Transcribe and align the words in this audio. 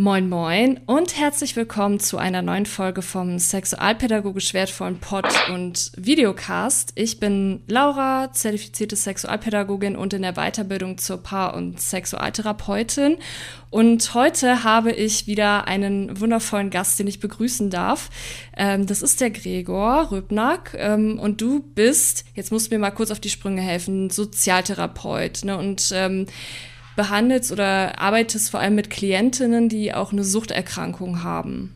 Moin 0.00 0.30
Moin 0.30 0.80
und 0.86 1.18
herzlich 1.18 1.56
willkommen 1.56 2.00
zu 2.00 2.16
einer 2.16 2.40
neuen 2.40 2.64
Folge 2.64 3.02
vom 3.02 3.38
sexualpädagogisch 3.38 4.54
wertvollen 4.54 4.98
Pod 4.98 5.26
und 5.50 5.92
Videocast. 5.94 6.92
Ich 6.94 7.20
bin 7.20 7.60
Laura, 7.66 8.32
zertifizierte 8.32 8.96
Sexualpädagogin 8.96 9.96
und 9.96 10.14
in 10.14 10.22
der 10.22 10.32
Weiterbildung 10.32 10.96
zur 10.96 11.22
Paar- 11.22 11.54
und 11.54 11.82
Sexualtherapeutin. 11.82 13.18
Und 13.68 14.14
heute 14.14 14.64
habe 14.64 14.90
ich 14.90 15.26
wieder 15.26 15.68
einen 15.68 16.18
wundervollen 16.18 16.70
Gast, 16.70 16.98
den 16.98 17.06
ich 17.06 17.20
begrüßen 17.20 17.68
darf. 17.68 18.08
Ähm, 18.56 18.86
das 18.86 19.02
ist 19.02 19.20
der 19.20 19.28
Gregor 19.28 20.12
Rübnack 20.12 20.74
ähm, 20.78 21.18
und 21.18 21.42
du 21.42 21.60
bist, 21.74 22.24
jetzt 22.34 22.52
musst 22.52 22.70
du 22.70 22.74
mir 22.74 22.80
mal 22.80 22.90
kurz 22.90 23.10
auf 23.10 23.20
die 23.20 23.28
Sprünge 23.28 23.60
helfen, 23.60 24.08
Sozialtherapeut. 24.08 25.44
Ne? 25.44 25.58
Und 25.58 25.92
ähm, 25.94 26.24
behandelst 27.00 27.50
oder 27.50 27.98
arbeitest 27.98 28.50
vor 28.50 28.60
allem 28.60 28.74
mit 28.74 28.90
Klientinnen, 28.90 29.70
die 29.70 29.94
auch 29.94 30.12
eine 30.12 30.22
Suchterkrankung 30.22 31.22
haben. 31.22 31.74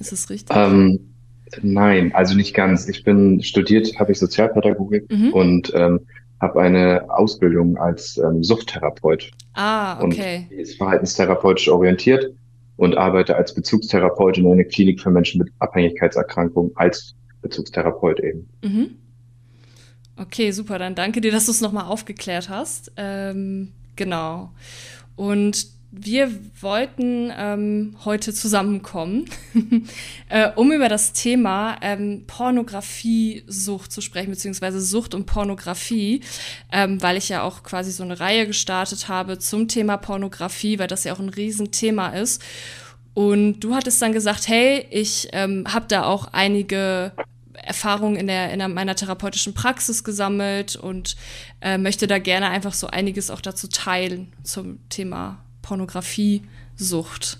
Ist 0.00 0.10
das 0.10 0.28
richtig? 0.28 0.56
Ähm, 0.56 0.98
nein, 1.62 2.12
also 2.12 2.34
nicht 2.34 2.52
ganz. 2.52 2.88
Ich 2.88 3.04
bin 3.04 3.40
studiert, 3.44 4.00
habe 4.00 4.10
ich 4.10 4.18
Sozialpädagogik 4.18 5.08
mhm. 5.08 5.32
und 5.32 5.72
ähm, 5.76 6.00
habe 6.40 6.60
eine 6.60 7.04
Ausbildung 7.10 7.76
als 7.76 8.18
ähm, 8.18 8.42
Suchttherapeut. 8.42 9.30
Ah, 9.52 10.02
okay. 10.02 10.48
Und 10.50 10.58
ist 10.58 10.76
verhaltenstherapeutisch 10.78 11.68
orientiert 11.68 12.34
und 12.76 12.96
arbeite 12.96 13.36
als 13.36 13.54
Bezugstherapeut 13.54 14.38
in 14.38 14.50
einer 14.50 14.64
Klinik 14.64 15.00
für 15.00 15.10
Menschen 15.10 15.38
mit 15.38 15.52
Abhängigkeitserkrankungen 15.60 16.72
als 16.74 17.14
Bezugstherapeut 17.40 18.18
eben. 18.18 18.48
Mhm. 18.64 18.96
Okay, 20.16 20.50
super. 20.50 20.80
Dann 20.80 20.96
danke 20.96 21.20
dir, 21.20 21.30
dass 21.30 21.46
du 21.46 21.52
es 21.52 21.60
nochmal 21.60 21.84
aufgeklärt 21.84 22.48
hast. 22.48 22.90
Ähm, 22.96 23.68
Genau. 24.02 24.50
Und 25.14 25.68
wir 25.92 26.32
wollten 26.60 27.30
ähm, 27.36 27.94
heute 28.04 28.34
zusammenkommen, 28.34 29.26
äh, 30.28 30.50
um 30.56 30.72
über 30.72 30.88
das 30.88 31.12
Thema 31.12 31.76
ähm, 31.82 32.24
Pornografiesucht 32.26 33.92
zu 33.92 34.00
sprechen, 34.00 34.30
beziehungsweise 34.30 34.80
Sucht 34.80 35.14
und 35.14 35.26
Pornografie, 35.26 36.22
ähm, 36.72 37.00
weil 37.00 37.16
ich 37.16 37.28
ja 37.28 37.42
auch 37.44 37.62
quasi 37.62 37.92
so 37.92 38.02
eine 38.02 38.18
Reihe 38.18 38.48
gestartet 38.48 39.06
habe 39.06 39.38
zum 39.38 39.68
Thema 39.68 39.98
Pornografie, 39.98 40.80
weil 40.80 40.88
das 40.88 41.04
ja 41.04 41.12
auch 41.12 41.20
ein 41.20 41.28
Riesenthema 41.28 42.08
ist. 42.08 42.42
Und 43.14 43.60
du 43.60 43.76
hattest 43.76 44.02
dann 44.02 44.12
gesagt, 44.12 44.48
hey, 44.48 44.84
ich 44.90 45.28
ähm, 45.32 45.64
habe 45.72 45.84
da 45.86 46.06
auch 46.06 46.32
einige 46.32 47.12
Erfahrungen 47.62 48.16
in, 48.16 48.26
der, 48.26 48.52
in 48.52 48.74
meiner 48.74 48.94
therapeutischen 48.94 49.54
Praxis 49.54 50.04
gesammelt 50.04 50.76
und 50.76 51.16
äh, 51.60 51.78
möchte 51.78 52.06
da 52.06 52.18
gerne 52.18 52.50
einfach 52.50 52.74
so 52.74 52.86
einiges 52.88 53.30
auch 53.30 53.40
dazu 53.40 53.68
teilen 53.68 54.32
zum 54.42 54.80
Thema 54.88 55.38
Pornografiesucht. 55.62 57.38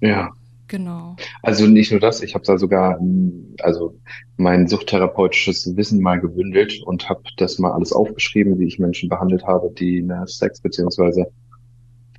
Ja. 0.00 0.30
Genau. 0.68 1.16
Also 1.42 1.66
nicht 1.66 1.90
nur 1.90 1.98
das, 1.98 2.22
ich 2.22 2.36
habe 2.36 2.44
da 2.44 2.56
sogar 2.56 3.00
also 3.58 3.98
mein 4.36 4.68
suchttherapeutisches 4.68 5.76
Wissen 5.76 6.00
mal 6.00 6.20
gebündelt 6.20 6.80
und 6.84 7.08
habe 7.08 7.22
das 7.38 7.58
mal 7.58 7.72
alles 7.72 7.92
aufgeschrieben, 7.92 8.56
wie 8.60 8.66
ich 8.66 8.78
Menschen 8.78 9.08
behandelt 9.08 9.44
habe, 9.44 9.72
die 9.76 10.00
eine 10.00 10.28
Sex- 10.28 10.60
beziehungsweise 10.60 11.26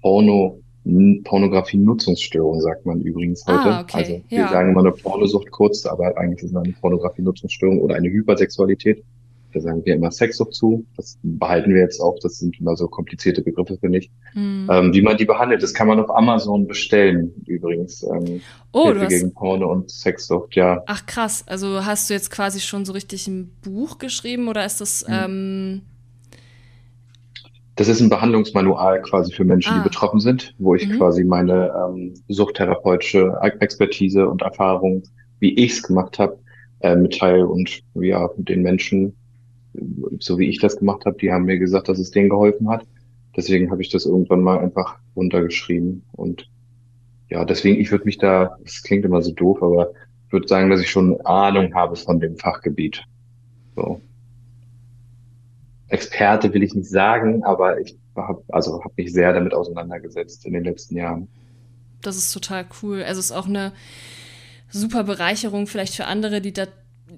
Porno 0.01 0.59
Pornografie-Nutzungsstörung, 0.83 2.59
sagt 2.61 2.85
man 2.85 3.01
übrigens 3.01 3.45
heute. 3.45 3.59
Ah, 3.59 3.81
okay. 3.81 3.97
Also 3.97 4.21
wir 4.29 4.37
ja. 4.37 4.47
sagen 4.49 4.71
immer 4.71 4.81
eine 4.81 4.91
Pornosucht 4.91 5.51
kurz, 5.51 5.85
aber 5.85 6.17
eigentlich 6.17 6.43
ist 6.43 6.51
es 6.51 6.55
eine 6.55 6.73
Pornografie-Nutzungsstörung 6.73 7.79
oder 7.81 7.95
eine 7.95 8.09
Hypersexualität. 8.09 9.03
Da 9.53 9.59
sagen 9.59 9.81
wir 9.85 9.95
immer 9.95 10.11
Sexsucht 10.11 10.53
zu. 10.53 10.85
Das 10.95 11.19
behalten 11.23 11.73
wir 11.73 11.81
jetzt 11.81 11.99
auch. 11.99 12.17
Das 12.21 12.39
sind 12.39 12.59
immer 12.59 12.75
so 12.75 12.87
komplizierte 12.87 13.41
Begriffe, 13.41 13.77
finde 13.77 13.99
ich. 13.99 14.09
Mhm. 14.33 14.67
Ähm, 14.71 14.93
wie 14.93 15.01
man 15.01 15.17
die 15.17 15.25
behandelt, 15.25 15.61
das 15.61 15.73
kann 15.73 15.87
man 15.87 15.99
auf 15.99 16.09
Amazon 16.09 16.67
bestellen, 16.67 17.33
übrigens. 17.45 18.03
Ähm, 18.03 18.41
oh, 18.71 18.85
Hilfe 18.85 19.07
gegen 19.07 19.33
Porno 19.33 19.71
und 19.71 19.91
Sexsucht, 19.91 20.55
ja. 20.55 20.81
Ach 20.87 21.05
krass. 21.05 21.43
Also 21.47 21.85
hast 21.85 22.09
du 22.09 22.13
jetzt 22.13 22.31
quasi 22.31 22.59
schon 22.61 22.85
so 22.85 22.93
richtig 22.93 23.27
ein 23.27 23.51
Buch 23.61 23.97
geschrieben 23.97 24.47
oder 24.47 24.65
ist 24.65 24.79
das 24.79 25.05
mhm. 25.07 25.13
ähm, 25.13 25.81
das 27.75 27.87
ist 27.87 28.01
ein 28.01 28.09
Behandlungsmanual 28.09 29.01
quasi 29.01 29.33
für 29.33 29.45
Menschen, 29.45 29.73
ah. 29.73 29.77
die 29.77 29.89
betroffen 29.89 30.19
sind, 30.19 30.53
wo 30.57 30.75
ich 30.75 30.87
mhm. 30.87 30.97
quasi 30.97 31.23
meine 31.23 31.71
ähm, 31.75 32.13
suchttherapeutische 32.27 33.37
Expertise 33.59 34.27
und 34.27 34.41
Erfahrung, 34.41 35.03
wie 35.39 35.53
ich 35.53 35.73
es 35.73 35.83
gemacht 35.83 36.19
habe, 36.19 36.37
äh, 36.81 36.95
mitteile 36.95 37.47
und 37.47 37.81
ja, 37.95 38.29
den 38.37 38.61
Menschen, 38.61 39.15
so 40.19 40.37
wie 40.37 40.49
ich 40.49 40.59
das 40.59 40.77
gemacht 40.77 41.05
habe, 41.05 41.17
die 41.17 41.31
haben 41.31 41.45
mir 41.45 41.59
gesagt, 41.59 41.87
dass 41.87 41.99
es 41.99 42.11
denen 42.11 42.29
geholfen 42.29 42.69
hat. 42.69 42.85
Deswegen 43.35 43.71
habe 43.71 43.81
ich 43.81 43.89
das 43.89 44.05
irgendwann 44.05 44.41
mal 44.41 44.59
einfach 44.59 44.97
runtergeschrieben 45.15 46.03
und 46.11 46.49
ja, 47.29 47.45
deswegen, 47.45 47.79
ich 47.79 47.91
würde 47.91 48.03
mich 48.03 48.17
da, 48.17 48.57
das 48.61 48.83
klingt 48.83 49.05
immer 49.05 49.21
so 49.21 49.31
doof, 49.31 49.63
aber 49.63 49.91
ich 50.27 50.33
würde 50.33 50.49
sagen, 50.49 50.69
dass 50.69 50.81
ich 50.81 50.89
schon 50.89 51.19
Ahnung 51.21 51.73
habe 51.73 51.95
von 51.95 52.19
dem 52.19 52.35
Fachgebiet. 52.35 53.05
So. 53.77 54.01
Experte 55.91 56.53
will 56.53 56.63
ich 56.63 56.73
nicht 56.73 56.89
sagen, 56.89 57.43
aber 57.43 57.79
ich 57.79 57.97
habe 58.15 58.43
also 58.49 58.83
hab 58.83 58.97
mich 58.97 59.11
sehr 59.11 59.33
damit 59.33 59.53
auseinandergesetzt 59.53 60.45
in 60.45 60.53
den 60.53 60.63
letzten 60.63 60.97
Jahren. 60.97 61.27
Das 62.01 62.15
ist 62.15 62.31
total 62.31 62.65
cool. 62.81 63.03
Also 63.03 63.19
es 63.19 63.25
ist 63.25 63.31
auch 63.31 63.47
eine 63.47 63.73
super 64.69 65.03
Bereicherung 65.03 65.67
vielleicht 65.67 65.95
für 65.95 66.05
andere, 66.05 66.41
die 66.41 66.53
da 66.53 66.67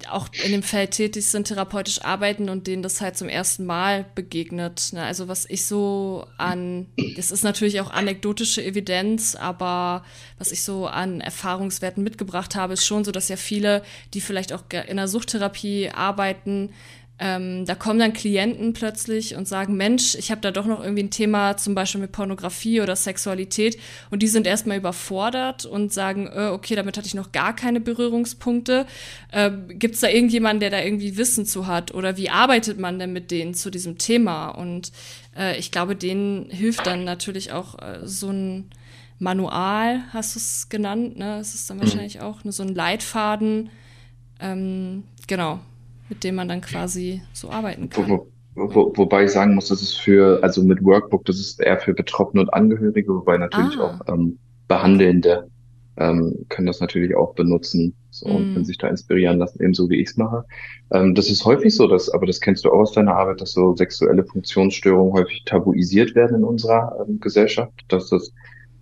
auch 0.09 0.27
in 0.43 0.51
dem 0.51 0.63
Feld 0.63 0.91
tätig 0.91 1.27
sind, 1.27 1.47
therapeutisch 1.47 2.01
arbeiten 2.01 2.49
und 2.49 2.65
denen 2.65 2.81
das 2.81 2.99
halt 2.99 3.15
zum 3.15 3.29
ersten 3.29 3.65
Mal 3.65 4.05
begegnet. 4.15 4.89
Ne? 4.91 5.03
Also 5.03 5.27
was 5.27 5.47
ich 5.47 5.65
so 5.65 6.25
an, 6.37 6.87
das 7.15 7.29
ist 7.29 7.43
natürlich 7.43 7.79
auch 7.79 7.91
anekdotische 7.91 8.63
Evidenz, 8.63 9.35
aber 9.35 10.03
was 10.39 10.51
ich 10.51 10.63
so 10.63 10.87
an 10.87 11.21
Erfahrungswerten 11.21 12.03
mitgebracht 12.03 12.55
habe, 12.55 12.73
ist 12.73 12.85
schon 12.85 13.03
so, 13.03 13.11
dass 13.11 13.29
ja 13.29 13.35
viele, 13.35 13.83
die 14.15 14.21
vielleicht 14.21 14.51
auch 14.51 14.63
in 14.87 14.97
der 14.97 15.07
Suchttherapie 15.07 15.91
arbeiten, 15.93 16.71
ähm, 17.19 17.65
da 17.65 17.75
kommen 17.75 17.99
dann 17.99 18.11
Klienten 18.11 18.73
plötzlich 18.73 19.35
und 19.35 19.47
sagen, 19.47 19.77
Mensch, 19.77 20.15
ich 20.15 20.31
habe 20.31 20.41
da 20.41 20.51
doch 20.51 20.65
noch 20.65 20.81
irgendwie 20.81 21.03
ein 21.03 21.11
Thema, 21.11 21.57
zum 21.57 21.75
Beispiel 21.75 22.01
mit 22.01 22.11
Pornografie 22.11 22.81
oder 22.81 22.95
Sexualität, 22.95 23.79
und 24.09 24.23
die 24.23 24.27
sind 24.27 24.47
erstmal 24.47 24.77
überfordert 24.77 25.65
und 25.65 25.93
sagen, 25.93 26.27
äh, 26.27 26.47
okay, 26.47 26.75
damit 26.75 26.97
hatte 26.97 27.07
ich 27.07 27.13
noch 27.13 27.31
gar 27.31 27.55
keine 27.55 27.79
Berührungspunkte. 27.79 28.87
Äh, 29.31 29.51
Gibt 29.69 29.95
es 29.95 30.01
da 30.01 30.09
irgendjemanden, 30.09 30.59
der 30.59 30.71
da 30.71 30.81
irgendwie 30.81 31.15
Wissen 31.15 31.45
zu 31.45 31.67
hat? 31.67 31.93
Oder 31.93 32.17
wie 32.17 32.31
arbeitet 32.31 32.79
man 32.79 32.97
denn 32.97 33.13
mit 33.13 33.29
denen 33.29 33.53
zu 33.53 33.69
diesem 33.69 33.99
Thema? 33.99 34.49
Und 34.49 34.91
äh, 35.37 35.57
ich 35.57 35.71
glaube, 35.71 35.95
denen 35.95 36.49
hilft 36.49 36.87
dann 36.87 37.03
natürlich 37.03 37.51
auch 37.51 37.77
äh, 37.79 37.99
so 38.03 38.31
ein 38.31 38.71
Manual, 39.19 40.01
hast 40.11 40.35
du 40.35 40.39
es 40.39 40.67
genannt, 40.69 41.17
ne? 41.17 41.37
Es 41.39 41.53
ist 41.53 41.69
dann 41.69 41.77
mhm. 41.77 41.81
wahrscheinlich 41.83 42.21
auch 42.21 42.43
ne, 42.43 42.51
so 42.51 42.63
ein 42.63 42.73
Leitfaden. 42.73 43.69
Ähm, 44.39 45.03
genau, 45.27 45.59
mit 46.09 46.23
dem 46.23 46.35
man 46.35 46.47
dann 46.47 46.61
quasi 46.61 47.21
so 47.33 47.49
arbeiten 47.49 47.89
kann. 47.89 48.09
Wo, 48.09 48.27
wo, 48.55 48.93
wobei 48.95 49.25
ich 49.25 49.31
sagen 49.31 49.55
muss, 49.55 49.69
das 49.69 49.81
ist 49.81 49.99
für, 49.99 50.39
also 50.43 50.63
mit 50.63 50.83
Workbook, 50.83 51.25
das 51.25 51.39
ist 51.39 51.59
eher 51.59 51.79
für 51.79 51.93
Betroffene 51.93 52.41
und 52.41 52.53
Angehörige, 52.53 53.13
wobei 53.13 53.37
natürlich 53.37 53.77
ah. 53.77 53.99
auch 54.07 54.13
ähm, 54.13 54.37
Behandelnde 54.67 55.49
ähm, 55.97 56.45
können 56.49 56.67
das 56.67 56.79
natürlich 56.79 57.15
auch 57.15 57.35
benutzen 57.35 57.95
so, 58.09 58.27
mm. 58.27 58.35
und 58.35 58.53
können 58.53 58.65
sich 58.65 58.77
da 58.77 58.87
inspirieren 58.87 59.37
lassen, 59.37 59.61
ebenso 59.61 59.89
wie 59.89 60.01
ich 60.01 60.09
es 60.09 60.17
mache. 60.17 60.43
Ähm, 60.91 61.13
das 61.13 61.29
ist 61.29 61.45
häufig 61.45 61.75
so, 61.75 61.87
dass, 61.87 62.09
aber 62.09 62.25
das 62.25 62.39
kennst 62.39 62.65
du 62.65 62.71
auch 62.71 62.79
aus 62.79 62.93
deiner 62.93 63.15
Arbeit, 63.15 63.41
dass 63.41 63.53
so 63.53 63.75
sexuelle 63.75 64.23
Funktionsstörungen 64.25 65.13
häufig 65.13 65.43
tabuisiert 65.45 66.15
werden 66.15 66.37
in 66.37 66.43
unserer 66.43 66.97
ähm, 67.07 67.19
Gesellschaft, 67.19 67.73
dass 67.89 68.09
das 68.09 68.31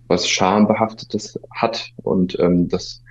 was 0.08 0.28
Schambehaftetes 0.28 1.38
hat 1.50 1.90
und 2.02 2.38
ähm, 2.38 2.68
das 2.68 3.01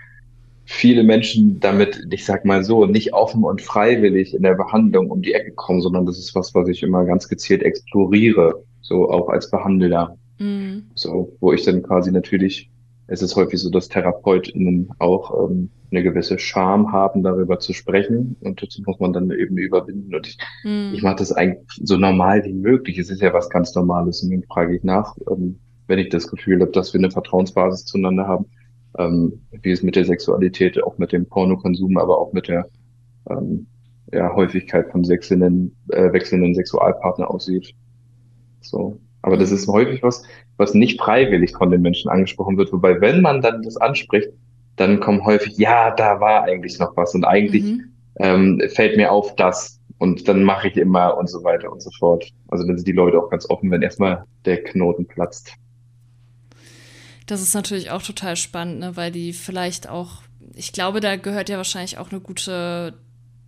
viele 0.71 1.03
Menschen 1.03 1.59
damit, 1.59 2.07
ich 2.09 2.25
sag 2.25 2.45
mal 2.45 2.63
so, 2.63 2.85
nicht 2.85 3.13
offen 3.13 3.44
und 3.44 3.62
freiwillig 3.62 4.33
in 4.33 4.44
der 4.44 4.56
Behandlung 4.56 5.12
um 5.12 5.21
die 5.21 5.33
Ecke 5.33 5.51
kommen, 5.51 5.81
sondern 5.81 6.06
das 6.06 6.18
ist 6.18 6.33
was, 6.33 6.56
was 6.56 6.68
ich 6.69 6.81
immer 6.81 7.03
ganz 7.03 7.27
gezielt 7.27 7.62
exploriere, 7.62 8.63
so 8.81 9.09
auch 9.09 9.27
als 9.29 9.51
Behandelnder. 9.51 10.18
Mhm. 10.39 10.83
So, 10.95 11.35
wo 11.41 11.51
ich 11.51 11.63
dann 11.63 11.83
quasi 11.83 12.12
natürlich, 12.12 12.71
es 13.07 13.21
ist 13.21 13.35
häufig 13.35 13.59
so, 13.59 13.69
dass 13.69 13.89
TherapeutInnen 13.89 14.89
auch 15.00 15.50
ähm, 15.50 15.69
eine 15.91 16.03
gewisse 16.03 16.39
Scham 16.39 16.91
haben, 16.94 17.21
darüber 17.21 17.59
zu 17.59 17.74
sprechen. 17.74 18.38
Und 18.39 18.62
das 18.62 18.79
muss 18.85 19.00
man 19.00 19.12
dann 19.12 19.29
eben 19.29 19.57
überwinden. 19.57 20.15
Und 20.15 20.25
ich, 20.25 20.38
mhm. 20.63 20.94
ich 20.95 21.03
mache 21.03 21.17
das 21.17 21.33
eigentlich 21.33 21.67
so 21.83 21.97
normal 21.97 22.45
wie 22.45 22.53
möglich. 22.53 22.97
Es 22.97 23.09
ist 23.09 23.21
ja 23.21 23.33
was 23.33 23.50
ganz 23.50 23.75
Normales. 23.75 24.24
Und 24.24 24.31
dann 24.31 24.44
frage 24.44 24.77
ich 24.77 24.83
nach, 24.83 25.17
ähm, 25.29 25.59
wenn 25.88 26.00
ich 26.00 26.09
das 26.09 26.29
Gefühl 26.29 26.62
habe, 26.62 26.71
dass 26.71 26.94
wir 26.94 27.00
eine 27.00 27.12
Vertrauensbasis 27.12 27.83
zueinander 27.83 28.25
haben 28.25 28.45
ähm, 28.97 29.41
wie 29.61 29.71
es 29.71 29.83
mit 29.83 29.95
der 29.95 30.05
Sexualität, 30.05 30.81
auch 30.83 30.97
mit 30.97 31.11
dem 31.11 31.25
Pornokonsum, 31.25 31.97
aber 31.97 32.19
auch 32.19 32.33
mit 32.33 32.47
der 32.47 32.67
ähm, 33.29 33.67
ja, 34.11 34.33
Häufigkeit 34.33 34.91
von 34.91 35.07
wechselnden, 35.07 35.75
äh, 35.89 36.11
wechselnden 36.11 36.55
Sexualpartner 36.55 37.29
aussieht. 37.29 37.73
So. 38.61 38.99
Aber 39.23 39.38
das 39.38 39.51
ist 39.51 39.67
häufig 39.67 40.01
was, 40.03 40.23
was 40.57 40.73
nicht 40.73 40.99
freiwillig 40.99 41.53
von 41.53 41.69
den 41.69 41.81
Menschen 41.81 42.09
angesprochen 42.09 42.57
wird. 42.57 42.73
Wobei, 42.73 42.99
wenn 43.01 43.21
man 43.21 43.41
dann 43.41 43.61
das 43.61 43.77
anspricht, 43.77 44.29
dann 44.77 44.99
kommen 44.99 45.23
häufig, 45.25 45.57
ja, 45.57 45.91
da 45.91 46.19
war 46.19 46.43
eigentlich 46.43 46.79
noch 46.79 46.95
was 46.97 47.13
und 47.13 47.23
eigentlich 47.23 47.63
mhm. 47.63 47.91
ähm, 48.19 48.61
fällt 48.69 48.97
mir 48.97 49.11
auf 49.11 49.35
das 49.35 49.79
und 49.99 50.27
dann 50.27 50.43
mache 50.43 50.69
ich 50.69 50.77
immer 50.77 51.17
und 51.17 51.29
so 51.29 51.43
weiter 51.43 51.71
und 51.71 51.81
so 51.81 51.91
fort. 51.99 52.27
Also 52.47 52.65
dann 52.65 52.77
sind 52.77 52.88
die 52.88 52.93
Leute 52.93 53.19
auch 53.19 53.29
ganz 53.29 53.47
offen, 53.49 53.69
wenn 53.69 53.83
erstmal 53.83 54.23
der 54.45 54.63
Knoten 54.63 55.05
platzt. 55.05 55.53
Das 57.31 57.42
ist 57.42 57.54
natürlich 57.54 57.92
auch 57.92 58.04
total 58.04 58.36
spannend, 58.36 58.81
ne? 58.81 58.98
weil 58.98 59.10
die 59.10 59.31
vielleicht 59.31 59.88
auch, 59.88 60.22
ich 60.54 60.74
glaube, 60.74 61.00
da 61.00 61.16
gehört 61.16 61.48
ja 61.48 61.56
wahrscheinlich 61.56 61.98
auch 61.98 62.12
eine 62.12 62.19
gute 62.19 62.94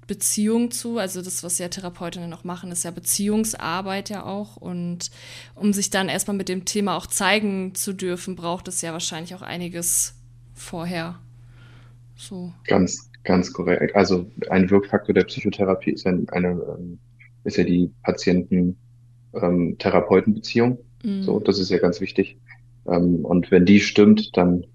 Beziehung 0.07 0.71
zu. 0.71 0.99
Also 0.99 1.21
das, 1.21 1.43
was 1.43 1.59
ja 1.59 1.67
Therapeutinnen 1.67 2.29
noch 2.29 2.45
machen, 2.45 2.71
ist 2.71 2.85
ja 2.85 2.91
Beziehungsarbeit 2.91 4.09
ja 4.09 4.25
auch. 4.25 4.55
Und 4.55 5.11
um 5.53 5.73
sich 5.73 5.89
dann 5.89 6.07
erstmal 6.07 6.37
mit 6.37 6.47
dem 6.47 6.63
Thema 6.63 6.95
auch 6.95 7.07
zeigen 7.07 7.75
zu 7.75 7.91
dürfen, 7.91 8.37
braucht 8.37 8.69
es 8.69 8.81
ja 8.81 8.93
wahrscheinlich 8.93 9.35
auch 9.35 9.41
einiges 9.41 10.15
vorher. 10.53 11.19
So. 12.15 12.53
Ganz, 12.63 13.09
ganz 13.25 13.51
korrekt. 13.51 13.97
Also 13.97 14.31
ein 14.49 14.69
Wirkfaktor 14.69 15.13
der 15.13 15.25
Psychotherapie 15.25 15.91
ist 15.91 16.05
ja 16.05 16.13
eine, 16.31 16.51
ähm, 16.51 16.99
ist 17.43 17.57
ja 17.57 17.65
die 17.65 17.91
Patienten-Therapeuten-Beziehung. 18.03 20.77
Ähm, 21.03 21.17
mhm. 21.17 21.23
So, 21.23 21.41
das 21.41 21.59
ist 21.59 21.69
ja 21.69 21.79
ganz 21.79 21.99
wichtig. 21.99 22.37
Ähm, 22.87 23.25
und 23.25 23.51
wenn 23.51 23.65
die 23.65 23.79
stimmt, 23.79 24.35
dann 24.37 24.65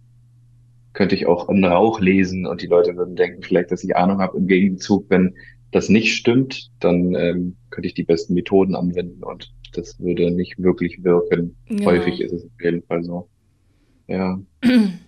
könnte 0.92 1.14
ich 1.14 1.26
auch 1.26 1.48
einen 1.48 1.64
Rauch 1.64 2.00
lesen 2.00 2.46
und 2.46 2.62
die 2.62 2.66
Leute 2.66 2.96
würden 2.96 3.16
denken 3.16 3.42
vielleicht, 3.42 3.70
dass 3.70 3.84
ich 3.84 3.96
Ahnung 3.96 4.18
habe. 4.18 4.38
Im 4.38 4.46
Gegenzug, 4.46 5.06
wenn 5.08 5.34
das 5.70 5.88
nicht 5.88 6.14
stimmt, 6.14 6.70
dann 6.80 7.14
ähm, 7.14 7.56
könnte 7.70 7.88
ich 7.88 7.94
die 7.94 8.04
besten 8.04 8.34
Methoden 8.34 8.74
anwenden 8.74 9.22
und 9.22 9.52
das 9.74 10.00
würde 10.00 10.30
nicht 10.30 10.58
wirklich 10.58 11.04
wirken. 11.04 11.56
Genau. 11.66 11.86
Häufig 11.86 12.20
ist 12.20 12.32
es 12.32 12.44
auf 12.44 12.62
jeden 12.62 12.82
Fall 12.82 13.04
so. 13.04 13.28
Ja. 14.06 14.40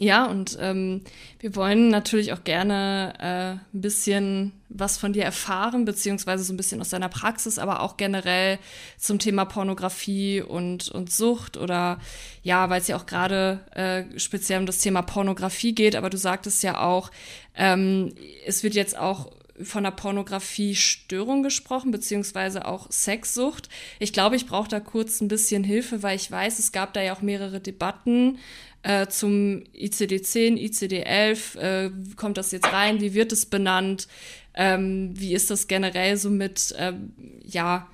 Ja, 0.00 0.26
und 0.26 0.56
ähm, 0.60 1.02
wir 1.40 1.56
wollen 1.56 1.88
natürlich 1.88 2.32
auch 2.32 2.44
gerne 2.44 3.14
äh, 3.18 3.76
ein 3.76 3.80
bisschen 3.80 4.52
was 4.68 4.96
von 4.96 5.12
dir 5.12 5.24
erfahren, 5.24 5.84
beziehungsweise 5.84 6.44
so 6.44 6.52
ein 6.52 6.56
bisschen 6.56 6.80
aus 6.80 6.90
deiner 6.90 7.08
Praxis, 7.08 7.58
aber 7.58 7.82
auch 7.82 7.96
generell 7.96 8.60
zum 8.96 9.18
Thema 9.18 9.44
Pornografie 9.44 10.40
und, 10.40 10.88
und 10.88 11.10
Sucht 11.10 11.56
oder 11.56 11.98
ja, 12.44 12.70
weil 12.70 12.80
es 12.80 12.86
ja 12.86 12.96
auch 12.96 13.06
gerade 13.06 13.60
äh, 13.74 14.04
speziell 14.20 14.60
um 14.60 14.66
das 14.66 14.78
Thema 14.78 15.02
Pornografie 15.02 15.74
geht, 15.74 15.96
aber 15.96 16.10
du 16.10 16.16
sagtest 16.16 16.62
ja 16.62 16.80
auch, 16.80 17.10
ähm, 17.56 18.14
es 18.46 18.62
wird 18.62 18.74
jetzt 18.74 18.96
auch 18.96 19.32
von 19.62 19.82
der 19.82 19.90
Pornografiestörung 19.90 21.42
gesprochen, 21.42 21.90
beziehungsweise 21.90 22.66
auch 22.66 22.90
Sexsucht. 22.90 23.68
Ich 23.98 24.12
glaube, 24.12 24.36
ich 24.36 24.46
brauche 24.46 24.68
da 24.68 24.78
kurz 24.80 25.20
ein 25.20 25.28
bisschen 25.28 25.64
Hilfe, 25.64 26.02
weil 26.02 26.16
ich 26.16 26.30
weiß, 26.30 26.58
es 26.60 26.72
gab 26.72 26.92
da 26.92 27.02
ja 27.02 27.14
auch 27.14 27.22
mehrere 27.22 27.60
Debatten 27.60 28.38
äh, 28.82 29.06
zum 29.08 29.64
ICD-10, 29.74 30.56
ICD-11, 30.56 31.58
äh, 31.58 31.90
kommt 32.16 32.38
das 32.38 32.52
jetzt 32.52 32.72
rein, 32.72 33.00
wie 33.00 33.14
wird 33.14 33.32
es 33.32 33.46
benannt, 33.46 34.08
ähm, 34.54 35.10
wie 35.18 35.34
ist 35.34 35.50
das 35.50 35.66
generell 35.66 36.16
so 36.16 36.30
mit, 36.30 36.74
ähm, 36.78 37.12
ja, 37.44 37.88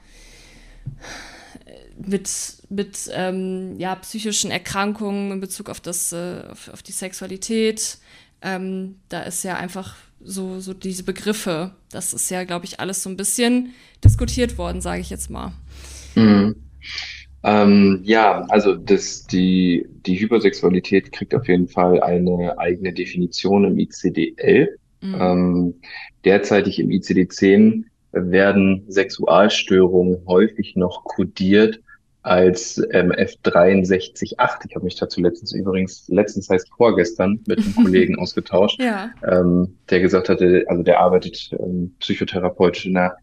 mit, 1.96 2.28
mit 2.68 3.10
ähm, 3.12 3.78
ja, 3.78 3.94
psychischen 3.96 4.50
Erkrankungen 4.50 5.32
in 5.32 5.40
Bezug 5.40 5.70
auf, 5.70 5.80
das, 5.80 6.12
äh, 6.12 6.42
auf, 6.50 6.68
auf 6.68 6.82
die 6.82 6.92
Sexualität. 6.92 7.98
Ähm, 8.42 8.96
da 9.08 9.22
ist 9.22 9.42
ja 9.44 9.56
einfach 9.56 9.96
so, 10.22 10.60
so 10.60 10.74
diese 10.74 11.02
Begriffe, 11.02 11.74
das 11.90 12.14
ist 12.14 12.30
ja, 12.30 12.44
glaube 12.44 12.64
ich, 12.64 12.80
alles 12.80 13.02
so 13.02 13.10
ein 13.10 13.16
bisschen 13.16 13.74
diskutiert 14.02 14.58
worden, 14.58 14.80
sage 14.80 15.00
ich 15.00 15.10
jetzt 15.10 15.30
mal. 15.30 15.52
Mhm. 16.14 16.56
Ähm, 17.44 18.00
ja, 18.04 18.46
also 18.48 18.74
das, 18.74 19.26
die, 19.26 19.86
die 20.06 20.18
Hypersexualität 20.18 21.12
kriegt 21.12 21.34
auf 21.34 21.46
jeden 21.46 21.68
Fall 21.68 22.00
eine 22.00 22.58
eigene 22.58 22.92
Definition 22.92 23.64
im 23.64 23.76
ICD-11. 23.76 24.68
Mhm. 25.02 25.14
Ähm, 25.20 25.74
derzeitig 26.24 26.80
im 26.80 26.88
ICD-10 26.88 27.84
werden 28.12 28.84
Sexualstörungen 28.88 30.22
häufig 30.26 30.74
noch 30.76 31.04
kodiert 31.04 31.80
als 32.22 32.82
ähm, 32.92 33.12
F638. 33.12 34.22
Ich 34.22 34.38
habe 34.38 34.84
mich 34.84 34.96
dazu 34.96 35.20
letztens 35.20 35.52
übrigens, 35.52 36.08
letztens 36.08 36.48
heißt 36.48 36.70
vorgestern, 36.74 37.40
mit 37.46 37.58
einem 37.58 37.74
Kollegen 37.84 38.18
ausgetauscht, 38.18 38.80
ja. 38.80 39.10
ähm, 39.30 39.76
der 39.90 40.00
gesagt 40.00 40.30
hatte, 40.30 40.64
also 40.68 40.82
der 40.82 41.00
arbeitet 41.00 41.50
ähm, 41.58 41.94
psychotherapeutisch 42.00 42.86
in 42.86 42.94
der 42.94 43.16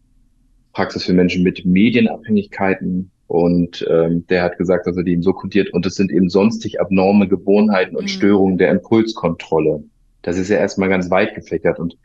Praxis 0.72 1.04
für 1.04 1.12
Menschen 1.12 1.42
mit 1.42 1.64
Medienabhängigkeiten 1.64 3.10
und 3.32 3.86
ähm, 3.88 4.26
der 4.26 4.42
hat 4.42 4.58
gesagt, 4.58 4.86
dass 4.86 4.94
er 4.94 5.04
die 5.04 5.12
eben 5.12 5.22
so 5.22 5.32
kodiert 5.32 5.72
und 5.72 5.86
es 5.86 5.94
sind 5.94 6.12
eben 6.12 6.28
sonstig 6.28 6.82
abnorme 6.82 7.28
Gewohnheiten 7.28 7.96
und 7.96 8.02
mhm. 8.02 8.08
Störungen 8.08 8.58
der 8.58 8.70
Impulskontrolle. 8.70 9.84
Das 10.20 10.36
ist 10.36 10.50
ja 10.50 10.58
erstmal 10.58 10.90
ganz 10.90 11.10
weit 11.10 11.34
gefächert 11.34 11.78
und 11.78 11.96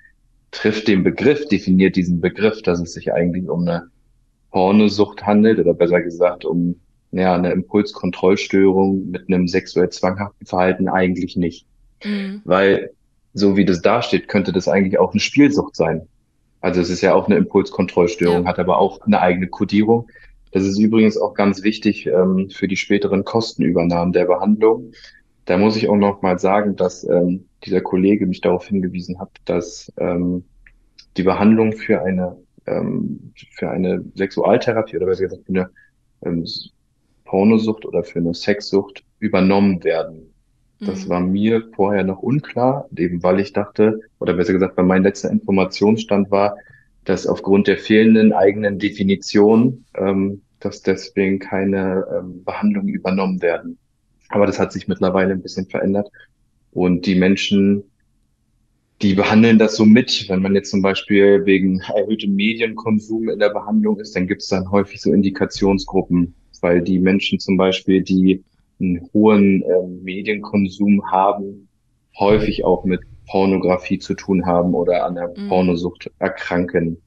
trifft 0.51 0.87
den 0.87 1.03
Begriff, 1.03 1.45
definiert 1.49 1.97
diesen 1.97 2.21
Begriff, 2.21 2.61
dass 2.61 2.79
es 2.79 2.93
sich 2.93 3.11
eigentlich 3.11 3.49
um 3.49 3.67
eine 3.67 3.87
Pornosucht 4.51 5.25
handelt 5.25 5.59
oder 5.59 5.73
besser 5.73 6.01
gesagt 6.01 6.45
um 6.45 6.79
ja, 7.11 7.35
eine 7.35 7.51
Impulskontrollstörung 7.51 9.09
mit 9.09 9.27
einem 9.27 9.49
sexuell 9.49 9.89
zwanghaften 9.89 10.47
Verhalten 10.47 10.87
eigentlich 10.87 11.35
nicht. 11.35 11.65
Mhm. 12.05 12.41
Weil 12.45 12.91
so 13.33 13.57
wie 13.57 13.65
das 13.65 13.81
dasteht, 13.81 14.29
könnte 14.29 14.53
das 14.53 14.69
eigentlich 14.69 14.97
auch 14.97 15.11
eine 15.11 15.19
Spielsucht 15.19 15.75
sein. 15.75 16.07
Also 16.61 16.79
es 16.79 16.89
ist 16.89 17.01
ja 17.01 17.13
auch 17.13 17.25
eine 17.25 17.35
Impulskontrollstörung, 17.35 18.43
ja. 18.43 18.49
hat 18.49 18.59
aber 18.59 18.77
auch 18.77 19.01
eine 19.01 19.19
eigene 19.19 19.47
Kodierung. 19.47 20.07
Das 20.57 20.65
ist 20.65 20.79
übrigens 20.79 21.19
auch 21.19 21.35
ganz 21.35 21.61
wichtig 21.61 22.07
ähm, 22.07 22.49
für 22.49 22.67
die 22.67 22.77
späteren 22.77 23.23
Kostenübernahmen 23.23 24.11
der 24.11 24.25
Behandlung. 24.25 24.91
Da 25.45 25.55
muss 25.55 25.77
ich 25.77 25.87
auch 25.87 25.95
noch 25.95 26.23
mal 26.23 26.39
sagen, 26.39 26.75
dass 26.75 27.07
ähm, 27.07 27.45
dieser 27.63 27.81
Kollege 27.81 28.25
mich 28.25 28.41
darauf 28.41 28.67
hingewiesen 28.67 29.19
hat, 29.19 29.29
dass 29.45 29.93
ähm, 29.99 30.45
die 31.15 31.21
Behandlung 31.21 31.73
für 31.73 32.01
eine 32.01 32.37
ähm, 32.65 33.33
für 33.51 33.69
eine 33.69 34.03
Sexualtherapie 34.15 34.97
oder 34.97 35.05
besser 35.05 35.25
gesagt 35.25 35.45
für 35.45 35.53
eine 35.53 35.69
ähm, 36.25 36.43
Pornosucht 37.25 37.85
oder 37.85 38.03
für 38.03 38.17
eine 38.17 38.33
Sexsucht 38.33 39.03
übernommen 39.19 39.83
werden. 39.83 40.33
Das 40.79 41.05
mhm. 41.05 41.09
war 41.09 41.19
mir 41.19 41.69
vorher 41.75 42.03
noch 42.03 42.23
unklar, 42.23 42.89
eben 42.97 43.21
weil 43.21 43.39
ich 43.41 43.53
dachte, 43.53 43.99
oder 44.17 44.33
besser 44.33 44.53
gesagt, 44.53 44.75
weil 44.75 44.85
mein 44.85 45.03
letzter 45.03 45.29
Informationsstand 45.29 46.31
war, 46.31 46.57
dass 47.05 47.27
aufgrund 47.27 47.67
der 47.67 47.77
fehlenden 47.77 48.33
eigenen 48.33 48.79
Definition, 48.79 49.85
ähm, 49.95 50.41
dass 50.59 50.81
deswegen 50.81 51.39
keine 51.39 52.05
ähm, 52.13 52.43
Behandlungen 52.43 52.89
übernommen 52.89 53.41
werden. 53.41 53.77
Aber 54.29 54.45
das 54.45 54.59
hat 54.59 54.71
sich 54.71 54.87
mittlerweile 54.87 55.33
ein 55.33 55.41
bisschen 55.41 55.67
verändert. 55.67 56.09
Und 56.71 57.05
die 57.05 57.15
Menschen, 57.15 57.83
die 59.01 59.13
behandeln 59.13 59.59
das 59.59 59.75
so 59.75 59.85
mit. 59.85 60.25
Wenn 60.27 60.41
man 60.41 60.55
jetzt 60.55 60.71
zum 60.71 60.81
Beispiel 60.81 61.45
wegen 61.45 61.79
erhöhtem 61.95 62.35
Medienkonsum 62.35 63.29
in 63.29 63.39
der 63.39 63.49
Behandlung 63.49 63.99
ist, 63.99 64.15
dann 64.15 64.27
gibt 64.27 64.41
es 64.41 64.47
dann 64.47 64.69
häufig 64.71 65.01
so 65.01 65.13
Indikationsgruppen, 65.13 66.35
weil 66.61 66.81
die 66.81 66.99
Menschen 66.99 67.39
zum 67.39 67.57
Beispiel, 67.57 68.01
die 68.01 68.43
einen 68.79 69.09
hohen 69.13 69.63
äh, 69.63 69.87
Medienkonsum 70.03 71.09
haben, 71.11 71.67
häufig 72.19 72.65
auch 72.65 72.83
mit 72.83 73.01
Pornografie 73.27 73.99
zu 73.99 74.13
tun 74.13 74.45
haben 74.45 74.73
oder 74.73 75.05
an 75.05 75.15
der 75.15 75.33
mhm. 75.35 75.49
Pornosucht 75.49 76.11
erkranken. 76.19 77.01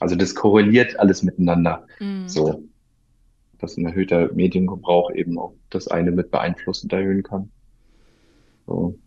Also 0.00 0.16
das 0.16 0.34
korreliert 0.34 0.98
alles 0.98 1.22
miteinander. 1.22 1.86
Mhm. 2.00 2.28
So. 2.28 2.64
Dass 3.58 3.76
ein 3.76 3.86
erhöhter 3.86 4.32
Mediengebrauch 4.32 5.12
eben 5.12 5.38
auch 5.38 5.54
das 5.68 5.88
eine 5.88 6.10
mit 6.10 6.30
beeinflussend 6.30 6.92
erhöhen 6.92 7.22
kann. 7.22 7.50
So. 8.66 8.98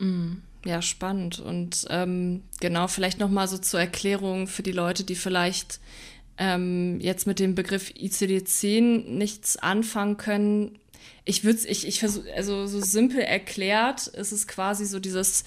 Mhm. 0.00 0.42
Ja, 0.64 0.82
spannend. 0.82 1.38
Und 1.38 1.86
ähm, 1.90 2.42
genau, 2.60 2.88
vielleicht 2.88 3.20
nochmal 3.20 3.48
so 3.48 3.58
zur 3.58 3.80
Erklärung 3.80 4.46
für 4.46 4.62
die 4.62 4.72
Leute, 4.72 5.04
die 5.04 5.14
vielleicht 5.14 5.80
ähm, 6.38 6.98
jetzt 7.00 7.26
mit 7.26 7.38
dem 7.38 7.54
Begriff 7.54 7.90
ICD-10 7.90 9.08
nichts 9.10 9.56
anfangen 9.56 10.16
können 10.16 10.78
ich 11.26 11.44
würde 11.44 11.58
es, 11.58 11.64
ich, 11.64 11.86
ich 11.86 12.00
versuche, 12.00 12.32
also 12.34 12.66
so 12.66 12.80
simpel 12.80 13.20
erklärt 13.20 14.06
ist 14.06 14.32
es 14.32 14.46
quasi 14.46 14.86
so 14.86 15.00
dieses, 15.00 15.44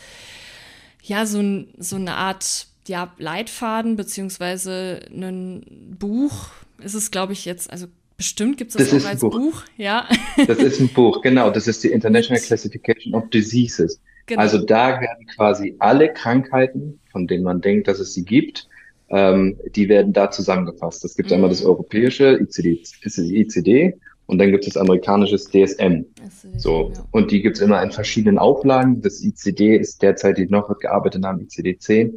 ja, 1.01 1.25
so, 1.25 1.39
ein, 1.39 1.73
so 1.77 1.95
eine 1.95 2.15
Art 2.15 2.67
ja, 2.89 3.13
Leitfaden 3.17 3.95
beziehungsweise 3.95 4.99
ein 5.09 5.95
Buch. 5.97 6.49
Ist 6.83 6.95
es, 6.95 7.11
glaube 7.11 7.33
ich, 7.33 7.45
jetzt, 7.45 7.71
also 7.71 7.87
bestimmt 8.17 8.57
gibt 8.57 8.71
es 8.71 8.77
das, 8.77 8.89
das 8.89 9.05
auch 9.05 9.09
als 9.09 9.21
Buch. 9.21 9.31
Buch. 9.31 9.63
ja. 9.77 10.07
Das 10.47 10.57
ist 10.57 10.81
ein 10.81 10.89
Buch, 10.89 11.21
genau. 11.21 11.49
Das 11.49 11.67
ist 11.67 11.83
die 11.83 11.91
International 11.91 12.41
Classification 12.41 13.13
of 13.15 13.29
Diseases. 13.29 14.01
Genau. 14.25 14.41
Also 14.41 14.57
da 14.59 14.99
werden 14.99 15.25
quasi 15.35 15.75
alle 15.79 16.13
Krankheiten, 16.13 16.99
von 17.11 17.27
denen 17.27 17.43
man 17.43 17.61
denkt, 17.61 17.87
dass 17.87 17.99
es 17.99 18.13
sie 18.13 18.25
gibt, 18.25 18.67
ähm, 19.09 19.57
die 19.75 19.89
werden 19.89 20.13
da 20.13 20.29
zusammengefasst. 20.29 21.03
Es 21.03 21.15
gibt 21.15 21.29
mhm. 21.29 21.35
einmal 21.35 21.49
das 21.49 21.61
mhm. 21.61 21.69
europäische 21.69 22.39
ICD, 22.39 22.83
ICD 23.05 23.95
und 24.27 24.37
dann 24.37 24.51
gibt 24.51 24.67
es 24.67 24.73
das 24.73 24.81
amerikanische 24.81 25.37
DSM. 25.37 26.05
Das 26.21 26.61
so. 26.61 26.89
Genau. 26.89 27.07
Und 27.11 27.31
die 27.31 27.41
gibt 27.41 27.55
es 27.55 27.63
immer 27.63 27.81
in 27.81 27.91
verschiedenen 27.91 28.37
Auflagen. 28.37 29.01
Das 29.01 29.23
ICD 29.23 29.77
ist 29.77 30.03
derzeit 30.03 30.37
die 30.37 30.45
noch 30.45 30.77
gearbeitet 30.77 31.25
haben, 31.25 31.39
ICD-10 31.39 32.13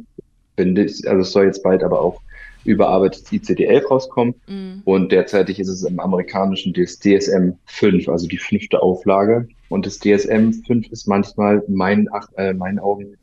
finde 0.55 0.85
ich, 0.85 1.07
also 1.07 1.21
es 1.21 1.31
soll 1.31 1.45
jetzt 1.45 1.63
bald 1.63 1.83
aber 1.83 2.01
auch 2.01 2.21
überarbeitet 2.65 3.25
ICD-11 3.27 3.87
rauskommen. 3.87 4.35
Mhm. 4.47 4.81
Und 4.85 5.11
derzeitig 5.11 5.59
ist 5.59 5.67
es 5.67 5.83
im 5.83 5.99
amerikanischen 5.99 6.73
DSM 6.73 7.51
5, 7.65 8.07
also 8.07 8.27
die 8.27 8.37
fünfte 8.37 8.81
Auflage. 8.81 9.47
Und 9.69 9.85
das 9.85 9.99
DSM 9.99 10.51
5 10.65 10.91
ist 10.91 11.07
manchmal 11.07 11.63
meinen, 11.67 12.07
äh, 12.37 12.53
meinen 12.53 12.79
Augen 12.79 13.17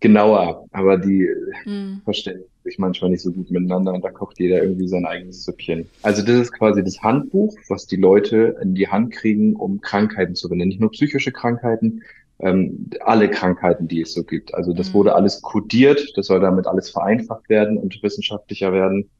genauer, 0.00 0.66
aber 0.72 0.98
die 0.98 1.28
mhm. 1.64 2.02
verstehen 2.04 2.44
sich 2.64 2.78
manchmal 2.78 3.10
nicht 3.10 3.22
so 3.22 3.30
gut 3.30 3.50
miteinander 3.50 3.92
und 3.92 4.02
da 4.02 4.10
kocht 4.10 4.40
jeder 4.40 4.62
irgendwie 4.62 4.88
sein 4.88 5.04
eigenes 5.04 5.44
Süppchen. 5.44 5.86
Also 6.02 6.22
das 6.22 6.40
ist 6.40 6.52
quasi 6.52 6.82
das 6.82 7.02
Handbuch, 7.02 7.54
was 7.68 7.86
die 7.86 7.96
Leute 7.96 8.56
in 8.62 8.74
die 8.74 8.88
Hand 8.88 9.12
kriegen, 9.12 9.54
um 9.54 9.80
Krankheiten 9.80 10.34
zu 10.34 10.48
benennen. 10.48 10.70
Nicht 10.70 10.80
nur 10.80 10.90
psychische 10.90 11.30
Krankheiten, 11.30 12.02
ähm, 12.40 12.90
alle 13.00 13.30
Krankheiten, 13.30 13.88
die 13.88 14.02
es 14.02 14.12
so 14.12 14.24
gibt. 14.24 14.54
Also 14.54 14.72
das 14.72 14.90
mhm. 14.90 14.94
wurde 14.94 15.14
alles 15.14 15.42
kodiert, 15.42 16.12
das 16.16 16.26
soll 16.26 16.40
damit 16.40 16.66
alles 16.66 16.90
vereinfacht 16.90 17.48
werden 17.48 17.78
und 17.78 18.02
wissenschaftlicher 18.02 18.72
werden. 18.72 19.10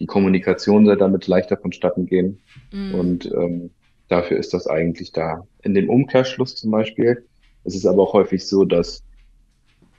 Die 0.00 0.06
Kommunikation 0.06 0.86
soll 0.86 0.96
damit 0.96 1.26
leichter 1.26 1.56
vonstatten 1.56 2.06
gehen. 2.06 2.40
Mhm. 2.72 2.94
Und 2.94 3.32
ähm, 3.32 3.70
dafür 4.08 4.38
ist 4.38 4.54
das 4.54 4.66
eigentlich 4.66 5.12
da. 5.12 5.46
In 5.62 5.74
dem 5.74 5.90
Umkehrschluss 5.90 6.56
zum 6.56 6.70
Beispiel, 6.70 7.26
es 7.64 7.74
ist 7.74 7.86
aber 7.86 8.02
auch 8.02 8.12
häufig 8.12 8.46
so, 8.46 8.64
dass 8.64 9.04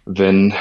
wenn 0.06 0.54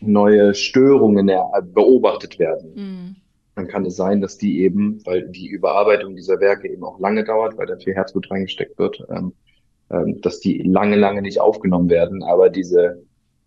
neue 0.00 0.54
Störungen 0.54 1.30
beobachtet 1.74 2.38
werden, 2.38 2.72
mhm. 2.74 3.16
dann 3.56 3.68
kann 3.68 3.84
es 3.84 3.96
sein, 3.96 4.20
dass 4.20 4.38
die 4.38 4.60
eben, 4.60 5.04
weil 5.04 5.28
die 5.28 5.48
Überarbeitung 5.48 6.16
dieser 6.16 6.40
Werke 6.40 6.68
eben 6.68 6.84
auch 6.84 6.98
lange 7.00 7.24
dauert, 7.24 7.58
weil 7.58 7.66
da 7.66 7.76
viel 7.76 7.94
Herzblut 7.94 8.30
reingesteckt 8.30 8.78
wird, 8.78 9.04
ähm, 9.10 9.16
ähm, 9.16 9.32
dass 9.88 10.40
die 10.40 10.62
lange, 10.62 10.96
lange 10.96 11.22
nicht 11.22 11.40
aufgenommen 11.40 11.88
werden, 11.88 12.22
aber 12.22 12.50
diese, 12.50 13.02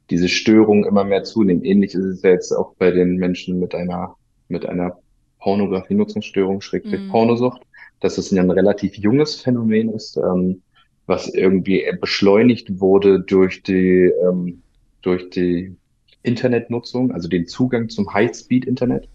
diese 0.10 0.28
Störungen 0.28 0.86
immer 0.86 1.04
mehr 1.04 1.24
zunehmen. 1.24 1.64
Ähnlich 1.64 1.94
ist 1.94 2.06
es 2.06 2.22
ja 2.22 2.32
jetzt 2.32 2.52
auch 2.52 2.74
bei 2.76 2.92
den 2.92 3.18
Menschen 3.18 3.60
mit 3.60 3.76
einer, 3.76 4.16
mit 4.48 4.66
einer 4.66 4.98
Pornografie-Nutzungsstörung, 5.40 6.62
schrägstrich 6.62 7.02
mhm. 7.02 7.10
Pornosucht, 7.10 7.62
dass 8.00 8.18
es 8.18 8.32
ein 8.32 8.52
relativ 8.52 8.96
junges 8.96 9.36
Phänomen 9.36 9.90
ist, 9.90 10.18
ähm, 10.18 10.62
was 11.06 11.34
irgendwie 11.34 11.84
beschleunigt 12.00 12.80
wurde 12.80 13.20
durch 13.20 13.64
die, 13.64 14.12
ähm, 14.24 14.62
durch 15.02 15.30
die 15.30 15.76
Internetnutzung, 16.24 17.12
also 17.12 17.28
den 17.28 17.48
Zugang 17.48 17.90
zum 17.90 18.14
High-Speed-Internet. 18.14 19.08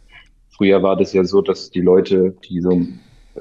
Früher 0.50 0.83
war 0.83 0.97
das 0.97 1.12
ja 1.12 1.25
so, 1.25 1.42
dass 1.42 1.71
die 1.71 1.80
Leute, 1.80 2.35
die 2.49 2.61
so, 2.61 2.73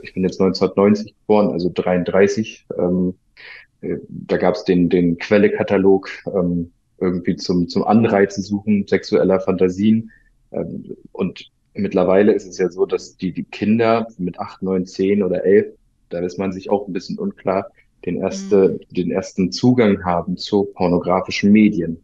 ich 0.01 0.13
bin 0.13 0.23
jetzt 0.23 0.39
1990 0.39 1.15
geboren, 1.15 1.51
also 1.51 1.71
33, 1.73 2.65
ähm, 2.77 3.09
äh, 3.09 3.64
da 4.07 4.37
gab 4.37 4.55
es 4.55 4.63
den, 4.63 4.89
den 4.89 5.17
Quellekatalog 5.17 6.09
ähm, 6.33 6.71
irgendwie 6.99 7.35
zum, 7.35 7.67
zum 7.67 7.83
Anreizen 7.83 8.43
suchen 8.43 8.87
sexueller 8.87 9.39
Fantasien. 9.39 10.11
Ähm, 10.51 10.95
und 11.11 11.49
mittlerweile 11.73 12.33
ist 12.33 12.47
es 12.47 12.57
ja 12.57 12.69
so, 12.69 12.85
dass 12.85 13.17
die, 13.17 13.31
die 13.31 13.43
Kinder 13.43 14.07
mit 14.17 14.39
acht, 14.39 14.61
neun, 14.61 14.85
zehn 14.85 15.23
oder 15.23 15.43
elf, 15.43 15.67
da 16.09 16.19
ist 16.19 16.37
man 16.37 16.51
sich 16.51 16.69
auch 16.69 16.87
ein 16.87 16.93
bisschen 16.93 17.19
unklar, 17.19 17.71
den, 18.05 18.17
erste, 18.17 18.79
mhm. 18.79 18.95
den 18.95 19.11
ersten 19.11 19.51
Zugang 19.51 20.03
haben 20.05 20.37
zu 20.37 20.65
pornografischen 20.65 21.51
Medien. 21.51 22.01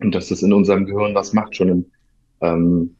Und 0.00 0.14
dass 0.14 0.28
das 0.28 0.42
in 0.42 0.52
unserem 0.52 0.86
Gehirn 0.86 1.14
was 1.14 1.32
macht, 1.32 1.56
schon 1.56 1.68
im, 1.68 1.86
ähm, 2.40 2.96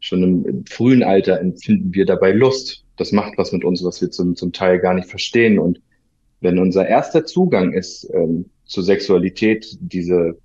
schon 0.00 0.22
im 0.22 0.66
frühen 0.66 1.02
Alter 1.02 1.40
empfinden 1.40 1.92
wir 1.94 2.06
dabei 2.06 2.32
Lust. 2.32 2.84
Das 2.96 3.12
macht 3.12 3.36
was 3.38 3.52
mit 3.52 3.64
uns, 3.64 3.82
was 3.84 4.00
wir 4.00 4.10
zum, 4.10 4.36
zum 4.36 4.52
Teil 4.52 4.78
gar 4.78 4.94
nicht 4.94 5.08
verstehen. 5.08 5.58
Und 5.58 5.80
wenn 6.44 6.58
unser 6.58 6.86
erster 6.86 7.24
Zugang 7.24 7.72
ist 7.72 8.08
ähm, 8.12 8.44
zur 8.66 8.84
Sexualität, 8.84 9.78
diese 9.80 10.36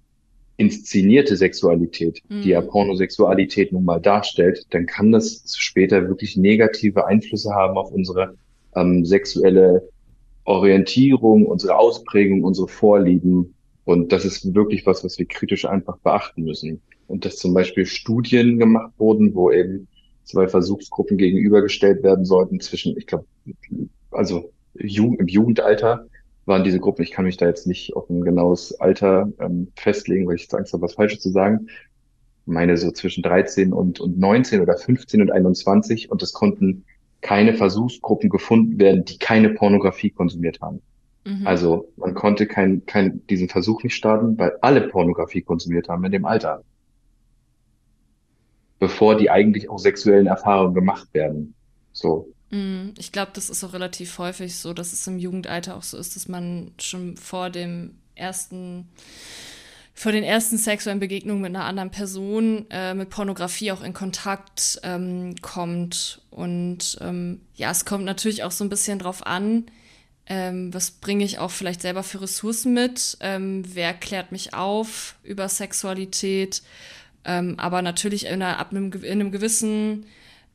inszenierte 0.56 1.36
Sexualität, 1.36 2.22
mhm. 2.30 2.42
die 2.42 2.50
ja. 2.50 2.62
Pornosexualität 2.62 3.74
nun 3.74 3.84
mal 3.84 4.00
darstellt, 4.00 4.66
dann 4.70 4.86
kann 4.86 5.12
das 5.12 5.44
später 5.58 6.08
wirklich 6.08 6.38
negative 6.38 7.06
Einflüsse 7.06 7.52
haben 7.54 7.78
auf 7.78 7.92
unsere 7.92 8.36
ähm, 8.76 9.06
sexuelle 9.06 9.90
Orientierung, 10.46 11.46
unsere 11.46 11.78
Ausprägung, 11.78 12.44
unsere 12.44 12.70
Vorlieben. 12.70 13.54
Und 13.84 14.14
das 14.14 14.24
ist 14.24 14.56
wirklich 14.56 14.86
was, 14.86 15.04
was 15.04 15.20
wir 15.20 15.26
kritisch 15.26 15.66
einfach 15.66 15.98
beachten 15.98 16.44
müssen. 16.44 16.82
Und 17.08 17.26
dass 17.26 17.38
zum 17.38 17.54
Beispiel 17.54 17.86
Studien 17.86 18.58
gemacht 18.58 18.94
wurden, 18.98 19.36
wo 19.36 19.52
eben 19.52 19.88
zwei 20.24 20.48
Versuchsgruppen 20.48 21.18
gegenübergestellt 21.18 22.04
werden 22.04 22.24
sollten 22.24 22.62
zwischen, 22.62 22.96
ich 22.98 23.06
glaube, 23.06 23.26
also 24.12 24.52
Jugend, 24.76 25.20
im 25.20 25.28
Jugendalter 25.28 26.08
waren 26.46 26.64
diese 26.64 26.80
Gruppen, 26.80 27.04
ich 27.04 27.12
kann 27.12 27.26
mich 27.26 27.38
da 27.38 27.46
jetzt 27.46 27.68
nicht 27.68 27.96
auf 27.96 28.10
ein 28.10 28.22
genaues 28.22 28.80
Alter 28.80 29.30
ähm, 29.40 29.72
festlegen, 29.76 30.28
weil 30.28 30.36
ich 30.36 30.44
jetzt 30.44 30.56
Angst 30.56 30.74
habe, 30.74 30.84
was 30.84 30.96
Falsches 30.96 31.22
zu 31.22 31.30
sagen. 31.30 31.68
meine 32.46 32.76
so 32.78 32.92
zwischen 32.92 33.22
13 33.22 33.72
und, 33.74 34.00
und 34.00 34.18
19 34.18 34.62
oder 34.62 34.76
15 34.78 35.22
und 35.22 35.32
21 35.32 36.12
und 36.12 36.24
es 36.24 36.34
konnten 36.34 36.86
keine 37.22 37.54
Versuchsgruppen 37.54 38.30
gefunden 38.30 38.80
werden, 38.80 39.06
die 39.06 39.18
keine 39.18 39.50
Pornografie 39.50 40.10
konsumiert 40.10 40.62
haben. 40.62 40.82
Mhm. 41.26 41.46
Also 41.46 41.92
man 41.98 42.14
konnte 42.14 42.48
kein, 42.48 42.86
kein, 42.86 43.26
diesen 43.28 43.50
Versuch 43.50 43.84
nicht 43.84 43.96
starten, 43.96 44.38
weil 44.38 44.54
alle 44.62 44.82
Pornografie 44.88 45.42
konsumiert 45.42 45.90
haben 45.90 46.04
in 46.06 46.12
dem 46.12 46.26
Alter. 46.26 46.64
Bevor 48.80 49.18
die 49.18 49.30
eigentlich 49.30 49.70
auch 49.70 49.80
sexuellen 49.80 50.28
Erfahrungen 50.28 50.74
gemacht 50.74 51.14
werden. 51.14 51.54
So. 51.92 52.34
Mhm. 52.52 52.94
Ich 52.98 53.12
glaube, 53.12 53.32
das 53.34 53.50
ist 53.50 53.64
auch 53.64 53.74
relativ 53.74 54.18
häufig 54.18 54.56
so, 54.56 54.74
dass 54.74 54.94
es 54.94 55.06
im 55.08 55.20
Jugendalter 55.20 55.76
auch 55.76 55.84
so 55.84 55.98
ist, 55.98 56.16
dass 56.16 56.28
man 56.28 56.72
schon 56.80 57.18
vor 57.18 57.50
dem 57.50 57.96
ersten 58.16 58.90
vor 60.00 60.14
den 60.14 60.24
ersten 60.24 60.58
sexuellen 60.58 61.02
Begegnungen 61.02 61.42
mit 61.42 61.54
einer 61.54 61.66
anderen 61.66 61.92
Person 61.92 62.66
äh, 62.70 62.94
mit 62.94 63.10
Pornografie 63.10 63.74
auch 63.74 63.84
in 63.84 63.94
Kontakt 63.94 64.80
ähm, 64.84 65.36
kommt. 65.42 66.22
Und 66.30 66.98
ähm, 67.02 67.42
ja, 67.56 67.70
es 67.70 67.84
kommt 67.84 68.06
natürlich 68.06 68.44
auch 68.44 68.52
so 68.52 68.64
ein 68.64 68.70
bisschen 68.70 69.00
drauf 69.00 69.28
an, 69.28 69.66
ähm, 70.26 70.74
was 70.74 70.92
bringe 70.92 71.26
ich 71.26 71.40
auch 71.40 71.52
vielleicht 71.52 71.82
selber 71.82 72.04
für 72.04 72.22
Ressourcen 72.22 72.74
mit, 72.74 73.18
ähm, 73.20 73.64
wer 73.74 73.94
klärt 73.94 74.32
mich 74.32 74.54
auf 74.54 75.16
über 75.22 75.50
Sexualität, 75.50 76.62
ähm, 77.26 77.56
aber 77.58 77.82
natürlich 77.82 78.28
in, 78.28 78.42
einer, 78.42 78.58
ab 78.58 78.72
einem, 78.72 78.94
in 78.94 79.04
einem 79.04 79.32
gewissen 79.32 80.06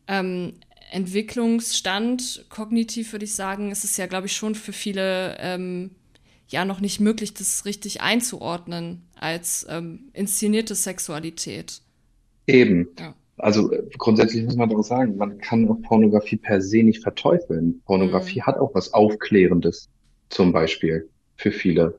ähm, 0.09 0.55
Entwicklungsstand, 0.91 2.47
kognitiv 2.49 3.13
würde 3.13 3.25
ich 3.25 3.35
sagen, 3.35 3.71
ist 3.71 3.85
es 3.85 3.97
ja, 3.97 4.07
glaube 4.07 4.27
ich, 4.27 4.37
schon 4.37 4.55
für 4.55 4.73
viele 4.73 5.37
ja 6.49 6.65
noch 6.65 6.81
nicht 6.81 7.01
möglich, 7.01 7.35
das 7.35 7.65
richtig 7.65 8.01
einzuordnen 8.01 9.03
als 9.19 9.67
ähm, 9.69 10.11
inszenierte 10.13 10.75
Sexualität. 10.75 11.81
Eben. 12.47 12.89
Ja. 12.99 13.15
Also 13.37 13.73
äh, 13.73 13.83
grundsätzlich 13.99 14.45
muss 14.45 14.57
man 14.57 14.69
doch 14.69 14.83
sagen, 14.83 15.17
man 15.17 15.39
kann 15.39 15.69
auch 15.69 15.81
Pornografie 15.83 16.37
per 16.37 16.61
se 16.61 16.83
nicht 16.83 17.03
verteufeln. 17.03 17.83
Pornografie 17.87 18.41
mhm. 18.41 18.47
hat 18.47 18.59
auch 18.59 18.75
was 18.75 18.93
Aufklärendes, 18.93 19.89
zum 20.29 20.53
Beispiel, 20.53 21.09
für 21.37 21.51
viele. 21.51 21.99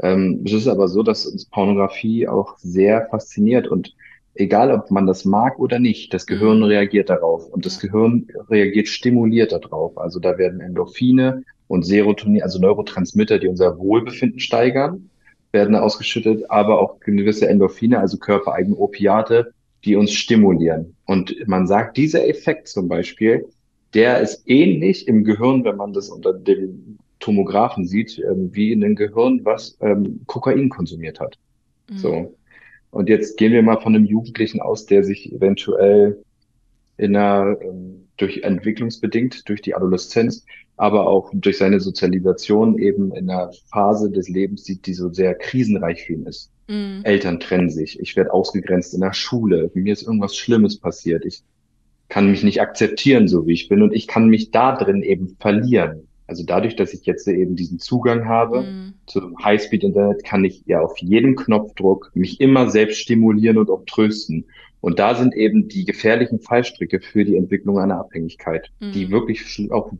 Ähm, 0.00 0.42
es 0.44 0.52
ist 0.52 0.68
aber 0.68 0.88
so, 0.88 1.02
dass 1.02 1.26
uns 1.26 1.46
Pornografie 1.46 2.28
auch 2.28 2.58
sehr 2.58 3.08
fasziniert 3.10 3.68
und 3.68 3.94
egal 4.36 4.70
ob 4.70 4.90
man 4.90 5.06
das 5.06 5.24
mag 5.24 5.58
oder 5.58 5.78
nicht, 5.78 6.12
das 6.14 6.26
Gehirn 6.26 6.58
mhm. 6.58 6.64
reagiert 6.64 7.10
darauf 7.10 7.48
und 7.48 7.66
das 7.66 7.80
Gehirn 7.80 8.28
reagiert 8.48 8.88
stimuliert 8.88 9.52
darauf. 9.52 9.98
Also 9.98 10.20
da 10.20 10.38
werden 10.38 10.60
Endorphine 10.60 11.44
und 11.68 11.84
Serotonin, 11.84 12.42
also 12.42 12.60
Neurotransmitter, 12.60 13.38
die 13.38 13.48
unser 13.48 13.78
Wohlbefinden 13.78 14.40
steigern, 14.40 15.10
werden 15.52 15.74
ausgeschüttet, 15.74 16.50
aber 16.50 16.80
auch 16.80 17.00
gewisse 17.00 17.48
Endorphine, 17.48 17.98
also 17.98 18.18
körpereigene 18.18 18.76
Opiate, 18.76 19.52
die 19.84 19.96
uns 19.96 20.12
stimulieren. 20.12 20.96
Und 21.06 21.34
man 21.46 21.66
sagt, 21.66 21.96
dieser 21.96 22.28
Effekt 22.28 22.68
zum 22.68 22.88
Beispiel, 22.88 23.46
der 23.94 24.20
ist 24.20 24.42
ähnlich 24.46 25.08
im 25.08 25.24
Gehirn, 25.24 25.64
wenn 25.64 25.76
man 25.76 25.92
das 25.92 26.08
unter 26.08 26.32
dem 26.32 26.98
Tomographen 27.20 27.86
sieht, 27.86 28.18
ähm, 28.18 28.50
wie 28.52 28.72
in 28.72 28.80
dem 28.80 28.94
Gehirn, 28.94 29.40
was 29.44 29.78
ähm, 29.80 30.20
Kokain 30.26 30.68
konsumiert 30.68 31.18
hat. 31.18 31.38
Mhm. 31.90 31.96
So. 31.96 32.34
Und 32.96 33.10
jetzt 33.10 33.36
gehen 33.36 33.52
wir 33.52 33.62
mal 33.62 33.78
von 33.78 33.94
einem 33.94 34.06
Jugendlichen 34.06 34.62
aus, 34.62 34.86
der 34.86 35.04
sich 35.04 35.30
eventuell 35.30 36.16
in 36.96 37.14
einer, 37.14 37.54
ähm, 37.60 38.08
durch 38.16 38.38
entwicklungsbedingt, 38.38 39.46
durch 39.50 39.60
die 39.60 39.74
Adoleszenz, 39.74 40.46
aber 40.78 41.06
auch 41.06 41.30
durch 41.34 41.58
seine 41.58 41.78
Sozialisation 41.78 42.78
eben 42.78 43.14
in 43.14 43.28
einer 43.28 43.50
Phase 43.70 44.10
des 44.10 44.30
Lebens 44.30 44.64
sieht, 44.64 44.86
die 44.86 44.94
so 44.94 45.12
sehr 45.12 45.34
krisenreich 45.34 46.04
für 46.04 46.14
ihn 46.14 46.24
ist. 46.24 46.50
Mhm. 46.68 47.02
Eltern 47.02 47.38
trennen 47.38 47.68
sich, 47.68 48.00
ich 48.00 48.16
werde 48.16 48.32
ausgegrenzt 48.32 48.94
in 48.94 49.02
der 49.02 49.12
Schule, 49.12 49.70
mir 49.74 49.92
ist 49.92 50.02
irgendwas 50.02 50.34
Schlimmes 50.34 50.78
passiert, 50.78 51.26
ich 51.26 51.42
kann 52.08 52.30
mich 52.30 52.42
nicht 52.42 52.62
akzeptieren, 52.62 53.28
so 53.28 53.46
wie 53.46 53.52
ich 53.52 53.68
bin, 53.68 53.82
und 53.82 53.92
ich 53.92 54.06
kann 54.06 54.28
mich 54.28 54.52
da 54.52 54.74
drin 54.74 55.02
eben 55.02 55.36
verlieren. 55.38 56.08
Also 56.26 56.44
dadurch, 56.44 56.74
dass 56.76 56.92
ich 56.92 57.06
jetzt 57.06 57.28
eben 57.28 57.54
diesen 57.54 57.78
Zugang 57.78 58.26
habe 58.26 58.62
mhm. 58.62 58.94
zum 59.06 59.42
Highspeed-Internet, 59.44 60.24
kann 60.24 60.44
ich 60.44 60.62
ja 60.66 60.80
auf 60.80 60.98
jedem 60.98 61.36
Knopfdruck 61.36 62.10
mich 62.14 62.40
immer 62.40 62.68
selbst 62.70 62.98
stimulieren 62.98 63.58
und 63.58 63.70
auch 63.70 63.84
trösten. 63.86 64.46
Und 64.80 64.98
da 64.98 65.14
sind 65.14 65.34
eben 65.34 65.68
die 65.68 65.84
gefährlichen 65.84 66.40
Fallstricke 66.40 67.00
für 67.00 67.24
die 67.24 67.36
Entwicklung 67.36 67.78
einer 67.78 67.98
Abhängigkeit, 67.98 68.70
mhm. 68.80 68.92
die 68.92 69.10
wirklich 69.10 69.70
auch 69.70 69.92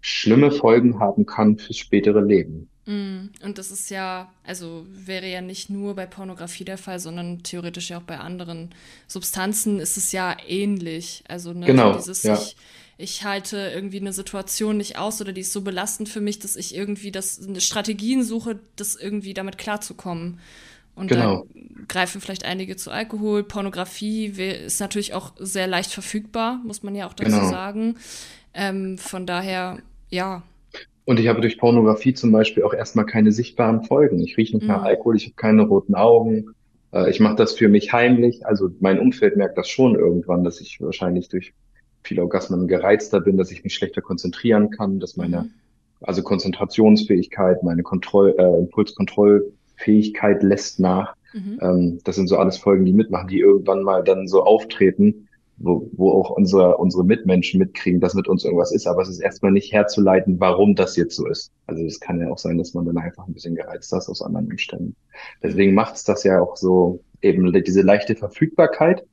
schlimme 0.00 0.50
Folgen 0.50 1.00
haben 1.00 1.24
kann 1.24 1.56
fürs 1.56 1.78
spätere 1.78 2.20
Leben. 2.20 2.68
Mm, 2.86 3.30
und 3.42 3.56
das 3.56 3.70
ist 3.70 3.90
ja, 3.90 4.30
also 4.44 4.84
wäre 4.90 5.26
ja 5.26 5.40
nicht 5.40 5.70
nur 5.70 5.94
bei 5.94 6.04
Pornografie 6.04 6.64
der 6.64 6.76
Fall, 6.76 6.98
sondern 7.00 7.42
theoretisch 7.42 7.88
ja 7.88 7.98
auch 7.98 8.02
bei 8.02 8.18
anderen 8.18 8.74
Substanzen 9.06 9.80
ist 9.80 9.96
es 9.96 10.12
ja 10.12 10.36
ähnlich. 10.46 11.24
Also 11.26 11.54
ne, 11.54 11.64
genau, 11.64 11.94
dieses, 11.94 12.22
ja. 12.22 12.34
ich, 12.34 12.56
ich 12.96 13.24
halte 13.24 13.72
irgendwie 13.74 14.00
eine 14.00 14.12
Situation 14.12 14.76
nicht 14.76 14.98
aus 14.98 15.20
oder 15.20 15.32
die 15.32 15.40
ist 15.40 15.52
so 15.52 15.62
belastend 15.62 16.08
für 16.08 16.20
mich, 16.20 16.38
dass 16.38 16.56
ich 16.56 16.74
irgendwie 16.76 17.10
das, 17.10 17.40
Strategien 17.58 18.22
suche, 18.22 18.60
das 18.76 18.94
irgendwie 18.94 19.34
damit 19.34 19.58
klarzukommen. 19.58 20.38
Und 20.94 21.08
genau. 21.08 21.44
da 21.52 21.60
greifen 21.88 22.20
vielleicht 22.20 22.44
einige 22.44 22.76
zu 22.76 22.92
Alkohol. 22.92 23.42
Pornografie 23.42 24.26
ist 24.26 24.80
natürlich 24.80 25.12
auch 25.12 25.32
sehr 25.38 25.66
leicht 25.66 25.90
verfügbar, 25.90 26.60
muss 26.64 26.84
man 26.84 26.94
ja 26.94 27.08
auch 27.08 27.14
dazu 27.14 27.32
genau. 27.32 27.50
sagen. 27.50 27.96
Ähm, 28.54 28.96
von 28.98 29.26
daher, 29.26 29.78
ja. 30.10 30.44
Und 31.04 31.18
ich 31.18 31.26
habe 31.26 31.40
durch 31.40 31.58
Pornografie 31.58 32.14
zum 32.14 32.30
Beispiel 32.30 32.62
auch 32.62 32.72
erstmal 32.72 33.06
keine 33.06 33.32
sichtbaren 33.32 33.82
Folgen. 33.82 34.20
Ich 34.20 34.36
rieche 34.36 34.56
nicht 34.56 34.68
nach 34.68 34.80
mhm. 34.82 34.86
Alkohol, 34.86 35.16
ich 35.16 35.24
habe 35.24 35.34
keine 35.34 35.62
roten 35.62 35.96
Augen. 35.96 36.54
Äh, 36.92 37.10
ich 37.10 37.18
mache 37.18 37.34
das 37.34 37.54
für 37.54 37.68
mich 37.68 37.92
heimlich. 37.92 38.46
Also 38.46 38.70
mein 38.78 39.00
Umfeld 39.00 39.36
merkt 39.36 39.58
das 39.58 39.68
schon 39.68 39.96
irgendwann, 39.96 40.44
dass 40.44 40.60
ich 40.60 40.80
wahrscheinlich 40.80 41.28
durch 41.28 41.52
viele 42.04 42.22
Orgasmen 42.22 42.68
gereizter 42.68 43.20
bin, 43.20 43.36
dass 43.36 43.50
ich 43.50 43.64
mich 43.64 43.74
schlechter 43.74 44.02
konzentrieren 44.02 44.70
kann, 44.70 45.00
dass 45.00 45.16
meine 45.16 45.42
mhm. 45.42 45.50
also 46.02 46.22
Konzentrationsfähigkeit, 46.22 47.62
meine 47.62 47.82
Kontroll, 47.82 48.34
äh, 48.38 48.58
Impulskontrollfähigkeit 48.60 50.42
lässt 50.42 50.78
nach. 50.80 51.16
Mhm. 51.32 51.58
Ähm, 51.62 51.98
das 52.04 52.16
sind 52.16 52.28
so 52.28 52.36
alles 52.36 52.58
Folgen, 52.58 52.84
die 52.84 52.92
mitmachen, 52.92 53.28
die 53.28 53.40
irgendwann 53.40 53.82
mal 53.82 54.04
dann 54.04 54.28
so 54.28 54.44
auftreten, 54.44 55.28
wo, 55.56 55.88
wo 55.92 56.12
auch 56.12 56.30
unsere, 56.30 56.76
unsere 56.76 57.04
Mitmenschen 57.04 57.58
mitkriegen, 57.58 58.00
dass 58.00 58.14
mit 58.14 58.28
uns 58.28 58.44
irgendwas 58.44 58.72
ist, 58.72 58.86
aber 58.86 59.02
es 59.02 59.08
ist 59.08 59.20
erstmal 59.20 59.52
nicht 59.52 59.72
herzuleiten, 59.72 60.40
warum 60.40 60.74
das 60.74 60.96
jetzt 60.96 61.16
so 61.16 61.26
ist. 61.26 61.52
Also 61.66 61.84
es 61.84 62.00
kann 62.00 62.20
ja 62.20 62.30
auch 62.30 62.38
sein, 62.38 62.58
dass 62.58 62.74
man 62.74 62.84
dann 62.84 62.98
einfach 62.98 63.26
ein 63.26 63.34
bisschen 63.34 63.54
gereizt 63.54 63.92
ist 63.92 64.08
aus 64.08 64.22
anderen 64.22 64.46
Umständen. 64.46 64.96
Deswegen 65.42 65.74
macht 65.74 65.94
es 65.94 66.04
das 66.04 66.24
ja 66.24 66.40
auch 66.40 66.56
so 66.56 67.00
eben 67.22 67.52
diese 67.64 67.82
leichte 67.82 68.16
Verfügbarkeit 68.16 69.04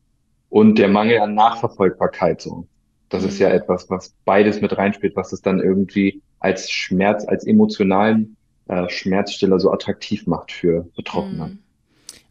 und 0.50 0.78
der 0.80 0.90
Mangel 0.90 1.20
an 1.20 1.36
Nachverfolgbarkeit 1.36 2.42
so. 2.42 2.68
Das 3.12 3.24
ist 3.24 3.40
ja 3.40 3.50
mhm. 3.50 3.56
etwas, 3.56 3.90
was 3.90 4.14
beides 4.26 4.62
mit 4.62 4.76
reinspielt, 4.76 5.16
was 5.16 5.34
es 5.34 5.42
dann 5.42 5.60
irgendwie 5.60 6.22
als 6.40 6.72
Schmerz, 6.72 7.26
als 7.28 7.46
emotionalen 7.46 8.38
äh, 8.68 8.90
Schmerzstiller 8.90 9.60
so 9.60 9.72
attraktiv 9.72 10.26
macht 10.26 10.52
für 10.52 10.88
Betroffene. 10.96 11.48
Mhm. 11.48 11.60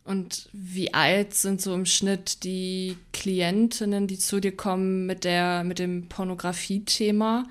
Und 0.05 0.49
wie 0.53 0.93
alt 0.93 1.35
sind 1.35 1.61
so 1.61 1.75
im 1.75 1.85
Schnitt 1.85 2.43
die 2.43 2.97
Klientinnen, 3.13 4.07
die 4.07 4.19
zu 4.19 4.41
dir 4.41 4.57
kommen 4.57 5.07
mit 5.07 5.25
der, 5.25 5.63
mit 5.63 5.79
dem 5.79 6.09
Pornografie-Thema? 6.09 7.45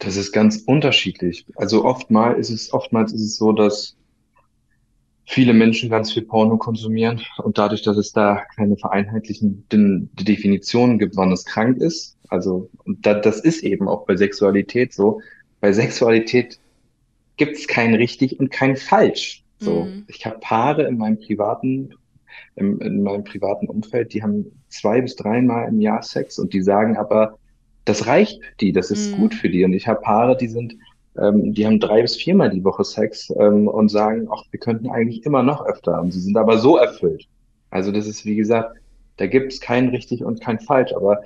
Das 0.00 0.16
ist 0.16 0.32
ganz 0.32 0.64
unterschiedlich. 0.66 1.46
Also 1.54 1.84
oftmals 1.84 2.50
ist 2.50 2.50
es, 2.50 2.72
oftmals 2.72 3.12
ist 3.12 3.22
es 3.22 3.36
so, 3.36 3.52
dass 3.52 3.96
viele 5.24 5.54
Menschen 5.54 5.88
ganz 5.88 6.12
viel 6.12 6.22
Porno 6.22 6.56
konsumieren 6.56 7.22
und 7.38 7.58
dadurch, 7.58 7.82
dass 7.82 7.96
es 7.96 8.12
da 8.12 8.42
keine 8.56 8.76
vereinheitlichen 8.76 9.66
Definitionen 9.70 10.98
gibt, 10.98 11.16
wann 11.16 11.32
es 11.32 11.44
krank 11.44 11.78
ist. 11.78 12.16
Also, 12.28 12.68
und 12.84 13.06
da, 13.06 13.14
das 13.14 13.40
ist 13.40 13.62
eben 13.62 13.88
auch 13.88 14.06
bei 14.06 14.16
Sexualität 14.16 14.92
so. 14.92 15.20
Bei 15.60 15.72
Sexualität 15.72 16.58
gibt 17.36 17.56
es 17.56 17.66
kein 17.66 17.94
richtig 17.94 18.40
und 18.40 18.50
kein 18.50 18.76
falsch. 18.76 19.44
So, 19.58 19.84
mhm. 19.84 20.04
ich 20.08 20.26
habe 20.26 20.38
Paare 20.40 20.84
in 20.88 20.98
meinem 20.98 21.18
privaten, 21.20 21.94
im, 22.56 22.80
in 22.80 23.02
meinem 23.02 23.24
privaten 23.24 23.68
Umfeld, 23.68 24.12
die 24.12 24.22
haben 24.22 24.46
zwei 24.68 25.00
bis 25.00 25.14
dreimal 25.14 25.68
im 25.68 25.80
Jahr 25.80 26.02
Sex 26.02 26.38
und 26.38 26.52
die 26.52 26.62
sagen 26.62 26.96
aber, 26.96 27.38
das 27.84 28.06
reicht 28.06 28.42
für 28.42 28.54
die, 28.60 28.72
das 28.72 28.90
ist 28.90 29.12
mhm. 29.12 29.20
gut 29.20 29.34
für 29.34 29.48
die. 29.48 29.64
Und 29.64 29.72
ich 29.72 29.86
habe 29.86 30.00
Paare, 30.00 30.36
die 30.36 30.48
sind, 30.48 30.74
ähm, 31.18 31.52
die 31.52 31.66
haben 31.66 31.80
drei 31.80 32.02
bis 32.02 32.16
viermal 32.16 32.50
die 32.50 32.64
Woche 32.64 32.84
Sex 32.84 33.32
ähm, 33.38 33.68
und 33.68 33.88
sagen, 33.88 34.28
ach, 34.30 34.44
wir 34.50 34.60
könnten 34.60 34.88
eigentlich 34.90 35.24
immer 35.26 35.42
noch 35.42 35.64
öfter. 35.64 36.00
Und 36.00 36.12
sie 36.12 36.20
sind 36.20 36.36
aber 36.36 36.58
so 36.58 36.76
erfüllt. 36.76 37.28
Also 37.70 37.92
das 37.92 38.06
ist, 38.06 38.24
wie 38.24 38.36
gesagt, 38.36 38.76
da 39.18 39.26
gibt 39.26 39.52
es 39.52 39.60
kein 39.60 39.88
richtig 39.88 40.24
und 40.24 40.40
kein 40.40 40.58
falsch. 40.58 40.92
Aber 40.94 41.22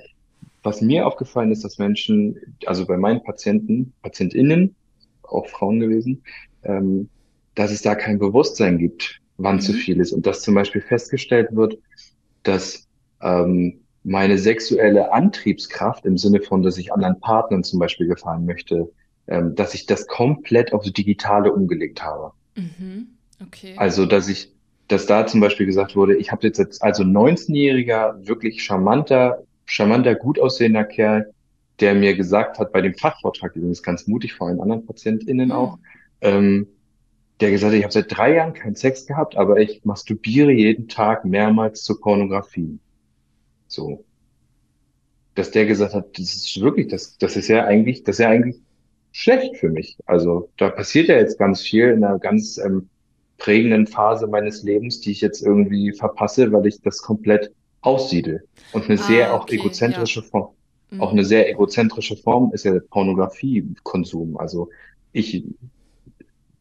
was 0.63 0.81
mir 0.81 1.07
aufgefallen 1.07 1.51
ist, 1.51 1.63
dass 1.63 1.77
Menschen, 1.77 2.37
also 2.65 2.85
bei 2.85 2.97
meinen 2.97 3.23
Patienten, 3.23 3.93
PatientInnen, 4.01 4.75
auch 5.23 5.47
Frauen 5.47 5.79
gewesen, 5.79 6.23
ähm, 6.63 7.09
dass 7.55 7.71
es 7.71 7.81
da 7.81 7.95
kein 7.95 8.19
Bewusstsein 8.19 8.77
gibt, 8.77 9.21
wann 9.37 9.55
mhm. 9.57 9.61
zu 9.61 9.73
viel 9.73 9.99
ist. 9.99 10.11
Und 10.11 10.25
dass 10.25 10.41
zum 10.41 10.55
Beispiel 10.55 10.81
festgestellt 10.81 11.49
wird, 11.51 11.77
dass 12.43 12.87
ähm, 13.21 13.79
meine 14.03 14.37
sexuelle 14.37 15.11
Antriebskraft 15.11 16.05
im 16.05 16.17
Sinne 16.17 16.41
von, 16.41 16.61
dass 16.61 16.77
ich 16.77 16.93
anderen 16.93 17.19
Partnern 17.19 17.63
zum 17.63 17.79
Beispiel 17.79 18.07
gefallen 18.07 18.45
möchte, 18.45 18.89
ähm, 19.27 19.55
dass 19.55 19.73
ich 19.73 19.85
das 19.85 20.07
komplett 20.07 20.73
aufs 20.73 20.91
Digitale 20.93 21.51
umgelegt 21.51 22.03
habe. 22.03 22.31
Mhm. 22.55 23.07
Okay. 23.45 23.73
Also, 23.77 24.05
dass 24.05 24.29
ich, 24.29 24.53
dass 24.87 25.05
da 25.05 25.27
zum 25.27 25.41
Beispiel 25.41 25.65
gesagt 25.65 25.95
wurde, 25.95 26.15
ich 26.15 26.31
habe 26.31 26.47
jetzt 26.47 26.59
als 26.59 26.81
also 26.81 27.03
19-jähriger, 27.03 28.27
wirklich 28.27 28.63
charmanter, 28.63 29.43
charmanter, 29.65 30.15
gut 30.15 30.39
aussehender 30.39 30.85
Kerl, 30.85 31.33
der 31.79 31.93
mir 31.93 32.15
gesagt 32.15 32.57
hat, 32.57 32.71
bei 32.71 32.81
dem 32.81 32.95
Fachvortrag 32.95 33.55
übrigens 33.55 33.83
ganz 33.83 34.07
mutig 34.07 34.33
vor 34.33 34.47
allen 34.47 34.59
anderen 34.59 34.85
PatientInnen 34.85 35.49
mhm. 35.49 35.51
auch, 35.51 35.77
ähm, 36.21 36.67
der 37.39 37.51
gesagt 37.51 37.71
hat, 37.71 37.77
ich 37.77 37.83
habe 37.83 37.93
seit 37.93 38.17
drei 38.17 38.35
Jahren 38.35 38.53
keinen 38.53 38.75
Sex 38.75 39.05
gehabt, 39.05 39.37
aber 39.37 39.59
ich 39.59 39.85
masturbiere 39.85 40.51
jeden 40.51 40.87
Tag 40.87 41.23
mehrmals 41.23 41.83
zur 41.83 41.99
Pornografie. 42.01 42.79
So. 43.67 44.03
Dass 45.35 45.51
der 45.51 45.67
gesagt 45.67 45.93
hat, 45.93 46.17
das 46.17 46.33
ist 46.33 46.59
wirklich, 46.61 46.87
das, 46.87 47.17
das 47.19 47.35
ist 47.35 47.47
ja 47.47 47.65
eigentlich, 47.65 48.03
das 48.03 48.15
ist 48.15 48.23
ja 48.23 48.29
eigentlich 48.29 48.59
schlecht 49.17 49.57
für 49.57 49.69
mich. 49.69 49.97
Also 50.05 50.49
da 50.57 50.69
passiert 50.69 51.07
ja 51.07 51.15
jetzt 51.15 51.39
ganz 51.39 51.61
viel 51.61 51.85
in 51.85 52.03
einer 52.03 52.19
ganz 52.19 52.59
ähm, 52.59 52.87
prägenden 53.39 53.87
Phase 53.87 54.27
meines 54.27 54.61
Lebens, 54.61 55.01
die 55.01 55.11
ich 55.11 55.21
jetzt 55.21 55.41
irgendwie 55.41 55.91
verpasse, 55.91 56.51
weil 56.51 56.67
ich 56.67 56.81
das 56.83 57.01
komplett 57.01 57.51
aussiedel. 57.81 58.43
Und 58.73 58.85
eine 58.85 58.99
ah, 58.99 59.03
sehr 59.03 59.33
auch 59.33 59.49
egozentrische 59.49 60.19
ja. 60.19 60.25
Form, 60.27 60.49
mhm. 60.91 61.01
auch 61.01 61.11
eine 61.11 61.25
sehr 61.25 61.49
egozentrische 61.49 62.15
Form 62.15 62.51
ist 62.53 62.63
ja 62.63 62.77
Pornografiekonsum. 62.91 64.37
Also 64.37 64.69
ich 65.13 65.43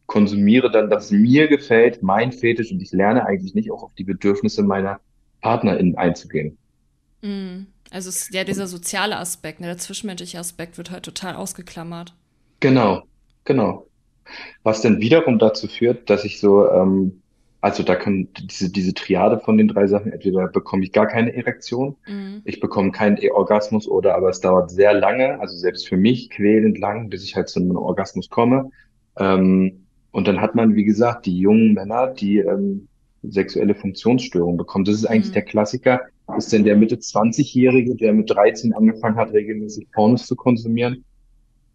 konsumiere 0.06 0.70
dann, 0.70 0.88
das 0.88 1.10
mir 1.10 1.48
gefällt, 1.48 2.02
mein 2.02 2.32
Fetisch 2.32 2.72
und 2.72 2.80
ich 2.80 2.90
lerne 2.90 3.26
eigentlich 3.26 3.54
nicht 3.54 3.70
auch 3.70 3.82
auf 3.82 3.94
die 3.98 4.04
Bedürfnisse 4.04 4.62
meiner 4.62 4.98
PartnerInnen 5.42 5.96
einzugehen. 5.96 6.56
Mm. 7.20 7.66
Also 7.90 8.08
es, 8.08 8.30
ja, 8.30 8.44
dieser 8.44 8.66
soziale 8.66 9.18
Aspekt, 9.18 9.60
ne, 9.60 9.66
der 9.66 9.78
zwischenmenschliche 9.78 10.38
Aspekt 10.38 10.78
wird 10.78 10.90
halt 10.90 11.04
total 11.04 11.36
ausgeklammert. 11.36 12.14
Genau, 12.60 13.02
genau. 13.44 13.86
Was 14.62 14.82
dann 14.82 15.00
wiederum 15.00 15.38
dazu 15.38 15.68
führt, 15.68 16.10
dass 16.10 16.24
ich 16.24 16.40
so, 16.40 16.68
ähm, 16.70 17.22
also 17.60 17.82
da 17.82 17.94
kann 17.94 18.28
diese, 18.38 18.70
diese 18.70 18.94
Triade 18.94 19.38
von 19.38 19.58
den 19.58 19.68
drei 19.68 19.86
Sachen, 19.86 20.12
entweder 20.12 20.48
bekomme 20.48 20.84
ich 20.84 20.92
gar 20.92 21.06
keine 21.06 21.34
Erektion, 21.34 21.96
mhm. 22.06 22.42
ich 22.44 22.60
bekomme 22.60 22.90
keinen 22.90 23.18
Orgasmus 23.30 23.88
oder 23.88 24.16
aber 24.16 24.30
es 24.30 24.40
dauert 24.40 24.70
sehr 24.70 24.94
lange, 24.94 25.38
also 25.40 25.56
selbst 25.56 25.88
für 25.88 25.96
mich 25.96 26.30
quälend 26.30 26.78
lang, 26.78 27.08
bis 27.08 27.24
ich 27.24 27.36
halt 27.36 27.48
zu 27.48 27.60
einem 27.60 27.76
Orgasmus 27.76 28.28
komme. 28.28 28.70
Ähm, 29.18 29.86
und 30.10 30.26
dann 30.26 30.40
hat 30.40 30.54
man, 30.54 30.74
wie 30.74 30.84
gesagt, 30.84 31.26
die 31.26 31.38
jungen 31.38 31.74
Männer, 31.74 32.08
die 32.08 32.38
ähm, 32.38 32.88
sexuelle 33.22 33.74
Funktionsstörungen 33.74 34.56
bekommen. 34.56 34.84
Das 34.84 34.94
ist 34.94 35.04
eigentlich 35.04 35.30
mhm. 35.30 35.34
der 35.34 35.42
Klassiker. 35.42 36.00
Ist 36.36 36.52
denn 36.52 36.64
der 36.64 36.76
Mitte 36.76 36.96
20-Jährige, 36.96 37.94
der 37.94 38.12
mit 38.12 38.30
13 38.30 38.72
angefangen 38.72 39.16
hat, 39.16 39.32
regelmäßig 39.32 39.90
Pornos 39.92 40.26
zu 40.26 40.34
konsumieren 40.34 41.04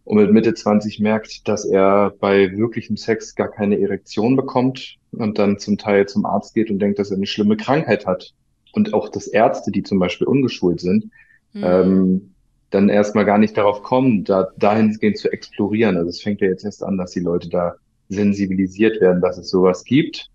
und 0.04 0.16
mit 0.18 0.32
Mitte 0.32 0.54
20 0.54 1.00
merkt, 1.00 1.46
dass 1.48 1.64
er 1.64 2.12
bei 2.18 2.56
wirklichem 2.56 2.96
Sex 2.96 3.34
gar 3.34 3.48
keine 3.48 3.80
Erektion 3.80 4.36
bekommt 4.36 4.96
und 5.12 5.38
dann 5.38 5.58
zum 5.58 5.78
Teil 5.78 6.06
zum 6.06 6.26
Arzt 6.26 6.54
geht 6.54 6.70
und 6.70 6.80
denkt, 6.80 6.98
dass 6.98 7.10
er 7.10 7.16
eine 7.16 7.26
schlimme 7.26 7.56
Krankheit 7.56 8.06
hat. 8.06 8.32
Und 8.72 8.94
auch 8.94 9.08
dass 9.08 9.28
Ärzte, 9.28 9.70
die 9.70 9.82
zum 9.82 9.98
Beispiel 9.98 10.26
ungeschult 10.26 10.80
sind, 10.80 11.10
mhm. 11.52 11.64
ähm, 11.64 12.34
dann 12.70 12.88
erstmal 12.88 13.26
gar 13.26 13.38
nicht 13.38 13.56
darauf 13.56 13.82
kommen, 13.82 14.24
da 14.24 14.48
dahingehend 14.56 15.18
zu 15.18 15.30
explorieren. 15.30 15.96
Also 15.96 16.08
es 16.08 16.22
fängt 16.22 16.40
ja 16.40 16.48
jetzt 16.48 16.64
erst 16.64 16.82
an, 16.82 16.96
dass 16.96 17.12
die 17.12 17.20
Leute 17.20 17.48
da 17.48 17.76
sensibilisiert 18.08 19.00
werden, 19.00 19.20
dass 19.20 19.38
es 19.38 19.50
sowas 19.50 19.84
gibt. 19.84 20.30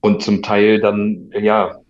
Und 0.00 0.22
zum 0.22 0.42
Teil 0.42 0.80
dann, 0.80 1.30
ja, 1.38 1.80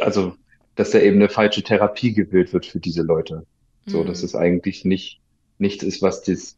also, 0.00 0.34
dass 0.74 0.90
da 0.90 1.00
eben 1.00 1.16
eine 1.16 1.28
falsche 1.28 1.62
Therapie 1.62 2.12
gewählt 2.12 2.52
wird 2.52 2.66
für 2.66 2.78
diese 2.78 3.02
Leute. 3.02 3.44
So, 3.86 4.02
mhm. 4.02 4.06
dass 4.06 4.22
es 4.22 4.34
eigentlich 4.34 4.84
nicht, 4.84 5.20
nichts 5.58 5.82
ist, 5.82 6.02
was 6.02 6.22
das, 6.22 6.56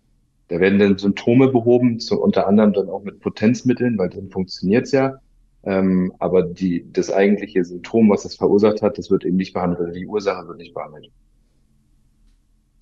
da 0.48 0.60
werden 0.60 0.78
dann 0.78 0.98
Symptome 0.98 1.48
behoben, 1.48 2.00
so 2.00 2.22
unter 2.22 2.46
anderem 2.46 2.72
dann 2.72 2.88
auch 2.88 3.04
mit 3.04 3.20
Potenzmitteln, 3.20 3.98
weil 3.98 4.08
dann 4.08 4.30
funktioniert's 4.30 4.92
ja. 4.92 5.20
Ähm, 5.64 6.12
aber 6.18 6.42
die, 6.42 6.86
das 6.92 7.10
eigentliche 7.10 7.64
Symptom, 7.64 8.08
was 8.08 8.24
es 8.24 8.36
verursacht 8.36 8.80
hat, 8.80 8.96
das 8.96 9.10
wird 9.10 9.24
eben 9.24 9.36
nicht 9.36 9.52
behandelt 9.52 9.80
oder 9.80 9.92
die 9.92 10.06
Ursache 10.06 10.46
wird 10.48 10.58
nicht 10.58 10.72
behandelt. 10.72 11.10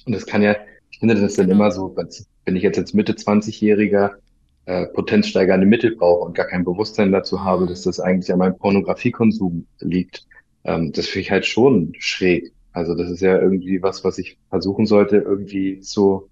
Und 0.04 0.14
das 0.14 0.26
kann 0.26 0.42
ja, 0.42 0.54
ich 0.90 0.98
finde 1.00 1.20
das 1.20 1.34
dann 1.34 1.46
genau. 1.46 1.56
immer 1.58 1.70
so, 1.72 1.96
wenn 2.44 2.56
ich 2.56 2.62
jetzt 2.62 2.78
als 2.78 2.94
Mitte 2.94 3.14
20-Jähriger 3.14 4.12
äh, 4.66 4.86
potenzsteigernde 4.86 5.66
Mittel 5.66 5.96
brauche 5.96 6.24
und 6.24 6.34
gar 6.34 6.46
kein 6.46 6.64
Bewusstsein 6.64 7.12
dazu 7.12 7.42
habe, 7.42 7.64
mhm. 7.64 7.68
dass 7.68 7.82
das 7.82 7.98
eigentlich 7.98 8.32
an 8.32 8.38
meinem 8.38 8.58
Pornografiekonsum 8.58 9.66
liegt, 9.80 10.26
ähm, 10.64 10.92
das 10.92 11.06
finde 11.06 11.20
ich 11.22 11.30
halt 11.30 11.46
schon 11.46 11.92
schräg. 11.98 12.52
Also 12.76 12.94
das 12.94 13.08
ist 13.08 13.22
ja 13.22 13.40
irgendwie 13.40 13.80
was, 13.80 14.04
was 14.04 14.18
ich 14.18 14.36
versuchen 14.50 14.84
sollte, 14.84 15.16
irgendwie 15.16 15.80
zu, 15.80 16.28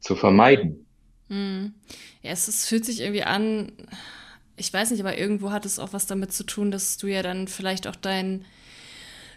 zu 0.00 0.16
vermeiden. 0.16 0.86
Mhm. 1.28 1.74
Ja, 2.22 2.30
es 2.30 2.48
ist, 2.48 2.66
fühlt 2.66 2.86
sich 2.86 3.02
irgendwie 3.02 3.24
an, 3.24 3.70
ich 4.56 4.72
weiß 4.72 4.92
nicht, 4.92 5.00
aber 5.00 5.18
irgendwo 5.18 5.50
hat 5.50 5.66
es 5.66 5.78
auch 5.78 5.92
was 5.92 6.06
damit 6.06 6.32
zu 6.32 6.44
tun, 6.44 6.70
dass 6.70 6.96
du 6.96 7.08
ja 7.08 7.22
dann 7.22 7.48
vielleicht 7.48 7.86
auch 7.86 7.96
dein 7.96 8.46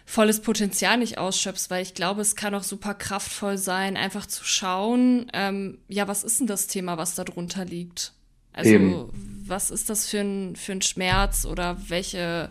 volles 0.06 0.40
Potenzial 0.40 0.96
nicht 0.96 1.18
ausschöpfst, 1.18 1.66
weil 1.68 1.82
ich 1.82 1.92
glaube, 1.92 2.22
es 2.22 2.34
kann 2.34 2.54
auch 2.54 2.62
super 2.62 2.94
kraftvoll 2.94 3.58
sein, 3.58 3.98
einfach 3.98 4.24
zu 4.24 4.42
schauen, 4.42 5.26
ähm, 5.34 5.76
ja, 5.86 6.08
was 6.08 6.24
ist 6.24 6.40
denn 6.40 6.46
das 6.46 6.66
Thema, 6.66 6.96
was 6.96 7.14
da 7.14 7.24
drunter 7.24 7.66
liegt? 7.66 8.14
Also, 8.54 8.70
Eben. 8.70 9.44
was 9.46 9.70
ist 9.70 9.90
das 9.90 10.08
für 10.08 10.20
ein, 10.20 10.56
für 10.56 10.72
ein 10.72 10.80
Schmerz 10.80 11.44
oder 11.44 11.76
welche, 11.88 12.50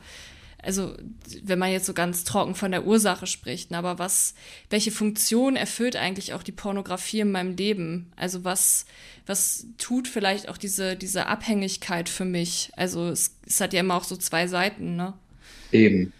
also 0.63 0.93
wenn 1.43 1.59
man 1.59 1.71
jetzt 1.71 1.85
so 1.85 1.93
ganz 1.93 2.23
trocken 2.23 2.55
von 2.55 2.71
der 2.71 2.85
Ursache 2.85 3.27
spricht, 3.27 3.71
ne, 3.71 3.77
aber 3.77 3.99
was, 3.99 4.33
welche 4.69 4.91
Funktion 4.91 5.55
erfüllt 5.55 5.95
eigentlich 5.95 6.33
auch 6.33 6.43
die 6.43 6.51
Pornografie 6.51 7.21
in 7.21 7.31
meinem 7.31 7.55
Leben? 7.55 8.11
Also 8.15 8.43
was, 8.43 8.85
was 9.25 9.67
tut 9.77 10.07
vielleicht 10.07 10.49
auch 10.49 10.57
diese, 10.57 10.95
diese 10.95 11.27
Abhängigkeit 11.27 12.09
für 12.09 12.25
mich? 12.25 12.71
Also 12.75 13.07
es, 13.07 13.37
es 13.45 13.61
hat 13.61 13.73
ja 13.73 13.81
immer 13.81 13.95
auch 13.95 14.03
so 14.03 14.17
zwei 14.17 14.47
Seiten, 14.47 14.95
ne? 14.95 15.13
Eben. 15.71 16.13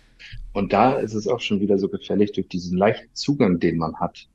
Und 0.53 0.73
da 0.73 0.93
ist 0.93 1.13
es 1.13 1.27
auch 1.27 1.39
schon 1.39 1.59
wieder 1.59 1.77
so 1.77 1.87
gefährlich 1.87 2.31
durch 2.31 2.47
diesen 2.47 2.77
leichten 2.77 3.13
Zugang, 3.13 3.59
den 3.59 3.77
man 3.77 3.95
hat. 3.99 4.27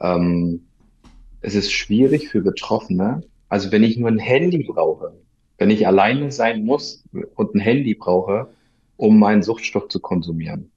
Ähm, 0.00 0.64
es 1.40 1.54
ist 1.54 1.72
schwierig 1.72 2.28
für 2.28 2.40
Betroffene. 2.40 3.22
Also 3.48 3.70
wenn 3.72 3.84
ich 3.84 3.96
nur 3.96 4.08
ein 4.08 4.18
Handy 4.18 4.64
brauche, 4.64 5.12
wenn 5.58 5.70
ich 5.70 5.86
alleine 5.86 6.30
sein 6.30 6.64
muss 6.64 7.04
und 7.34 7.54
ein 7.54 7.60
Handy 7.60 7.94
brauche, 7.94 8.48
um 8.96 9.18
meinen 9.18 9.42
Suchtstoff 9.42 9.88
zu 9.88 10.00
konsumieren. 10.00 10.70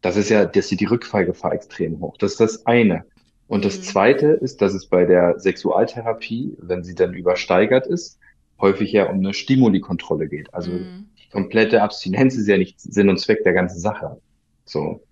Das 0.00 0.16
ist 0.16 0.28
ja, 0.28 0.44
das 0.44 0.70
ist 0.70 0.80
die 0.80 0.84
Rückfallgefahr 0.84 1.52
extrem 1.52 2.00
hoch. 2.00 2.16
Das 2.18 2.32
ist 2.32 2.40
das 2.40 2.66
eine. 2.66 3.04
Und 3.48 3.64
das 3.64 3.78
mhm. 3.78 3.82
zweite 3.82 4.26
ist, 4.28 4.62
dass 4.62 4.74
es 4.74 4.86
bei 4.86 5.04
der 5.04 5.38
Sexualtherapie, 5.40 6.56
wenn 6.60 6.84
sie 6.84 6.94
dann 6.94 7.14
übersteigert 7.14 7.86
ist, 7.86 8.18
häufig 8.60 8.92
ja 8.92 9.08
um 9.08 9.16
eine 9.16 9.34
Stimulikontrolle 9.34 10.28
geht. 10.28 10.52
Also 10.52 10.72
mhm. 10.72 11.08
die 11.18 11.28
komplette 11.30 11.82
Abstinenz 11.82 12.36
ist 12.36 12.46
ja 12.46 12.58
nicht 12.58 12.80
Sinn 12.80 13.08
und 13.08 13.18
Zweck 13.18 13.42
der 13.44 13.54
ganzen 13.54 13.80
Sache. 13.80 14.20
So. 14.64 15.02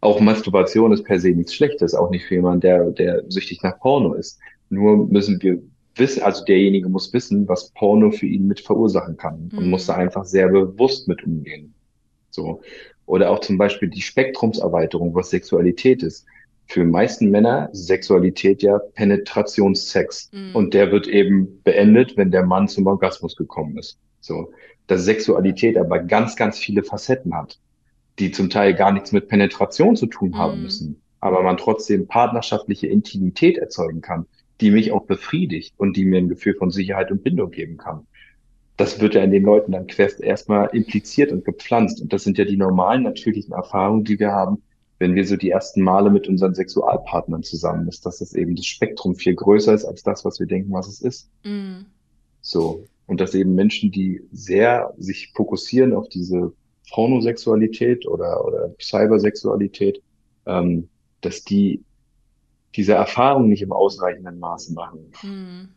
Auch 0.00 0.20
Masturbation 0.20 0.92
ist 0.92 1.04
per 1.04 1.20
se 1.20 1.30
nichts 1.30 1.54
Schlechtes, 1.54 1.94
auch 1.94 2.10
nicht 2.10 2.26
für 2.26 2.34
jemanden, 2.34 2.60
der, 2.60 2.90
der 2.90 3.22
süchtig 3.28 3.62
nach 3.62 3.78
Porno 3.78 4.14
ist. 4.14 4.40
Nur 4.68 5.06
müssen 5.06 5.40
wir 5.40 5.62
wissen, 5.96 6.22
also 6.22 6.44
derjenige 6.44 6.88
muss 6.88 7.12
wissen, 7.12 7.48
was 7.48 7.70
Porno 7.70 8.10
für 8.10 8.26
ihn 8.26 8.46
mit 8.46 8.60
verursachen 8.60 9.16
kann 9.16 9.50
und 9.54 9.68
muss 9.68 9.86
da 9.86 9.94
mhm. 9.94 10.00
einfach 10.00 10.24
sehr 10.24 10.48
bewusst 10.48 11.08
mit 11.08 11.22
umgehen. 11.24 11.74
So. 12.30 12.62
Oder 13.06 13.30
auch 13.30 13.40
zum 13.40 13.58
Beispiel 13.58 13.88
die 13.88 14.00
Spektrumserweiterung, 14.00 15.14
was 15.14 15.30
Sexualität 15.30 16.02
ist. 16.02 16.24
Für 16.66 16.84
meisten 16.84 17.30
Männer 17.30 17.68
ist 17.72 17.86
Sexualität 17.86 18.62
ja 18.62 18.78
Penetrationssex. 18.78 20.30
Mhm. 20.32 20.54
Und 20.54 20.74
der 20.74 20.90
wird 20.90 21.06
eben 21.08 21.60
beendet, 21.62 22.16
wenn 22.16 22.30
der 22.30 22.46
Mann 22.46 22.68
zum 22.68 22.86
Orgasmus 22.86 23.36
gekommen 23.36 23.76
ist. 23.76 23.98
So. 24.20 24.52
Dass 24.86 25.04
Sexualität 25.04 25.76
aber 25.76 25.98
ganz, 25.98 26.36
ganz 26.36 26.58
viele 26.58 26.82
Facetten 26.82 27.34
hat, 27.34 27.58
die 28.18 28.30
zum 28.30 28.50
Teil 28.50 28.74
gar 28.74 28.92
nichts 28.92 29.12
mit 29.12 29.28
Penetration 29.28 29.96
zu 29.96 30.06
tun 30.06 30.38
haben 30.38 30.58
mhm. 30.58 30.62
müssen. 30.62 31.02
Aber 31.20 31.42
man 31.42 31.56
trotzdem 31.56 32.06
partnerschaftliche 32.08 32.86
Intimität 32.86 33.58
erzeugen 33.58 34.00
kann 34.00 34.26
die 34.60 34.70
mich 34.70 34.92
auch 34.92 35.04
befriedigt 35.04 35.74
und 35.76 35.96
die 35.96 36.04
mir 36.04 36.18
ein 36.18 36.28
Gefühl 36.28 36.54
von 36.54 36.70
Sicherheit 36.70 37.10
und 37.10 37.24
Bindung 37.24 37.50
geben 37.50 37.76
kann. 37.76 38.06
Das 38.76 39.00
wird 39.00 39.14
ja 39.14 39.22
in 39.22 39.30
den 39.30 39.44
Leuten 39.44 39.72
dann 39.72 39.86
quest 39.86 40.20
erstmal 40.20 40.68
impliziert 40.72 41.32
und 41.32 41.44
gepflanzt. 41.44 42.00
Und 42.00 42.12
das 42.12 42.24
sind 42.24 42.38
ja 42.38 42.44
die 42.44 42.56
normalen, 42.56 43.02
natürlichen 43.02 43.52
Erfahrungen, 43.52 44.04
die 44.04 44.18
wir 44.18 44.32
haben, 44.32 44.62
wenn 44.98 45.14
wir 45.14 45.26
so 45.26 45.36
die 45.36 45.50
ersten 45.50 45.82
Male 45.82 46.10
mit 46.10 46.28
unseren 46.28 46.54
Sexualpartnern 46.54 47.42
zusammen 47.42 47.88
ist, 47.88 48.06
dass 48.06 48.18
das 48.18 48.34
eben 48.34 48.54
das 48.54 48.66
Spektrum 48.66 49.16
viel 49.16 49.34
größer 49.34 49.74
ist 49.74 49.84
als 49.84 50.02
das, 50.02 50.24
was 50.24 50.38
wir 50.38 50.46
denken, 50.46 50.72
was 50.72 50.88
es 50.88 51.00
ist. 51.00 51.30
Mm. 51.44 51.86
So. 52.40 52.84
Und 53.06 53.20
dass 53.20 53.34
eben 53.34 53.54
Menschen, 53.54 53.90
die 53.90 54.22
sehr 54.30 54.94
sich 54.96 55.32
fokussieren 55.34 55.92
auf 55.92 56.08
diese 56.08 56.52
Pornosexualität 56.92 58.06
oder, 58.06 58.44
oder 58.44 58.74
Cybersexualität, 58.80 60.00
ähm, 60.46 60.88
dass 61.20 61.42
die 61.42 61.82
diese 62.74 62.94
Erfahrung 62.94 63.48
nicht 63.48 63.62
im 63.62 63.72
ausreichenden 63.72 64.38
Maße 64.38 64.72
machen. 64.72 65.12
Mhm. 65.22 65.68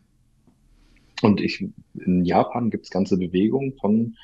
Und 1.21 1.41
ich, 1.41 1.65
in 1.93 2.25
Japan 2.25 2.69
gibt 2.69 2.86
es 2.86 2.91
ganze 2.91 3.17
Bewegungen 3.17 3.73
von 3.79 4.15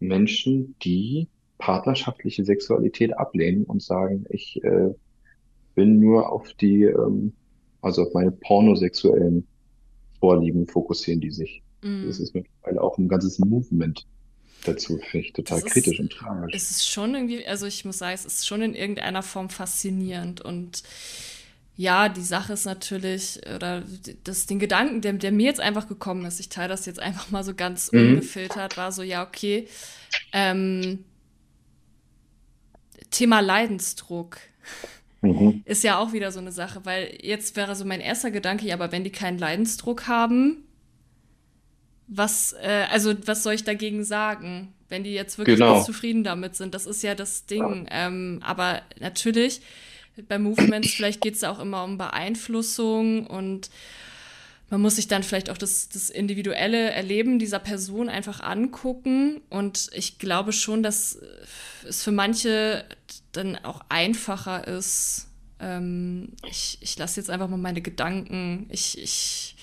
Menschen, 0.00 0.74
die 0.82 1.28
partnerschaftliche 1.58 2.44
Sexualität 2.44 3.16
ablehnen 3.16 3.64
und 3.64 3.82
sagen, 3.82 4.24
ich 4.30 4.62
äh, 4.64 4.94
bin 5.74 6.00
nur 6.00 6.32
auf 6.32 6.52
die, 6.54 6.84
ähm, 6.84 7.32
also 7.82 8.02
auf 8.02 8.14
meine 8.14 8.32
pornosexuellen 8.32 9.46
Vorlieben 10.18 10.66
fokussieren 10.66 11.20
die 11.20 11.30
sich. 11.30 11.62
Mm. 11.82 12.06
Das 12.06 12.18
ist 12.18 12.34
mittlerweile 12.34 12.82
auch 12.82 12.98
ein 12.98 13.08
ganzes 13.08 13.38
Movement 13.38 14.06
dazu, 14.64 14.98
finde 14.98 15.26
ich 15.26 15.32
total 15.32 15.60
das 15.60 15.70
kritisch 15.70 15.94
ist, 15.94 16.00
und 16.00 16.12
tragisch. 16.12 16.54
Es 16.54 16.70
ist 16.70 16.88
schon 16.88 17.14
irgendwie, 17.14 17.46
also 17.46 17.66
ich 17.66 17.84
muss 17.84 17.98
sagen, 17.98 18.14
es 18.14 18.24
ist 18.24 18.46
schon 18.46 18.62
in 18.62 18.74
irgendeiner 18.74 19.22
Form 19.22 19.48
faszinierend 19.48 20.40
und 20.40 20.82
ja, 21.76 22.08
die 22.08 22.22
Sache 22.22 22.52
ist 22.52 22.66
natürlich, 22.66 23.40
oder 23.54 23.82
das, 24.24 24.46
den 24.46 24.58
Gedanken, 24.58 25.00
der, 25.00 25.14
der 25.14 25.32
mir 25.32 25.46
jetzt 25.46 25.60
einfach 25.60 25.88
gekommen 25.88 26.24
ist, 26.26 26.40
ich 26.40 26.48
teile 26.48 26.68
das 26.68 26.86
jetzt 26.86 27.00
einfach 27.00 27.30
mal 27.30 27.42
so 27.42 27.54
ganz 27.54 27.90
mhm. 27.92 28.00
ungefiltert, 28.00 28.76
war 28.76 28.92
so, 28.92 29.02
ja, 29.02 29.26
okay, 29.26 29.66
ähm, 30.32 31.04
Thema 33.10 33.40
Leidensdruck. 33.40 34.38
Mhm. 35.22 35.62
Ist 35.64 35.84
ja 35.84 35.98
auch 35.98 36.12
wieder 36.12 36.32
so 36.32 36.38
eine 36.38 36.52
Sache, 36.52 36.84
weil 36.84 37.18
jetzt 37.22 37.56
wäre 37.56 37.74
so 37.74 37.84
mein 37.84 38.00
erster 38.00 38.30
Gedanke, 38.30 38.66
ja, 38.66 38.74
aber 38.74 38.92
wenn 38.92 39.04
die 39.04 39.12
keinen 39.12 39.38
Leidensdruck 39.38 40.06
haben, 40.06 40.64
was, 42.06 42.54
äh, 42.60 42.86
also 42.90 43.14
was 43.26 43.42
soll 43.42 43.54
ich 43.54 43.64
dagegen 43.64 44.04
sagen, 44.04 44.72
wenn 44.88 45.04
die 45.04 45.12
jetzt 45.12 45.38
wirklich 45.38 45.58
genau. 45.58 45.82
zufrieden 45.82 46.24
damit 46.24 46.56
sind? 46.56 46.74
Das 46.74 46.86
ist 46.86 47.02
ja 47.02 47.14
das 47.14 47.46
Ding. 47.46 47.86
Ähm, 47.90 48.40
aber 48.42 48.82
natürlich 48.98 49.60
bei 50.28 50.38
Movements, 50.38 50.92
vielleicht 50.94 51.20
geht 51.20 51.34
es 51.34 51.44
auch 51.44 51.58
immer 51.58 51.84
um 51.84 51.98
Beeinflussung 51.98 53.26
und 53.26 53.70
man 54.70 54.80
muss 54.80 54.96
sich 54.96 55.08
dann 55.08 55.24
vielleicht 55.24 55.50
auch 55.50 55.58
das, 55.58 55.88
das 55.88 56.10
individuelle 56.10 56.90
Erleben 56.92 57.40
dieser 57.40 57.58
Person 57.58 58.08
einfach 58.08 58.40
angucken. 58.40 59.40
Und 59.50 59.90
ich 59.92 60.20
glaube 60.20 60.52
schon, 60.52 60.84
dass 60.84 61.18
es 61.86 62.04
für 62.04 62.12
manche 62.12 62.84
dann 63.32 63.56
auch 63.64 63.80
einfacher 63.88 64.68
ist. 64.68 65.26
Ähm, 65.58 66.34
ich 66.48 66.78
ich 66.80 66.96
lasse 66.96 67.18
jetzt 67.18 67.30
einfach 67.30 67.48
mal 67.48 67.56
meine 67.56 67.82
Gedanken, 67.82 68.68
ich, 68.70 68.96
ich 68.96 69.56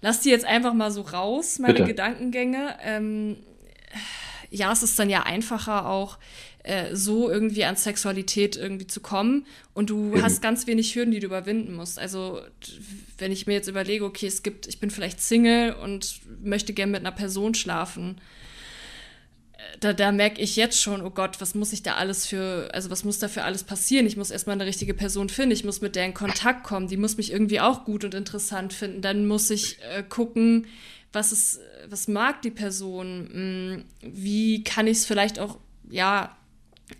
lasse 0.00 0.22
die 0.22 0.30
jetzt 0.30 0.44
einfach 0.44 0.74
mal 0.74 0.92
so 0.92 1.00
raus, 1.02 1.58
meine 1.58 1.74
Bitte. 1.74 1.88
Gedankengänge. 1.88 2.76
Ähm, 2.84 3.36
ja, 4.50 4.70
es 4.70 4.84
ist 4.84 4.96
dann 4.96 5.10
ja 5.10 5.24
einfacher 5.24 5.86
auch 5.88 6.18
äh, 6.64 6.96
so 6.96 7.30
irgendwie 7.30 7.64
an 7.64 7.76
Sexualität 7.76 8.56
irgendwie 8.56 8.86
zu 8.86 9.00
kommen 9.00 9.46
und 9.74 9.90
du 9.90 9.98
mhm. 9.98 10.22
hast 10.22 10.40
ganz 10.40 10.66
wenig 10.66 10.94
Hürden, 10.94 11.10
die 11.10 11.20
du 11.20 11.26
überwinden 11.26 11.74
musst. 11.74 11.98
Also 11.98 12.40
wenn 13.18 13.32
ich 13.32 13.46
mir 13.46 13.52
jetzt 13.52 13.68
überlege, 13.68 14.06
okay, 14.06 14.26
es 14.26 14.42
gibt, 14.42 14.66
ich 14.66 14.80
bin 14.80 14.90
vielleicht 14.90 15.20
Single 15.20 15.74
und 15.74 16.20
möchte 16.42 16.72
gerne 16.72 16.92
mit 16.92 17.02
einer 17.02 17.12
Person 17.12 17.54
schlafen, 17.54 18.18
äh, 19.52 19.78
da, 19.78 19.92
da 19.92 20.10
merke 20.10 20.40
ich 20.40 20.56
jetzt 20.56 20.80
schon, 20.80 21.02
oh 21.02 21.10
Gott, 21.10 21.38
was 21.42 21.54
muss 21.54 21.74
ich 21.74 21.82
da 21.82 21.96
alles 21.96 22.26
für, 22.26 22.70
also 22.72 22.88
was 22.88 23.04
muss 23.04 23.18
da 23.18 23.28
für 23.28 23.44
alles 23.44 23.62
passieren? 23.64 24.06
Ich 24.06 24.16
muss 24.16 24.30
erstmal 24.30 24.54
eine 24.54 24.64
richtige 24.64 24.94
Person 24.94 25.28
finden, 25.28 25.52
ich 25.52 25.64
muss 25.64 25.82
mit 25.82 25.96
der 25.96 26.06
in 26.06 26.14
Kontakt 26.14 26.64
kommen, 26.64 26.88
die 26.88 26.96
muss 26.96 27.18
mich 27.18 27.30
irgendwie 27.30 27.60
auch 27.60 27.84
gut 27.84 28.04
und 28.04 28.14
interessant 28.14 28.72
finden. 28.72 29.02
Dann 29.02 29.26
muss 29.26 29.50
ich 29.50 29.76
äh, 29.94 30.02
gucken, 30.02 30.66
was 31.12 31.30
ist, 31.30 31.60
was 31.90 32.08
mag 32.08 32.40
die 32.40 32.50
Person, 32.50 33.28
hm, 33.30 33.84
wie 34.00 34.64
kann 34.64 34.86
ich 34.86 34.96
es 34.96 35.04
vielleicht 35.04 35.38
auch, 35.38 35.58
ja, 35.90 36.34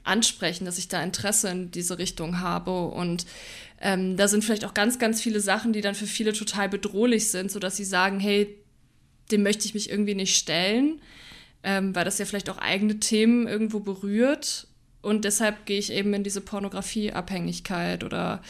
ansprechen, 0.02 0.64
dass 0.64 0.78
ich 0.78 0.88
da 0.88 1.02
Interesse 1.02 1.48
in 1.48 1.70
diese 1.70 1.98
Richtung 1.98 2.40
habe. 2.40 2.86
Und 2.88 3.26
ähm, 3.80 4.16
da 4.16 4.28
sind 4.28 4.44
vielleicht 4.44 4.64
auch 4.64 4.74
ganz, 4.74 4.98
ganz 4.98 5.20
viele 5.20 5.40
Sachen, 5.40 5.72
die 5.72 5.80
dann 5.80 5.94
für 5.94 6.06
viele 6.06 6.32
total 6.32 6.68
bedrohlich 6.68 7.30
sind, 7.30 7.50
sodass 7.50 7.76
sie 7.76 7.84
sagen, 7.84 8.20
hey, 8.20 8.58
dem 9.30 9.42
möchte 9.42 9.66
ich 9.66 9.74
mich 9.74 9.90
irgendwie 9.90 10.14
nicht 10.14 10.36
stellen, 10.36 11.00
ähm, 11.62 11.94
weil 11.94 12.04
das 12.04 12.18
ja 12.18 12.24
vielleicht 12.24 12.50
auch 12.50 12.58
eigene 12.58 13.00
Themen 13.00 13.46
irgendwo 13.46 13.80
berührt. 13.80 14.66
Und 15.02 15.24
deshalb 15.24 15.66
gehe 15.66 15.78
ich 15.78 15.92
eben 15.92 16.14
in 16.14 16.24
diese 16.24 16.40
Pornografieabhängigkeit 16.40 18.04
oder 18.04 18.40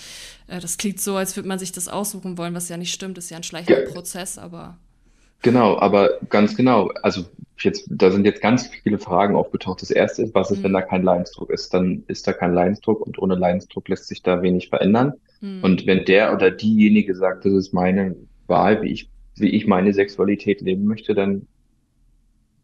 äh, 0.47 0.61
das 0.61 0.77
klingt 0.77 1.01
so, 1.01 1.17
als 1.17 1.35
würde 1.35 1.49
man 1.49 1.59
sich 1.59 1.73
das 1.73 1.89
aussuchen 1.89 2.39
wollen, 2.39 2.55
was 2.55 2.69
ja 2.69 2.77
nicht 2.77 2.95
stimmt, 2.95 3.19
ist 3.19 3.31
ja 3.31 3.37
ein 3.37 3.43
schleichender 3.43 3.87
ja. 3.87 3.91
Prozess, 3.93 4.39
aber. 4.39 4.79
Genau, 5.43 5.79
aber 5.79 6.19
ganz 6.31 6.57
genau. 6.57 6.89
Also 7.03 7.27
jetzt, 7.59 7.87
da 7.89 8.11
sind 8.11 8.25
jetzt 8.25 8.43
ganz 8.43 8.67
viele 8.67 8.99
Fragen 8.99 9.37
aufgetaucht. 9.37 9.83
Das 9.83 9.91
erste 9.91 10.23
ist, 10.23 10.35
was 10.35 10.51
ist, 10.51 10.63
wenn 10.63 10.73
mhm. 10.73 10.77
da 10.77 10.83
kein 10.83 11.03
Leidensdruck 11.03 11.51
ist? 11.51 11.73
Dann 11.73 12.05
ist 12.09 12.27
da 12.27 12.33
kein 12.33 12.55
Leidensdruck 12.55 13.01
und 13.07 13.19
ohne 13.19 13.37
Leidensdruck 13.37 13.89
lässt 13.89 14.09
sich 14.09 14.23
da 14.23 14.43
wenig 14.43 14.69
verändern. 14.69 15.15
Mhm. 15.41 15.63
Und 15.63 15.87
wenn 15.87 16.05
der 16.05 16.35
oder 16.35 16.51
diejenige 16.51 17.15
sagt, 17.15 17.45
das 17.45 17.53
ist 17.53 17.73
meine 17.73 18.17
Wahl, 18.47 18.83
wie 18.83 18.91
ich, 18.91 19.09
wie 19.37 19.51
ich 19.51 19.67
meine 19.67 19.93
Sexualität 19.93 20.61
leben 20.61 20.85
möchte, 20.85 21.15
dann 21.15 21.47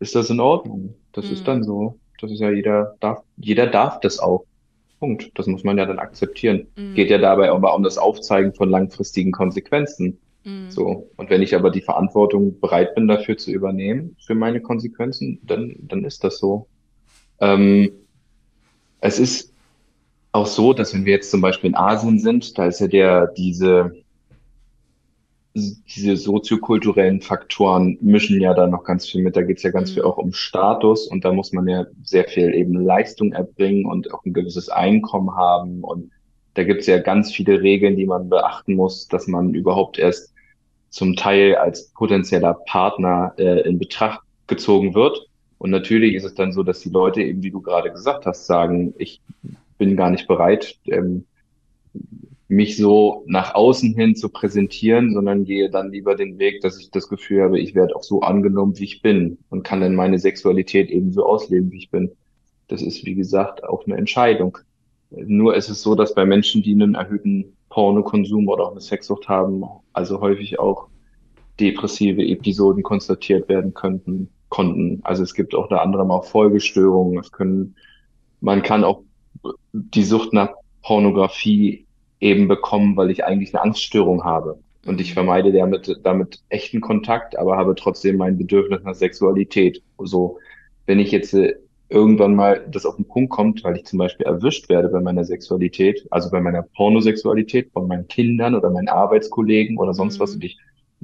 ist 0.00 0.14
das 0.14 0.30
in 0.30 0.40
Ordnung. 0.40 0.94
Das 1.12 1.26
mhm. 1.26 1.32
ist 1.32 1.46
dann 1.46 1.62
so. 1.62 1.98
Das 2.20 2.30
ist 2.30 2.40
ja 2.40 2.50
jeder 2.50 2.96
darf, 3.00 3.22
jeder 3.36 3.66
darf 3.66 4.00
das 4.00 4.18
auch. 4.18 4.44
Punkt. 4.98 5.30
Das 5.34 5.46
muss 5.46 5.64
man 5.64 5.78
ja 5.78 5.86
dann 5.86 5.98
akzeptieren. 5.98 6.66
Mhm. 6.76 6.94
Geht 6.94 7.10
ja 7.10 7.18
dabei 7.18 7.50
aber 7.50 7.74
um 7.74 7.82
das 7.82 7.96
Aufzeigen 7.96 8.52
von 8.52 8.68
langfristigen 8.68 9.32
Konsequenzen. 9.32 10.18
Mhm. 10.44 10.70
So. 10.70 11.10
Und 11.16 11.30
wenn 11.30 11.42
ich 11.42 11.54
aber 11.54 11.70
die 11.70 11.82
Verantwortung 11.82 12.60
bereit 12.60 12.94
bin, 12.94 13.08
dafür 13.08 13.36
zu 13.36 13.50
übernehmen, 13.50 14.16
für 14.24 14.34
meine 14.34 14.60
Konsequenzen, 14.60 15.40
dann, 15.42 15.74
dann 15.80 16.04
ist 16.04 16.24
das 16.24 16.38
so. 16.38 16.66
Ähm, 17.40 17.92
es 19.00 19.18
ist 19.18 19.52
auch 20.32 20.46
so, 20.46 20.72
dass 20.72 20.94
wenn 20.94 21.04
wir 21.04 21.14
jetzt 21.14 21.30
zum 21.30 21.40
Beispiel 21.40 21.70
in 21.70 21.76
Asien 21.76 22.18
sind, 22.18 22.56
da 22.58 22.66
ist 22.66 22.80
ja 22.80 22.86
der, 22.86 23.28
diese, 23.28 23.92
diese 25.54 26.16
soziokulturellen 26.16 27.20
Faktoren 27.20 27.98
mischen 28.00 28.40
ja 28.40 28.54
da 28.54 28.66
noch 28.66 28.84
ganz 28.84 29.08
viel 29.08 29.22
mit. 29.22 29.36
Da 29.36 29.42
geht's 29.42 29.62
ja 29.62 29.70
ganz 29.70 29.90
mhm. 29.90 29.94
viel 29.94 30.02
auch 30.04 30.18
um 30.18 30.32
Status 30.32 31.08
und 31.08 31.24
da 31.24 31.32
muss 31.32 31.52
man 31.52 31.66
ja 31.66 31.86
sehr 32.04 32.24
viel 32.24 32.54
eben 32.54 32.74
Leistung 32.74 33.32
erbringen 33.32 33.86
und 33.86 34.12
auch 34.14 34.24
ein 34.24 34.32
gewisses 34.32 34.68
Einkommen 34.68 35.34
haben. 35.34 35.82
Und 35.82 36.12
da 36.54 36.64
gibt's 36.64 36.86
ja 36.86 36.98
ganz 36.98 37.32
viele 37.32 37.62
Regeln, 37.62 37.96
die 37.96 38.06
man 38.06 38.28
beachten 38.28 38.74
muss, 38.74 39.08
dass 39.08 39.26
man 39.26 39.54
überhaupt 39.54 39.98
erst 39.98 40.32
zum 40.88 41.14
Teil 41.14 41.54
als 41.54 41.90
potenzieller 41.90 42.54
Partner 42.66 43.32
äh, 43.38 43.60
in 43.68 43.78
Betracht 43.78 44.20
gezogen 44.46 44.94
wird. 44.94 45.26
Und 45.58 45.70
natürlich 45.70 46.14
ist 46.14 46.24
es 46.24 46.34
dann 46.34 46.52
so, 46.52 46.62
dass 46.62 46.80
die 46.80 46.88
Leute 46.88 47.22
eben, 47.22 47.42
wie 47.42 47.50
du 47.50 47.60
gerade 47.60 47.90
gesagt 47.90 48.26
hast, 48.26 48.46
sagen, 48.46 48.94
ich 48.98 49.20
bin 49.78 49.96
gar 49.96 50.10
nicht 50.10 50.26
bereit, 50.26 50.76
ähm, 50.86 51.24
mich 52.48 52.76
so 52.76 53.22
nach 53.26 53.54
außen 53.54 53.94
hin 53.94 54.16
zu 54.16 54.28
präsentieren, 54.28 55.14
sondern 55.14 55.44
gehe 55.44 55.70
dann 55.70 55.92
lieber 55.92 56.16
den 56.16 56.38
Weg, 56.40 56.62
dass 56.62 56.80
ich 56.80 56.90
das 56.90 57.08
Gefühl 57.08 57.42
habe, 57.42 57.60
ich 57.60 57.76
werde 57.76 57.94
auch 57.94 58.02
so 58.02 58.22
angenommen, 58.22 58.76
wie 58.78 58.84
ich 58.84 59.02
bin 59.02 59.38
und 59.50 59.62
kann 59.62 59.80
dann 59.80 59.94
meine 59.94 60.18
Sexualität 60.18 60.90
eben 60.90 61.12
so 61.12 61.24
ausleben, 61.24 61.70
wie 61.70 61.78
ich 61.78 61.90
bin. 61.90 62.10
Das 62.66 62.82
ist, 62.82 63.04
wie 63.04 63.14
gesagt, 63.14 63.62
auch 63.62 63.86
eine 63.86 63.96
Entscheidung. 63.96 64.58
Nur 65.10 65.56
ist 65.56 65.68
es 65.68 65.82
so, 65.82 65.94
dass 65.94 66.14
bei 66.14 66.24
Menschen, 66.24 66.62
die 66.62 66.72
einen 66.72 66.94
erhöhten 66.94 67.56
Pornokonsum 67.68 68.48
oder 68.48 68.64
auch 68.64 68.70
eine 68.72 68.80
Sexsucht 68.80 69.28
haben, 69.28 69.64
also 69.92 70.20
häufig 70.20 70.58
auch 70.58 70.88
depressive 71.58 72.22
Episoden 72.22 72.82
konstatiert 72.82 73.48
werden 73.48 73.74
könnten, 73.74 74.28
konnten. 74.48 75.00
Also 75.02 75.22
es 75.22 75.34
gibt 75.34 75.54
auch 75.54 75.64
unter 75.64 75.82
anderem 75.82 76.10
auch 76.10 76.24
Folgestörungen. 76.24 77.18
Es 77.18 77.32
können, 77.32 77.76
man 78.40 78.62
kann 78.62 78.84
auch 78.84 79.02
die 79.72 80.04
Sucht 80.04 80.32
nach 80.32 80.50
Pornografie 80.82 81.86
eben 82.20 82.48
bekommen, 82.48 82.96
weil 82.96 83.10
ich 83.10 83.24
eigentlich 83.24 83.54
eine 83.54 83.62
Angststörung 83.62 84.24
habe. 84.24 84.58
Und 84.86 85.00
ich 85.00 85.10
mhm. 85.10 85.14
vermeide 85.14 85.52
damit, 85.52 86.00
damit 86.02 86.42
echten 86.48 86.80
Kontakt, 86.80 87.38
aber 87.38 87.56
habe 87.56 87.74
trotzdem 87.74 88.16
mein 88.16 88.38
Bedürfnis 88.38 88.82
nach 88.82 88.94
Sexualität. 88.94 89.82
So, 89.98 90.38
wenn 90.86 90.98
ich 90.98 91.10
jetzt 91.10 91.34
äh, 91.34 91.56
irgendwann 91.90 92.34
mal 92.34 92.66
das 92.70 92.86
auf 92.86 92.96
den 92.96 93.06
Punkt 93.06 93.30
kommt, 93.30 93.64
weil 93.64 93.76
ich 93.76 93.84
zum 93.84 93.98
Beispiel 93.98 94.26
erwischt 94.26 94.68
werde 94.68 94.88
bei 94.88 95.00
meiner 95.00 95.24
Sexualität, 95.24 96.06
also 96.10 96.30
bei 96.30 96.40
meiner 96.40 96.62
Pornosexualität 96.62 97.70
von 97.72 97.88
meinen 97.88 98.08
Kindern 98.08 98.54
oder 98.54 98.70
meinen 98.70 98.88
Arbeitskollegen 98.88 99.76
oder 99.76 99.92
sonst 99.92 100.18
mhm. 100.18 100.22
was 100.22 100.34
und 100.34 100.44
ich 100.44 100.58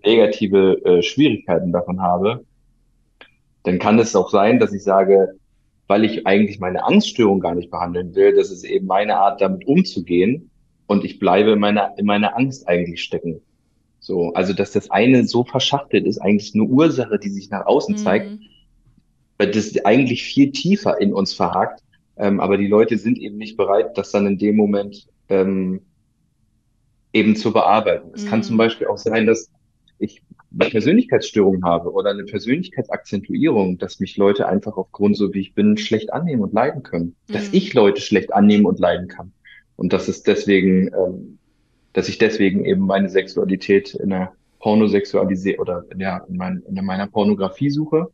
negative 0.05 0.85
äh, 0.85 1.03
Schwierigkeiten 1.03 1.73
davon 1.73 2.01
habe, 2.01 2.45
dann 3.65 3.79
kann 3.79 3.99
es 3.99 4.15
auch 4.15 4.31
sein, 4.31 4.61
dass 4.61 4.73
ich 4.73 4.85
sage, 4.85 5.35
weil 5.89 6.05
ich 6.05 6.27
eigentlich 6.27 6.61
meine 6.61 6.85
Angststörung 6.85 7.41
gar 7.41 7.55
nicht 7.55 7.71
behandeln 7.71 8.15
will, 8.15 8.35
das 8.35 8.51
ist 8.51 8.65
eben 8.65 8.87
meine 8.87 9.17
Art, 9.17 9.41
damit 9.41 9.67
umzugehen, 9.67 10.51
und 10.87 11.05
ich 11.05 11.19
bleibe 11.19 11.53
in 11.53 11.59
meiner, 11.59 11.95
in 11.99 12.07
meiner 12.07 12.37
Angst 12.37 12.69
eigentlich 12.69 13.03
stecken. 13.03 13.41
So, 13.99 14.33
also 14.35 14.53
dass 14.53 14.73
das 14.73 14.91
eine 14.91 15.27
so 15.27 15.45
verschachtelt 15.45 16.07
ist, 16.07 16.19
eigentlich 16.19 16.55
eine 16.55 16.65
Ursache, 16.65 17.19
die 17.19 17.29
sich 17.29 17.51
nach 17.51 17.67
außen 17.67 17.95
mhm. 17.95 17.99
zeigt, 17.99 18.39
weil 19.39 19.51
das 19.51 19.85
eigentlich 19.85 20.25
viel 20.25 20.51
tiefer 20.53 21.01
in 21.01 21.13
uns 21.13 21.33
verhakt. 21.33 21.83
Ähm, 22.17 22.41
aber 22.41 22.57
die 22.57 22.67
Leute 22.67 22.97
sind 22.97 23.19
eben 23.19 23.37
nicht 23.37 23.57
bereit, 23.57 23.99
das 23.99 24.11
dann 24.11 24.27
in 24.27 24.39
dem 24.39 24.57
Moment 24.57 25.07
ähm, 25.29 25.83
eben 27.13 27.37
zu 27.37 27.53
bearbeiten. 27.53 28.11
Es 28.15 28.25
mhm. 28.25 28.29
kann 28.29 28.43
zum 28.43 28.57
mhm. 28.57 28.59
Beispiel 28.59 28.87
auch 28.87 28.99
sein, 28.99 29.27
dass 29.27 29.51
ich 29.99 30.23
eine 30.59 30.71
Persönlichkeitsstörung 30.71 31.65
habe 31.65 31.93
oder 31.93 32.11
eine 32.11 32.25
Persönlichkeitsakzentuierung, 32.25 33.79
dass 33.79 34.01
mich 34.01 34.17
Leute 34.17 34.49
einfach 34.49 34.77
aufgrund 34.77 35.17
so 35.17 35.33
wie 35.35 35.41
ich 35.41 35.55
bin 35.55 35.77
schlecht 35.77 36.13
annehmen 36.13 36.43
und 36.43 36.53
leiden 36.53 36.83
können. 36.83 37.17
Mhm. 37.29 37.33
Dass 37.33 37.53
ich 37.53 37.75
Leute 37.75 38.01
schlecht 38.01 38.33
annehmen 38.33 38.65
und 38.65 38.79
leiden 38.79 39.09
kann. 39.09 39.33
Und 39.77 39.93
das 39.93 40.09
ist 40.09 40.27
deswegen, 40.27 40.89
ähm, 40.89 41.39
dass 41.93 42.09
ich 42.09 42.17
deswegen 42.17 42.65
eben 42.65 42.87
meine 42.87 43.11
Sexualität 43.11 43.95
in 43.95 44.11
der 44.11 44.33
Pornosexualität 44.61 45.59
oder 45.59 45.85
ja, 45.99 46.25
in, 46.29 46.37
mein, 46.37 46.63
in 46.67 46.83
meiner 46.85 47.07
Pornografie 47.07 47.71
suche 47.71 48.11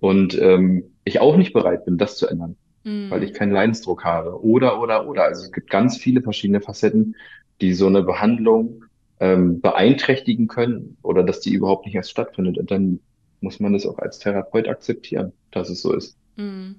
und 0.00 0.40
ähm, 0.40 0.84
ich 1.04 1.20
auch 1.20 1.36
nicht 1.36 1.52
bereit 1.52 1.84
bin, 1.84 1.98
das 1.98 2.16
zu 2.16 2.26
ändern, 2.26 2.56
mhm. 2.84 3.10
weil 3.10 3.22
ich 3.22 3.34
keinen 3.34 3.52
Leidensdruck 3.52 4.04
habe. 4.04 4.42
Oder, 4.42 4.80
oder, 4.80 5.06
oder. 5.06 5.24
Also 5.24 5.44
es 5.44 5.52
gibt 5.52 5.70
ganz 5.70 5.96
viele 5.96 6.22
verschiedene 6.22 6.60
Facetten, 6.60 7.16
die 7.60 7.74
so 7.74 7.86
eine 7.86 8.02
Behandlung 8.02 8.84
ähm, 9.20 9.60
beeinträchtigen 9.60 10.48
können 10.48 10.96
oder 11.02 11.22
dass 11.22 11.40
die 11.40 11.52
überhaupt 11.52 11.86
nicht 11.86 11.94
erst 11.94 12.10
stattfindet. 12.10 12.58
Und 12.58 12.70
dann 12.70 13.00
muss 13.40 13.60
man 13.60 13.72
das 13.72 13.86
auch 13.86 13.98
als 13.98 14.18
Therapeut 14.18 14.68
akzeptieren, 14.68 15.32
dass 15.50 15.68
es 15.68 15.82
so 15.82 15.94
ist. 15.94 16.16
Mhm. 16.36 16.76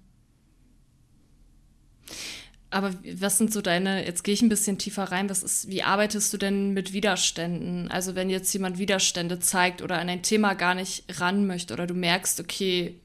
Aber 2.74 2.94
was 3.18 3.38
sind 3.38 3.52
so 3.52 3.62
deine, 3.62 4.06
jetzt 4.06 4.24
gehe 4.24 4.34
ich 4.34 4.42
ein 4.42 4.50
bisschen 4.50 4.78
tiefer 4.78 5.04
rein, 5.04 5.30
was 5.30 5.44
ist, 5.44 5.70
wie 5.70 5.84
arbeitest 5.84 6.32
du 6.32 6.38
denn 6.38 6.72
mit 6.72 6.94
Widerständen? 6.94 7.92
Also 7.92 8.16
wenn 8.16 8.30
jetzt 8.30 8.52
jemand 8.54 8.80
Widerstände 8.80 9.40
zeigt 9.40 9.82
oder 9.82 10.00
an 10.00 10.08
ein 10.08 10.24
Thema 10.24 10.54
gar 10.54 10.74
nicht 10.74 11.04
ran 11.20 11.46
möchte 11.48 11.74
oder 11.74 11.86
du 11.86 11.94
merkst, 11.94 12.40
okay, 12.40 12.96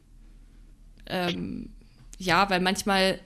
ähm, 1.09 1.71
ja, 2.19 2.49
weil 2.51 2.61
manchmal, 2.61 3.21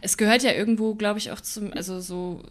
es 0.00 0.16
gehört 0.16 0.42
ja 0.42 0.52
irgendwo, 0.52 0.94
glaube 0.94 1.18
ich, 1.18 1.30
auch 1.30 1.40
zum, 1.40 1.72
also 1.72 2.00
so 2.00 2.42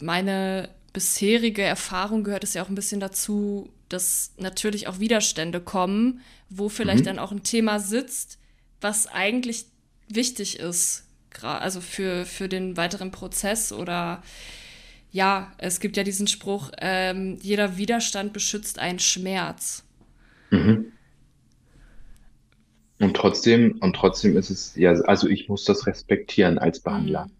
meine 0.00 0.70
bisherige 0.92 1.62
Erfahrung 1.62 2.24
gehört 2.24 2.44
es 2.44 2.54
ja 2.54 2.62
auch 2.62 2.68
ein 2.68 2.74
bisschen 2.74 3.00
dazu, 3.00 3.70
dass 3.88 4.32
natürlich 4.38 4.88
auch 4.88 4.98
Widerstände 4.98 5.60
kommen, 5.60 6.20
wo 6.50 6.68
vielleicht 6.68 7.00
mhm. 7.00 7.06
dann 7.06 7.18
auch 7.18 7.32
ein 7.32 7.42
Thema 7.42 7.78
sitzt, 7.78 8.38
was 8.80 9.06
eigentlich 9.06 9.66
wichtig 10.08 10.58
ist 10.58 11.04
also 11.42 11.80
für, 11.80 12.24
für 12.24 12.48
den 12.48 12.76
weiteren 12.76 13.10
Prozess 13.10 13.72
oder 13.72 14.22
ja, 15.10 15.52
es 15.58 15.80
gibt 15.80 15.96
ja 15.96 16.04
diesen 16.04 16.26
Spruch, 16.26 16.70
ähm, 16.78 17.38
jeder 17.40 17.78
Widerstand 17.78 18.32
beschützt 18.32 18.78
einen 18.78 18.98
Schmerz. 18.98 19.84
Mhm. 20.50 20.92
Und 23.00 23.16
trotzdem, 23.16 23.78
und 23.80 23.94
trotzdem 23.94 24.36
ist 24.36 24.50
es, 24.50 24.74
ja, 24.74 24.92
also 24.92 25.28
ich 25.28 25.48
muss 25.48 25.64
das 25.64 25.86
respektieren 25.86 26.58
als 26.58 26.80
Behandler. 26.80 27.26
Mhm. 27.26 27.32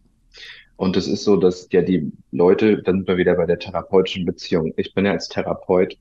Und 0.77 0.97
es 0.97 1.09
ist 1.09 1.25
so, 1.25 1.37
dass 1.37 1.69
ja 1.73 1.83
die 1.83 2.13
Leute, 2.31 2.83
dann 2.83 2.99
sind 2.99 3.09
wir 3.09 3.17
wieder 3.17 3.35
bei 3.35 3.47
der 3.47 3.59
therapeutischen 3.59 4.25
Beziehung. 4.25 4.73
Ich 4.77 4.95
bin 4.95 5.07
ja 5.07 5.13
als 5.13 5.29
Therapeut, 5.29 5.97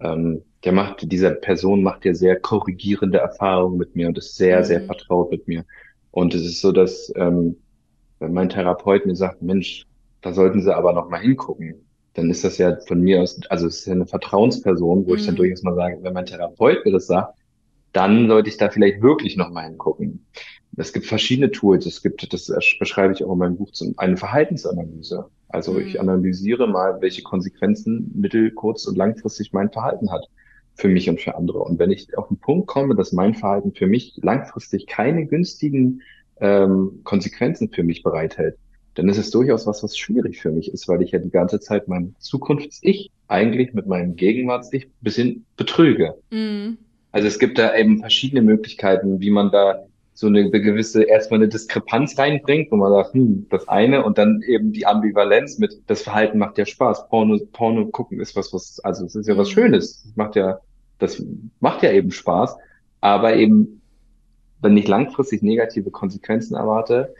ähm, 0.00 0.42
der 0.64 0.72
macht, 0.72 1.12
dieser 1.12 1.32
Person 1.32 1.82
macht 1.82 2.06
ja 2.06 2.14
sehr 2.14 2.40
korrigierende 2.40 3.18
Erfahrungen 3.18 3.76
mit 3.76 3.94
mir 3.94 4.08
und 4.08 4.16
ist 4.16 4.36
sehr, 4.36 4.60
mhm. 4.60 4.64
sehr 4.64 4.80
vertraut 4.86 5.30
mit 5.30 5.46
mir. 5.46 5.66
Und 6.10 6.34
es 6.34 6.42
ist 6.42 6.62
so, 6.62 6.72
dass 6.72 7.12
ähm, 7.16 7.56
wenn 8.20 8.32
mein 8.32 8.48
Therapeut 8.48 9.04
mir 9.04 9.14
sagt, 9.14 9.42
Mensch, 9.42 9.84
da 10.22 10.32
sollten 10.32 10.62
Sie 10.62 10.74
aber 10.74 10.94
noch 10.94 11.10
mal 11.10 11.20
hingucken, 11.20 11.74
dann 12.14 12.30
ist 12.30 12.44
das 12.44 12.56
ja 12.56 12.76
von 12.86 13.02
mir 13.02 13.20
aus, 13.20 13.38
also 13.50 13.66
es 13.66 13.80
ist 13.80 13.86
ja 13.86 13.92
eine 13.92 14.06
Vertrauensperson, 14.06 15.04
wo 15.06 15.10
mhm. 15.10 15.16
ich 15.18 15.26
dann 15.26 15.34
mhm. 15.34 15.38
durchaus 15.38 15.62
mal 15.62 15.74
sage, 15.74 15.98
wenn 16.00 16.14
mein 16.14 16.24
Therapeut 16.24 16.82
mir 16.86 16.92
das 16.92 17.08
sagt, 17.08 17.36
dann 17.94 18.28
sollte 18.28 18.50
ich 18.50 18.58
da 18.58 18.68
vielleicht 18.68 19.00
wirklich 19.00 19.36
noch 19.36 19.50
mal 19.50 19.64
hingucken. 19.64 20.26
Es 20.76 20.92
gibt 20.92 21.06
verschiedene 21.06 21.50
Tools. 21.52 21.86
Es 21.86 22.02
gibt, 22.02 22.32
das 22.32 22.52
beschreibe 22.78 23.14
ich 23.14 23.24
auch 23.24 23.32
in 23.32 23.38
meinem 23.38 23.56
Buch, 23.56 23.70
eine 23.96 24.16
Verhaltensanalyse. 24.16 25.30
Also 25.48 25.74
mhm. 25.74 25.86
ich 25.86 26.00
analysiere 26.00 26.66
mal, 26.66 27.00
welche 27.00 27.22
Konsequenzen 27.22 28.10
mittel-, 28.14 28.50
kurz- 28.50 28.86
und 28.86 28.96
langfristig 28.96 29.52
mein 29.52 29.70
Verhalten 29.70 30.10
hat 30.10 30.28
für 30.74 30.88
mich 30.88 31.08
und 31.08 31.20
für 31.20 31.36
andere. 31.36 31.60
Und 31.60 31.78
wenn 31.78 31.92
ich 31.92 32.18
auf 32.18 32.26
den 32.26 32.38
Punkt 32.38 32.66
komme, 32.66 32.96
dass 32.96 33.12
mein 33.12 33.34
Verhalten 33.34 33.72
für 33.72 33.86
mich 33.86 34.18
langfristig 34.20 34.86
keine 34.88 35.26
günstigen 35.26 36.02
ähm, 36.40 37.00
Konsequenzen 37.04 37.70
für 37.70 37.84
mich 37.84 38.02
bereithält, 38.02 38.58
dann 38.94 39.08
ist 39.08 39.18
es 39.18 39.30
durchaus 39.30 39.68
was, 39.68 39.84
was 39.84 39.96
schwierig 39.96 40.40
für 40.40 40.50
mich 40.50 40.72
ist, 40.72 40.88
weil 40.88 41.02
ich 41.02 41.12
ja 41.12 41.20
die 41.20 41.30
ganze 41.30 41.60
Zeit 41.60 41.86
mein 41.86 42.16
Zukunfts-Ich 42.18 43.12
eigentlich 43.28 43.72
mit 43.72 43.86
meinem 43.86 44.16
Gegenwarts-Ich 44.16 44.88
bisschen 45.00 45.46
betrüge. 45.56 46.14
Mhm. 46.30 46.78
Also 47.14 47.28
es 47.28 47.38
gibt 47.38 47.58
da 47.58 47.76
eben 47.76 48.00
verschiedene 48.00 48.42
Möglichkeiten, 48.42 49.20
wie 49.20 49.30
man 49.30 49.52
da 49.52 49.84
so 50.14 50.26
eine 50.26 50.50
gewisse, 50.50 51.04
erstmal 51.04 51.38
eine 51.38 51.48
Diskrepanz 51.48 52.18
reinbringt, 52.18 52.72
wo 52.72 52.76
man 52.76 52.90
sagt, 52.90 53.14
hm, 53.14 53.46
das 53.50 53.68
eine 53.68 54.04
und 54.04 54.18
dann 54.18 54.42
eben 54.42 54.72
die 54.72 54.84
Ambivalenz 54.84 55.60
mit, 55.60 55.80
das 55.86 56.02
Verhalten 56.02 56.38
macht 56.38 56.58
ja 56.58 56.66
Spaß. 56.66 57.08
Porno, 57.08 57.38
Porno 57.52 57.86
gucken 57.86 58.18
ist 58.18 58.34
was, 58.34 58.52
was, 58.52 58.80
also 58.80 59.04
es 59.04 59.14
ist 59.14 59.28
ja 59.28 59.36
was 59.36 59.48
mhm. 59.50 59.52
Schönes. 59.52 60.02
Das 60.02 60.16
macht 60.16 60.34
ja, 60.34 60.58
das 60.98 61.24
macht 61.60 61.84
ja 61.84 61.92
eben 61.92 62.10
Spaß. 62.10 62.56
Aber 63.00 63.36
eben, 63.36 63.80
wenn 64.60 64.76
ich 64.76 64.88
langfristig 64.88 65.40
negative 65.40 65.92
Konsequenzen 65.92 66.56
erwarte, 66.56 67.14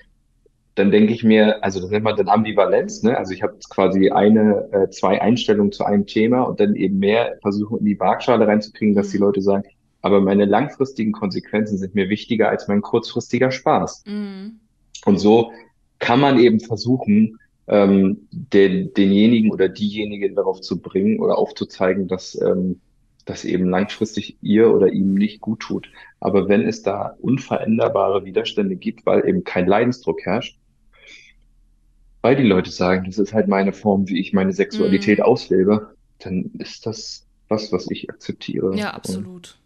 dann 0.75 0.91
denke 0.91 1.13
ich 1.13 1.23
mir, 1.23 1.63
also 1.63 1.81
das 1.81 1.91
nennt 1.91 2.03
man 2.03 2.17
dann 2.17 2.29
Ambivalenz, 2.29 3.05
ne? 3.05 3.17
Also 3.17 3.33
ich 3.33 3.45
habe 3.45 3.55
quasi 3.71 4.11
eine, 4.11 4.69
äh, 4.73 4.91
zwei 4.91 5.23
Einstellungen 5.23 5.71
zu 5.71 5.85
einem 5.85 6.07
Thema 6.07 6.43
und 6.43 6.59
dann 6.59 6.75
eben 6.75 6.99
mehr 6.99 7.39
versuchen 7.43 7.79
in 7.79 7.85
die 7.85 8.01
Waagschale 8.01 8.49
reinzukriegen, 8.49 8.97
dass 8.97 9.11
die 9.11 9.19
mhm. 9.19 9.25
Leute 9.25 9.41
sagen, 9.41 9.63
aber 10.05 10.21
meine 10.21 10.45
langfristigen 10.45 11.13
Konsequenzen 11.13 11.79
sind 11.79 11.95
mir 11.95 12.11
wichtiger 12.11 12.51
als 12.51 12.69
mein 12.69 12.83
kurzfristiger 12.83 13.51
Spaß. 13.51 14.05
Mhm. 14.07 14.61
Und 15.07 15.17
so 15.17 15.51
kann 15.99 16.21
man 16.21 16.39
eben 16.39 16.61
versuchen, 16.61 17.39
ähm, 17.69 18.29
den, 18.31 18.93
denjenigen 18.93 19.51
oder 19.51 19.71
diejenigen 19.71 20.35
darauf 20.35 20.61
zu 20.61 20.83
bringen 20.83 21.21
oder 21.21 21.39
aufzuzeigen, 21.39 22.07
dass 22.07 22.39
ähm, 22.39 22.81
das 23.25 23.47
eben 23.47 23.71
langfristig 23.71 24.37
ihr 24.43 24.75
oder 24.75 24.89
ihm 24.89 25.15
nicht 25.15 25.41
gut 25.41 25.61
tut. 25.61 25.91
Aber 26.21 26.51
wenn 26.51 26.69
es 26.69 26.83
da 26.83 27.17
unveränderbare 27.23 28.27
Widerstände 28.27 28.77
gibt, 28.77 29.07
weil 29.07 29.27
eben 29.27 29.43
kein 29.43 29.67
Leidensdruck 29.67 30.21
herrscht, 30.27 30.59
weil 32.21 32.37
die 32.37 32.43
Leute 32.43 32.71
sagen, 32.71 33.05
das 33.07 33.17
ist 33.17 33.33
halt 33.33 33.49
meine 33.49 33.73
Form, 33.73 34.07
wie 34.07 34.21
ich 34.21 34.35
meine 34.35 34.53
Sexualität 34.53 35.21
mhm. 35.21 35.25
auslebe, 35.25 35.95
dann 36.19 36.51
ist 36.59 36.85
das 36.85 37.25
was, 37.49 37.73
was 37.73 37.91
ich 37.91 38.11
akzeptiere. 38.11 38.77
Ja, 38.77 38.91
Und 38.91 38.95
absolut. 38.97 39.59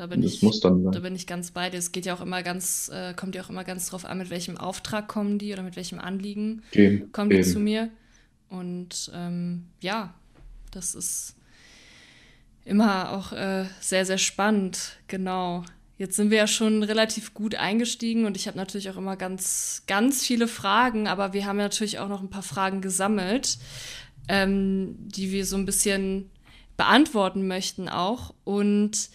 Da 0.00 0.06
bin 0.06 0.22
das 0.22 0.32
ich, 0.32 0.42
muss 0.42 0.60
dann 0.60 0.90
da 0.90 1.00
bin 1.00 1.14
ich 1.14 1.26
ganz 1.26 1.50
bei 1.50 1.68
dir. 1.68 1.76
Es 1.76 1.92
geht 1.92 2.06
ja 2.06 2.14
auch 2.14 2.22
immer 2.22 2.42
ganz, 2.42 2.90
äh, 2.90 3.12
kommt 3.12 3.34
ja 3.34 3.42
auch 3.42 3.50
immer 3.50 3.64
ganz 3.64 3.90
drauf 3.90 4.06
an, 4.06 4.16
mit 4.16 4.30
welchem 4.30 4.56
Auftrag 4.56 5.08
kommen 5.08 5.38
die 5.38 5.52
oder 5.52 5.62
mit 5.62 5.76
welchem 5.76 5.98
Anliegen 5.98 6.62
Eben, 6.72 7.12
kommen 7.12 7.28
die 7.28 7.42
zu 7.42 7.58
mir. 7.58 7.90
Und 8.48 9.12
ähm, 9.14 9.66
ja, 9.82 10.14
das 10.70 10.94
ist 10.94 11.36
immer 12.64 13.12
auch 13.12 13.32
äh, 13.32 13.66
sehr, 13.82 14.06
sehr 14.06 14.16
spannend. 14.16 14.96
Genau. 15.06 15.64
Jetzt 15.98 16.16
sind 16.16 16.30
wir 16.30 16.38
ja 16.38 16.46
schon 16.46 16.82
relativ 16.82 17.34
gut 17.34 17.56
eingestiegen 17.56 18.24
und 18.24 18.38
ich 18.38 18.46
habe 18.46 18.56
natürlich 18.56 18.88
auch 18.88 18.96
immer 18.96 19.16
ganz, 19.16 19.82
ganz 19.86 20.24
viele 20.24 20.48
Fragen, 20.48 21.08
aber 21.08 21.34
wir 21.34 21.44
haben 21.44 21.58
ja 21.58 21.64
natürlich 21.64 21.98
auch 21.98 22.08
noch 22.08 22.22
ein 22.22 22.30
paar 22.30 22.42
Fragen 22.42 22.80
gesammelt, 22.80 23.58
ähm, 24.28 24.96
die 24.98 25.30
wir 25.30 25.44
so 25.44 25.56
ein 25.56 25.66
bisschen 25.66 26.30
beantworten 26.78 27.46
möchten 27.46 27.90
auch. 27.90 28.32
Und 28.44 29.10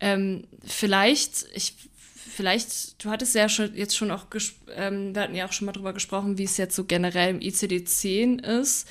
ähm, 0.00 0.46
vielleicht, 0.64 1.46
ich, 1.54 1.74
vielleicht, 1.94 3.04
du 3.04 3.10
hattest 3.10 3.34
ja 3.34 3.48
schon, 3.48 3.74
jetzt 3.74 3.96
schon 3.96 4.10
auch, 4.10 4.26
ähm, 4.76 5.14
wir 5.14 5.22
hatten 5.22 5.34
ja 5.34 5.46
auch 5.46 5.52
schon 5.52 5.66
mal 5.66 5.72
drüber 5.72 5.92
gesprochen, 5.92 6.38
wie 6.38 6.44
es 6.44 6.56
jetzt 6.56 6.76
so 6.76 6.84
generell 6.84 7.30
im 7.30 7.40
ICD-10 7.40 8.40
ist. 8.44 8.88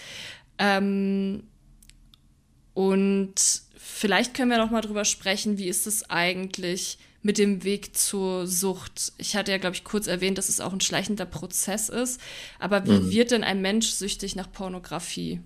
Ähm, 0.60 1.44
und 2.74 3.36
vielleicht 3.78 4.34
können 4.34 4.50
wir 4.50 4.58
noch 4.58 4.72
mal 4.72 4.82
drüber 4.82 5.06
sprechen, 5.06 5.58
wie 5.58 5.68
ist 5.68 5.86
es 5.88 6.10
eigentlich 6.10 6.98
mit 7.22 7.38
dem 7.38 7.64
Weg 7.64 7.96
zur 7.96 8.48
Sucht? 8.48 9.14
Ich 9.18 9.36
hatte 9.36 9.52
ja, 9.52 9.58
glaube 9.58 9.76
ich, 9.76 9.84
kurz 9.84 10.08
erwähnt, 10.08 10.38
dass 10.38 10.50
es 10.50 10.60
auch 10.60 10.74
ein 10.74 10.82
schleichender 10.82 11.26
Prozess 11.26 11.90
ist. 11.90 12.20
Aber 12.60 12.88
wie 12.88 13.10
Mhm. 13.10 13.12
wird 13.12 13.32
denn 13.32 13.44
ein 13.44 13.62
Mensch 13.62 13.88
süchtig 13.92 14.36
nach 14.36 14.52
Pornografie? 14.52 15.40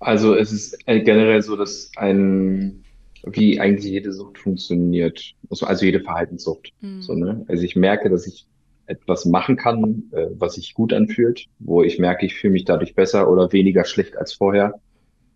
Also 0.00 0.34
es 0.34 0.52
ist 0.52 0.76
äh, 0.86 1.00
generell 1.00 1.42
so, 1.42 1.56
dass 1.56 1.90
ein, 1.96 2.83
wie 3.26 3.60
eigentlich 3.60 3.92
jede 3.92 4.12
Sucht 4.12 4.38
funktioniert, 4.38 5.34
also 5.50 5.66
also 5.66 5.84
jede 5.84 6.00
Verhaltenssucht. 6.00 6.70
So, 7.00 7.14
Hm. 7.14 7.20
ne? 7.20 7.44
Also 7.48 7.62
ich 7.64 7.76
merke, 7.76 8.10
dass 8.10 8.26
ich 8.26 8.46
etwas 8.86 9.24
machen 9.24 9.56
kann, 9.56 10.04
äh, 10.12 10.26
was 10.38 10.54
sich 10.54 10.74
gut 10.74 10.92
anfühlt, 10.92 11.46
wo 11.58 11.82
ich 11.82 11.98
merke, 11.98 12.26
ich 12.26 12.34
fühle 12.34 12.52
mich 12.52 12.64
dadurch 12.64 12.94
besser 12.94 13.30
oder 13.30 13.52
weniger 13.52 13.84
schlecht 13.84 14.16
als 14.16 14.34
vorher 14.34 14.74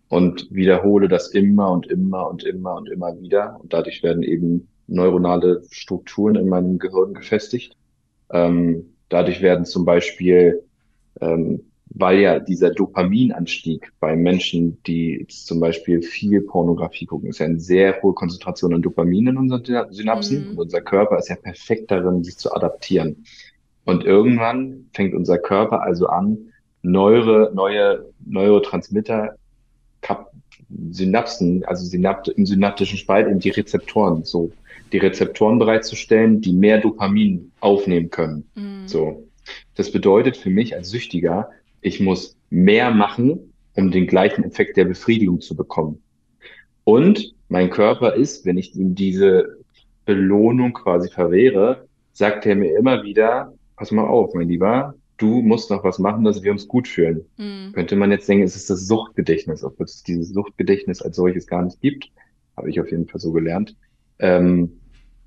und 0.07 0.47
wiederhole 0.51 1.07
das 1.07 1.29
immer 1.29 1.71
und 1.71 1.87
immer 1.87 2.29
und 2.29 2.43
immer 2.43 2.75
und 2.75 2.89
immer 2.89 3.19
wieder. 3.21 3.59
Und 3.59 3.73
dadurch 3.73 4.03
werden 4.03 4.23
eben 4.23 4.67
neuronale 4.87 5.63
Strukturen 5.71 6.35
in 6.35 6.47
meinem 6.49 6.79
Gehirn 6.79 7.13
gefestigt. 7.13 7.77
Ähm, 8.31 8.95
dadurch 9.09 9.41
werden 9.41 9.65
zum 9.65 9.85
Beispiel 9.85 10.63
ähm, 11.21 11.68
weil 11.91 12.19
ja 12.19 12.39
dieser 12.39 12.69
Dopaminanstieg 12.71 13.91
bei 13.99 14.15
Menschen, 14.15 14.81
die 14.83 15.25
zum 15.27 15.59
Beispiel 15.59 16.01
viel 16.01 16.41
Pornografie 16.41 17.05
gucken, 17.05 17.29
ist 17.29 17.39
ja 17.39 17.47
eine 17.47 17.59
sehr 17.59 18.01
hohe 18.01 18.13
Konzentration 18.13 18.73
an 18.73 18.81
Dopamin 18.81 19.27
in 19.27 19.37
unseren 19.37 19.63
Syna- 19.63 19.91
Synapsen 19.91 20.43
und 20.43 20.51
Hm. 20.51 20.57
unser 20.59 20.81
Körper 20.81 21.17
ist 21.17 21.29
ja 21.29 21.35
perfekt 21.35 21.89
darin, 21.91 22.23
sich 22.23 22.37
zu 22.37 22.53
adaptieren. 22.53 23.25
Und 23.85 24.05
irgendwann 24.05 24.89
fängt 24.93 25.15
unser 25.15 25.39
Körper 25.39 25.81
also 25.81 26.07
an, 26.07 26.37
neue, 26.83 27.51
neue 27.53 28.05
Neurotransmitter 28.25 29.35
Kap 30.01 30.31
Synapsen, 30.91 31.65
also 31.65 31.83
Synapt 31.83 32.27
im 32.27 32.45
synaptischen 32.45 32.99
Spalt 32.99 33.27
eben 33.27 33.39
die 33.39 33.49
Rezeptoren, 33.49 34.23
so 34.23 34.51
die 34.93 34.99
Rezeptoren 34.99 35.57
bereitzustellen, 35.57 36.41
die 36.41 36.53
mehr 36.53 36.79
Dopamin 36.79 37.51
aufnehmen 37.59 38.11
können. 38.11 38.47
Hm. 38.55 38.87
So. 38.87 39.25
Das 39.75 39.91
bedeutet 39.91 40.37
für 40.37 40.51
mich 40.51 40.75
als 40.75 40.89
Süchtiger, 40.91 41.49
ich 41.81 41.99
muss 41.99 42.37
mehr 42.49 42.91
machen, 42.91 43.53
um 43.75 43.91
den 43.91 44.07
gleichen 44.07 44.43
Effekt 44.43 44.77
der 44.77 44.85
Befriedigung 44.85 45.41
zu 45.41 45.55
bekommen. 45.55 46.01
Und 46.83 47.33
mein 47.49 47.69
Körper 47.69 48.15
ist, 48.15 48.45
wenn 48.45 48.57
ich 48.57 48.75
ihm 48.75 48.95
diese 48.95 49.57
Belohnung 50.05 50.73
quasi 50.73 51.09
verwehre, 51.09 51.87
sagt 52.13 52.45
er 52.45 52.55
mir 52.55 52.77
immer 52.77 53.03
wieder, 53.03 53.53
pass 53.75 53.91
mal 53.91 54.05
auf, 54.05 54.33
mein 54.33 54.49
Lieber, 54.49 54.95
du 55.17 55.41
musst 55.41 55.69
noch 55.69 55.83
was 55.83 55.99
machen, 55.99 56.23
dass 56.23 56.43
wir 56.43 56.51
uns 56.51 56.67
gut 56.67 56.87
fühlen. 56.87 57.25
Hm. 57.37 57.71
Könnte 57.73 57.95
man 57.95 58.11
jetzt 58.11 58.27
denken, 58.27 58.43
es 58.43 58.55
ist 58.55 58.69
das 58.69 58.87
Suchtgedächtnis, 58.87 59.63
obwohl 59.63 59.85
es 59.85 60.03
dieses 60.03 60.29
Suchtgedächtnis 60.29 61.01
als 61.01 61.15
solches 61.15 61.45
gar 61.45 61.63
nicht 61.63 61.79
gibt. 61.81 62.09
Habe 62.57 62.69
ich 62.69 62.79
auf 62.79 62.89
jeden 62.89 63.07
Fall 63.07 63.21
so 63.21 63.31
gelernt. 63.31 63.75
Ähm, 64.19 64.79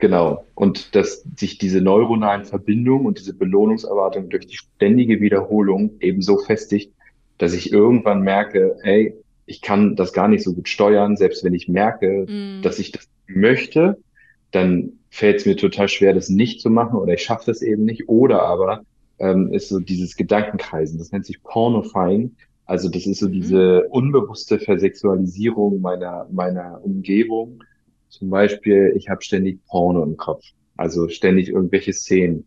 genau. 0.03 0.45
Und 0.55 0.95
dass 0.95 1.25
sich 1.37 1.57
diese 1.59 1.81
neuronalen 1.81 2.45
Verbindungen 2.45 3.07
und 3.07 3.19
diese 3.19 3.33
Belohnungserwartung 3.35 4.29
durch 4.29 4.47
die 4.47 4.57
ständige 4.57 5.21
Wiederholung 5.21 5.93
eben 6.01 6.21
so 6.23 6.39
festigt, 6.39 6.93
dass 7.39 7.55
ich 7.55 7.73
irgendwann 7.73 8.21
merke, 8.23 8.77
hey, 8.83 9.15
ich 9.47 9.63
kann 9.63 9.97
das 9.97 10.13
gar 10.13 10.29
nicht 10.29 10.45
so 10.45 10.53
gut 10.55 10.69
steuern, 10.69 11.17
selbst 11.17 11.45
wenn 11.45 11.55
ich 11.55 11.69
merke, 11.69 12.27
Hm. 12.29 12.61
dass 12.63 12.79
ich 12.79 12.93
das 12.93 13.09
möchte, 13.27 13.97
dann 14.51 14.93
fällt 15.11 15.39
es 15.41 15.47
mir 15.47 15.57
total 15.57 15.89
schwer, 15.89 16.15
das 16.15 16.29
nicht 16.29 16.61
zu 16.61 16.69
machen 16.71 16.99
oder 16.99 17.15
ich 17.15 17.23
schaffe 17.23 17.45
das 17.47 17.63
eben 17.63 17.85
nicht. 17.85 18.09
Oder 18.09 18.43
aber 18.43 18.83
ähm, 19.19 19.53
ist 19.53 19.69
so 19.69 19.79
dieses 19.79 20.17
Gedankenkreisen, 20.17 20.99
das 20.99 21.13
nennt 21.13 21.27
sich 21.27 21.43
Pornifying. 21.43 22.37
Also 22.67 22.89
das 22.89 23.07
ist 23.07 23.21
so 23.21 23.29
Mhm. 23.29 23.33
diese 23.33 23.89
unbewusste 23.91 24.59
Versexualisierung 24.59 25.81
meiner, 25.81 26.27
meiner 26.31 26.81
Umgebung. 26.85 27.63
Zum 28.13 28.31
Beispiel, 28.31 28.93
ich 28.97 29.09
habe 29.09 29.23
ständig 29.23 29.65
Porno 29.67 30.03
im 30.05 30.17
Kopf, 30.17 30.45
also 30.77 31.09
ständig 31.09 31.49
irgendwelche 31.49 31.93
Szenen. 31.93 32.47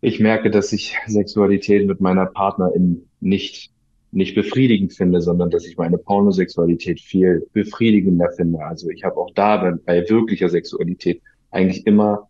Ich 0.00 0.20
merke, 0.20 0.50
dass 0.50 0.72
ich 0.72 0.96
Sexualität 1.06 1.86
mit 1.86 2.00
meiner 2.00 2.26
Partnerin 2.26 3.08
nicht, 3.20 3.72
nicht 4.12 4.34
befriedigend 4.34 4.92
finde, 4.92 5.20
sondern 5.20 5.50
dass 5.50 5.64
ich 5.66 5.76
meine 5.76 5.98
Pornosexualität 5.98 7.00
viel 7.00 7.46
befriedigender 7.52 8.30
finde. 8.36 8.58
Also 8.58 8.90
ich 8.90 9.04
habe 9.04 9.16
auch 9.16 9.30
da 9.34 9.56
bei, 9.56 9.72
bei 9.72 10.08
wirklicher 10.08 10.48
Sexualität 10.48 11.22
eigentlich 11.50 11.86
immer 11.86 12.28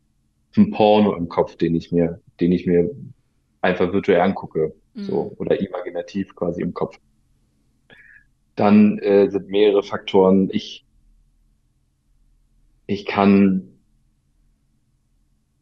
einen 0.57 0.71
Porno 0.71 1.17
im 1.17 1.29
Kopf, 1.29 1.57
den 1.57 1.75
ich 1.75 1.91
mir, 1.91 2.21
den 2.41 2.53
ich 2.53 2.67
mir 2.67 2.91
einfach 3.63 3.93
virtuell 3.93 4.21
angucke, 4.21 4.75
Hm. 4.97 5.05
so 5.05 5.35
oder 5.37 5.61
imaginativ 5.61 6.35
quasi 6.35 6.63
im 6.63 6.75
Kopf. 6.75 6.99
Dann 8.57 8.99
äh, 8.99 9.31
sind 9.31 9.49
mehrere 9.49 9.83
Faktoren. 9.83 10.49
Ich, 10.51 10.86
ich 12.87 13.07
kann 13.07 13.63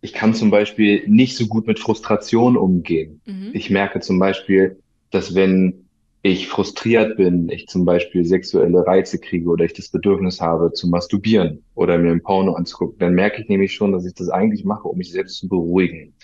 Ich 0.01 0.13
kann 0.13 0.35
zum 0.35 0.51
Beispiel 0.51 1.03
nicht 1.09 1.35
so 1.35 1.47
gut 1.47 1.67
mit 1.67 1.79
Frustration 1.79 2.57
umgehen. 2.59 3.23
Mhm. 3.25 3.51
Ich 3.55 3.71
merke 3.71 4.01
zum 4.01 4.19
Beispiel, 4.19 4.79
dass 5.11 5.35
wenn 5.35 5.87
ich 6.23 6.49
frustriert 6.49 7.17
bin, 7.17 7.49
ich 7.49 7.69
zum 7.69 7.85
Beispiel 7.85 8.25
sexuelle 8.25 8.87
Reize 8.87 9.19
kriege 9.19 9.49
oder 9.49 9.65
ich 9.65 9.73
das 9.75 9.89
Bedürfnis 9.91 10.41
habe 10.41 10.73
zu 10.73 10.89
masturbieren 10.89 11.63
oder 11.75 11.97
mir 11.99 12.13
ein 12.13 12.23
Porno 12.23 12.55
anzugucken, 12.55 12.99
dann 12.99 13.15
merke 13.15 13.41
ich 13.43 13.49
nämlich 13.49 13.75
schon, 13.75 13.93
dass 13.93 14.07
ich 14.07 14.15
das 14.15 14.29
eigentlich 14.29 14.65
mache, 14.65 14.89
um 14.89 14.99
mich 14.99 15.11
selbst 15.13 15.39
zu 15.39 15.49
beruhigen. 15.49 16.15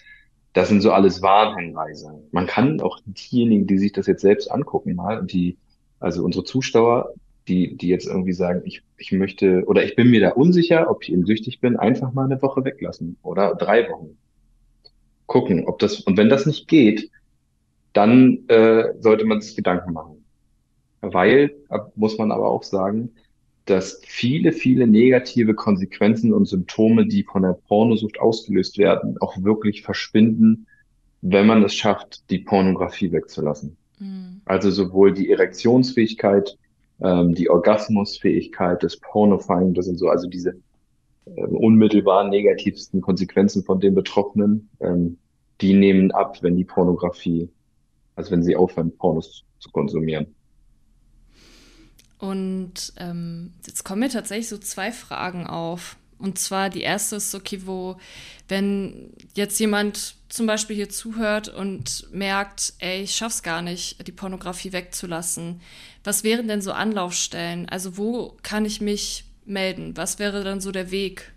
Das 0.53 0.69
sind 0.69 0.81
so 0.83 0.93
alles 0.93 1.23
Warnhinweise. 1.23 2.23
Man 2.33 2.47
kann 2.47 2.81
auch 2.81 3.01
diejenigen, 3.07 3.67
die 3.67 3.79
sich 3.79 3.93
das 3.93 4.07
jetzt 4.07 4.23
selbst 4.23 4.51
angucken, 4.51 4.95
mal, 4.95 5.21
und 5.21 5.33
die, 5.33 5.57
also 6.01 6.25
unsere 6.25 6.45
Zuschauer, 6.45 7.15
die, 7.49 7.77
die 7.77 7.89
jetzt 7.89 8.07
irgendwie 8.07 8.33
sagen, 8.33 8.63
ich, 8.65 8.83
ich 8.97 9.13
möchte, 9.13 9.65
oder 9.67 9.85
ich 9.85 9.97
bin 9.97 10.11
mir 10.11 10.21
da 10.21 10.31
unsicher, 10.31 10.91
ob 10.91 11.03
ich 11.03 11.13
eben 11.13 11.27
süchtig 11.27 11.61
bin, 11.61 11.77
einfach 11.77 12.13
mal 12.13 12.25
eine 12.25 12.41
Woche 12.43 12.65
weglassen 12.65 13.17
oder 13.23 13.55
drei 13.55 13.89
Wochen. 13.91 14.17
Gucken, 15.27 15.67
ob 15.67 15.79
das, 15.79 16.01
und 16.01 16.17
wenn 16.17 16.29
das 16.29 16.47
nicht 16.47 16.69
geht, 16.69 17.11
dann 17.93 18.49
äh, 18.49 18.95
sollte 19.01 19.25
man 19.25 19.41
sich 19.41 19.57
Gedanken 19.57 19.93
machen. 19.93 20.25
Weil, 21.01 21.55
muss 21.97 22.19
man 22.19 22.31
aber 22.31 22.51
auch 22.51 22.63
sagen, 22.63 23.13
dass 23.65 24.01
viele, 24.05 24.53
viele 24.53 24.87
negative 24.87 25.55
Konsequenzen 25.55 26.33
und 26.33 26.47
Symptome, 26.47 27.07
die 27.07 27.23
von 27.23 27.43
der 27.43 27.59
Pornosucht 27.69 28.19
ausgelöst 28.21 28.79
werden, 28.79 29.17
auch 29.21 29.43
wirklich 29.43 29.83
verschwinden, 29.83 30.67
wenn 31.23 31.47
man 31.47 31.63
es 31.63 31.75
schafft, 31.75 32.29
die 32.31 32.39
Pornografie 32.39 33.13
wegzulassen. 33.13 33.77
Hm. 33.99 34.41
Also 34.45 34.71
sowohl 34.71 35.13
die 35.13 35.31
Erektionsfähigkeit, 35.31 36.57
ähm, 37.03 37.35
die 37.35 37.51
Orgasmusfähigkeit, 37.51 38.83
das 38.83 38.97
Pornofying, 38.97 39.75
das 39.75 39.87
sind 39.87 39.99
so 39.99 40.09
also 40.09 40.29
diese 40.29 40.55
ähm, 41.27 41.57
unmittelbar 41.57 42.29
negativsten 42.29 43.01
Konsequenzen 43.01 43.65
von 43.65 43.81
den 43.81 43.95
Betroffenen, 43.95 44.69
ähm, 44.81 45.19
die 45.61 45.75
nehmen 45.75 46.11
ab, 46.13 46.43
wenn 46.43 46.57
die 46.57 46.65
Pornografie, 46.65 47.49
also 48.17 48.31
wenn 48.31 48.43
sie 48.43 48.57
aufhören, 48.57 48.97
Pornos 48.97 49.45
zu 49.59 49.71
konsumieren. 49.71 50.35
Und 52.19 52.93
ähm, 52.99 53.53
jetzt 53.67 53.85
kommen 53.85 54.01
mir 54.01 54.11
tatsächlich 54.11 54.49
so 54.49 54.59
zwei 54.59 54.93
Fragen 54.93 55.47
auf. 55.47 55.97
Und 56.19 56.39
zwar 56.39 56.69
die 56.69 56.83
erste 56.83 57.17
ist, 57.17 57.35
okay, 57.35 57.63
wo, 57.65 57.97
wenn 58.49 59.15
jetzt 59.35 59.59
jemand 59.59 60.17
zum 60.31 60.47
Beispiel 60.47 60.77
hier 60.77 60.89
zuhört 60.89 61.49
und 61.49 62.07
merkt, 62.13 62.75
ey, 62.79 63.03
ich 63.03 63.17
schaff's 63.17 63.43
gar 63.43 63.63
nicht, 63.63 64.07
die 64.07 64.13
Pornografie 64.13 64.73
wegzulassen, 64.73 65.61
was 66.05 66.25
wären 66.25 66.49
denn 66.49 66.63
so 66.63 66.73
Anlaufstellen? 66.73 67.69
Also 67.69 67.99
wo 67.99 68.37
kann 68.43 68.65
ich 68.65 68.81
mich 68.81 69.25
melden? 69.45 69.97
Was 69.97 70.19
wäre 70.21 70.45
dann 70.45 70.61
so 70.61 70.71
der 70.71 70.93
Weg, 70.93 71.33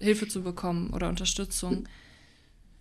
Hilfe 0.00 0.26
zu 0.26 0.42
bekommen 0.42 0.90
oder 0.92 1.08
Unterstützung? 1.08 1.88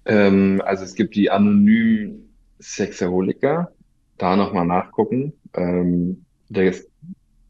Ähm, 0.06 0.60
also 0.66 0.84
es 0.84 0.96
gibt 0.96 1.16
die 1.16 1.30
anonymen 1.30 2.34
Sexaholiker, 2.58 3.72
da 4.18 4.36
nochmal 4.36 4.66
nachgucken. 4.66 5.34
Ähm, 5.54 6.26
da, 6.50 6.64
ist, 6.64 6.90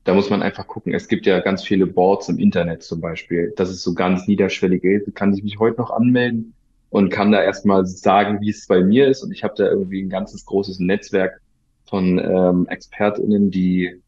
da 0.04 0.14
muss 0.14 0.30
man 0.30 0.42
einfach 0.42 0.68
gucken. 0.68 0.94
Es 0.94 1.08
gibt 1.08 1.26
ja 1.26 1.40
ganz 1.40 1.64
viele 1.64 1.88
Boards 1.88 2.28
im 2.28 2.38
Internet 2.38 2.84
zum 2.84 3.00
Beispiel. 3.00 3.54
Das 3.56 3.70
ist 3.70 3.82
so 3.82 3.94
ganz 3.94 4.28
niederschwellig. 4.28 4.84
Kann 5.16 5.34
ich 5.34 5.42
mich 5.42 5.58
heute 5.58 5.80
noch 5.80 5.92
anmelden 5.92 6.54
und 6.92 7.10
kann 7.10 7.32
da 7.32 7.42
erstmal 7.42 7.86
sagen, 7.86 8.42
wie 8.42 8.50
es 8.50 8.68
bei 8.68 8.84
mir 8.84 9.08
ist. 9.08 9.24
Und 9.24 9.32
ich 9.32 9.44
habe 9.44 9.56
da 9.58 9.66
irgendwie 9.66 10.04
ein 10.04 10.10
ganzes 10.10 10.46
großes 10.46 10.80
Netzwerk 10.80 11.42
von 11.86 12.20
ähm, 12.20 12.68
ExpertInnen, 12.70 13.50
die 13.50 14.02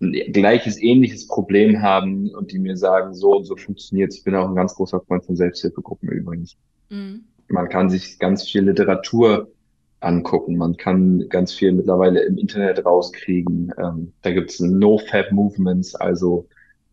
ein 0.00 0.12
gleiches, 0.32 0.80
ähnliches 0.80 1.26
Problem 1.26 1.82
haben 1.82 2.30
und 2.30 2.50
die 2.50 2.58
mir 2.58 2.76
sagen, 2.76 3.14
so 3.14 3.36
und 3.36 3.44
so 3.44 3.56
funktioniert 3.56 4.14
Ich 4.14 4.24
bin 4.24 4.34
auch 4.34 4.48
ein 4.48 4.54
ganz 4.54 4.74
großer 4.74 5.00
Freund 5.02 5.24
von 5.24 5.36
Selbsthilfegruppen 5.36 6.08
übrigens. 6.08 6.56
Mhm. 6.88 7.24
Man 7.48 7.68
kann 7.68 7.90
sich 7.90 8.18
ganz 8.18 8.48
viel 8.48 8.62
Literatur 8.62 9.50
angucken. 10.00 10.56
Man 10.56 10.76
kann 10.76 11.28
ganz 11.28 11.52
viel 11.52 11.72
mittlerweile 11.72 12.20
im 12.20 12.38
Internet 12.38 12.86
rauskriegen. 12.86 13.72
Ähm, 13.78 14.12
da 14.22 14.30
gibt 14.30 14.50
es 14.50 14.60
No-Fab-Movements, 14.60 15.94
also 15.94 16.46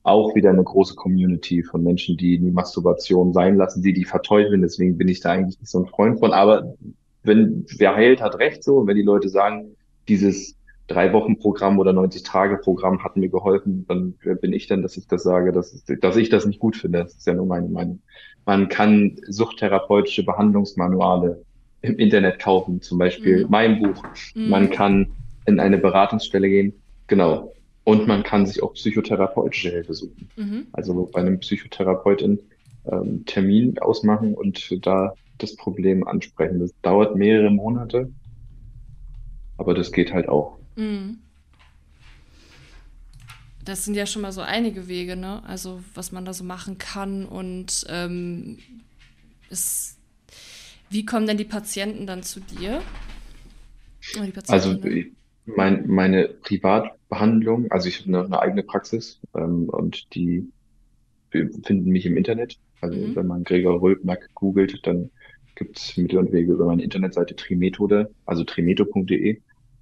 auch 0.06 0.36
wieder 0.36 0.52
eine 0.52 0.64
große 0.64 0.96
Community 0.96 1.64
von 1.64 1.84
Menschen, 1.84 2.16
die 2.16 2.38
die 2.38 2.52
Masturbation 2.52 3.34
sein 3.34 3.58
lassen, 3.58 3.82
die 3.82 3.94
die 3.94 4.06
verteufeln. 4.06 4.62
Deswegen 4.62 4.98
bin 4.98 5.08
ich 5.08 5.20
da 5.20 5.32
eigentlich 5.32 5.60
nicht 5.60 5.70
so 5.70 5.80
ein 5.80 5.88
Freund 5.88 6.20
von. 6.20 6.32
Aber 6.32 6.76
wenn 7.24 7.66
wer 7.78 7.96
heilt, 7.96 8.22
hat 8.22 8.38
recht 8.38 8.64
so. 8.64 8.78
Und 8.78 8.88
wenn 8.88 8.98
die 8.98 9.02
Leute 9.02 9.30
sagen, 9.30 9.76
dieses 10.08 10.56
drei 10.88 11.12
Wochen 11.12 11.40
Programm 11.40 11.80
oder 11.80 11.92
90 11.92 12.22
Tage 12.22 12.58
Programm 12.58 13.04
hat 13.04 13.18
mir 13.18 13.30
geholfen, 13.30 13.86
dann 13.88 14.14
bin 14.42 14.54
ich 14.54 14.68
denn, 14.68 14.84
dass 14.84 14.96
ich 14.96 15.08
das 15.08 15.24
sage, 15.24 15.52
dass, 15.52 15.84
dass 16.02 16.16
ich 16.18 16.30
das 16.30 16.46
nicht 16.46 16.60
gut 16.60 16.76
finde. 16.76 17.00
Das 17.00 17.16
ist 17.16 17.26
ja 17.26 17.34
nur 17.34 17.48
meine 17.48 17.68
Meinung. 17.68 18.00
Man 18.46 18.70
kann 18.70 19.18
suchttherapeutische 19.28 20.24
Behandlungsmanuale 20.24 21.42
im 21.82 21.98
Internet 21.98 22.38
kaufen, 22.38 22.80
zum 22.82 23.00
Beispiel 23.00 23.46
mhm. 23.46 23.50
mein 23.50 23.82
Buch. 23.82 24.04
Mhm. 24.36 24.50
Man 24.50 24.70
kann 24.70 25.12
in 25.48 25.60
eine 25.60 25.80
Beratungsstelle 25.80 26.48
gehen. 26.48 26.74
Genau. 27.08 27.55
Und 27.86 28.08
man 28.08 28.24
kann 28.24 28.46
sich 28.46 28.62
auch 28.62 28.74
psychotherapeutische 28.74 29.70
Hilfe 29.70 29.94
suchen. 29.94 30.28
Mhm. 30.36 30.68
Also 30.74 31.08
bei 31.14 31.22
einem 31.22 31.40
Psychotherapeutin 31.40 32.40
ähm, 32.92 33.26
Termin 33.26 33.78
ausmachen 33.80 34.34
und 34.34 34.86
da 34.86 35.14
das 35.38 35.56
Problem 35.56 36.08
ansprechen. 36.08 36.60
Das 36.60 36.72
dauert 36.82 37.16
mehrere 37.16 37.50
Monate, 37.50 38.12
aber 39.58 39.74
das 39.74 39.92
geht 39.92 40.14
halt 40.14 40.28
auch. 40.30 40.58
Mhm. 40.76 41.20
Das 43.64 43.86
sind 43.86 43.96
ja 43.96 44.06
schon 44.06 44.22
mal 44.22 44.32
so 44.32 44.42
einige 44.42 44.88
Wege, 44.88 45.16
ne? 45.16 45.44
Also 45.46 45.82
was 45.94 46.12
man 46.12 46.26
da 46.26 46.34
so 46.34 46.44
machen 46.44 46.78
kann 46.78 47.26
und 47.26 47.86
ähm, 47.90 48.60
ist, 49.50 49.98
wie 50.90 51.06
kommen 51.06 51.26
denn 51.28 51.38
die 51.38 51.46
Patienten 51.46 52.06
dann 52.06 52.24
zu 52.24 52.40
dir? 52.40 52.82
also 54.50 54.76
mein, 55.46 55.88
meine 55.88 56.28
Privatbehandlung, 56.28 57.72
also 57.72 57.88
ich 57.88 58.00
habe 58.00 58.10
eine, 58.10 58.26
eine 58.26 58.40
eigene 58.40 58.64
Praxis 58.64 59.20
ähm, 59.36 59.70
und 59.70 60.14
die 60.16 60.48
finden 61.32 61.90
mich 61.90 62.06
im 62.06 62.18
Internet. 62.18 62.58
Also 62.82 63.00
mhm. 63.00 63.16
wenn 63.16 63.28
man 63.28 63.44
Gregor 63.44 63.82
Rülpnack 63.82 64.30
googelt, 64.34 64.80
dann 64.88 65.12
gibt 65.56 65.78
es 65.78 65.98
Mittel 65.98 66.20
und 66.20 66.32
Wege 66.32 66.54
über 66.54 66.66
meine 66.66 66.84
Internetseite 66.84 67.36
Trimethode, 67.36 68.12
also 68.26 68.44
trimeto.de. 68.44 69.42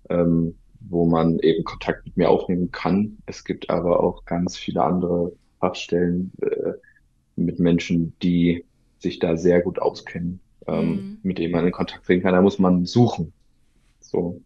Ähm, 0.10 0.56
wo 0.90 1.06
man 1.06 1.40
eben 1.40 1.64
Kontakt 1.64 2.06
mit 2.06 2.18
mir 2.18 2.30
aufnehmen 2.30 2.72
kann. 2.72 3.18
Es 3.26 3.44
gibt 3.44 3.70
aber 3.70 4.04
auch 4.04 4.26
ganz 4.26 4.58
viele 4.58 4.84
andere 4.84 5.34
Fachstellen 5.60 6.32
äh, 6.42 6.74
mit 7.36 7.60
Menschen, 7.60 8.14
die 8.22 8.66
sich 9.00 9.20
da 9.20 9.38
sehr 9.38 9.62
gut 9.62 9.80
auskennen, 9.80 10.40
ähm, 10.68 10.90
mhm. 10.90 11.18
mit 11.24 11.38
denen 11.38 11.52
man 11.52 11.66
in 11.66 11.72
Kontakt 11.72 12.06
treten 12.06 12.24
kann. 12.24 12.34
Da 12.34 12.42
muss 12.42 12.60
man 12.60 12.86
suchen. 12.86 13.34
So. 14.00 14.42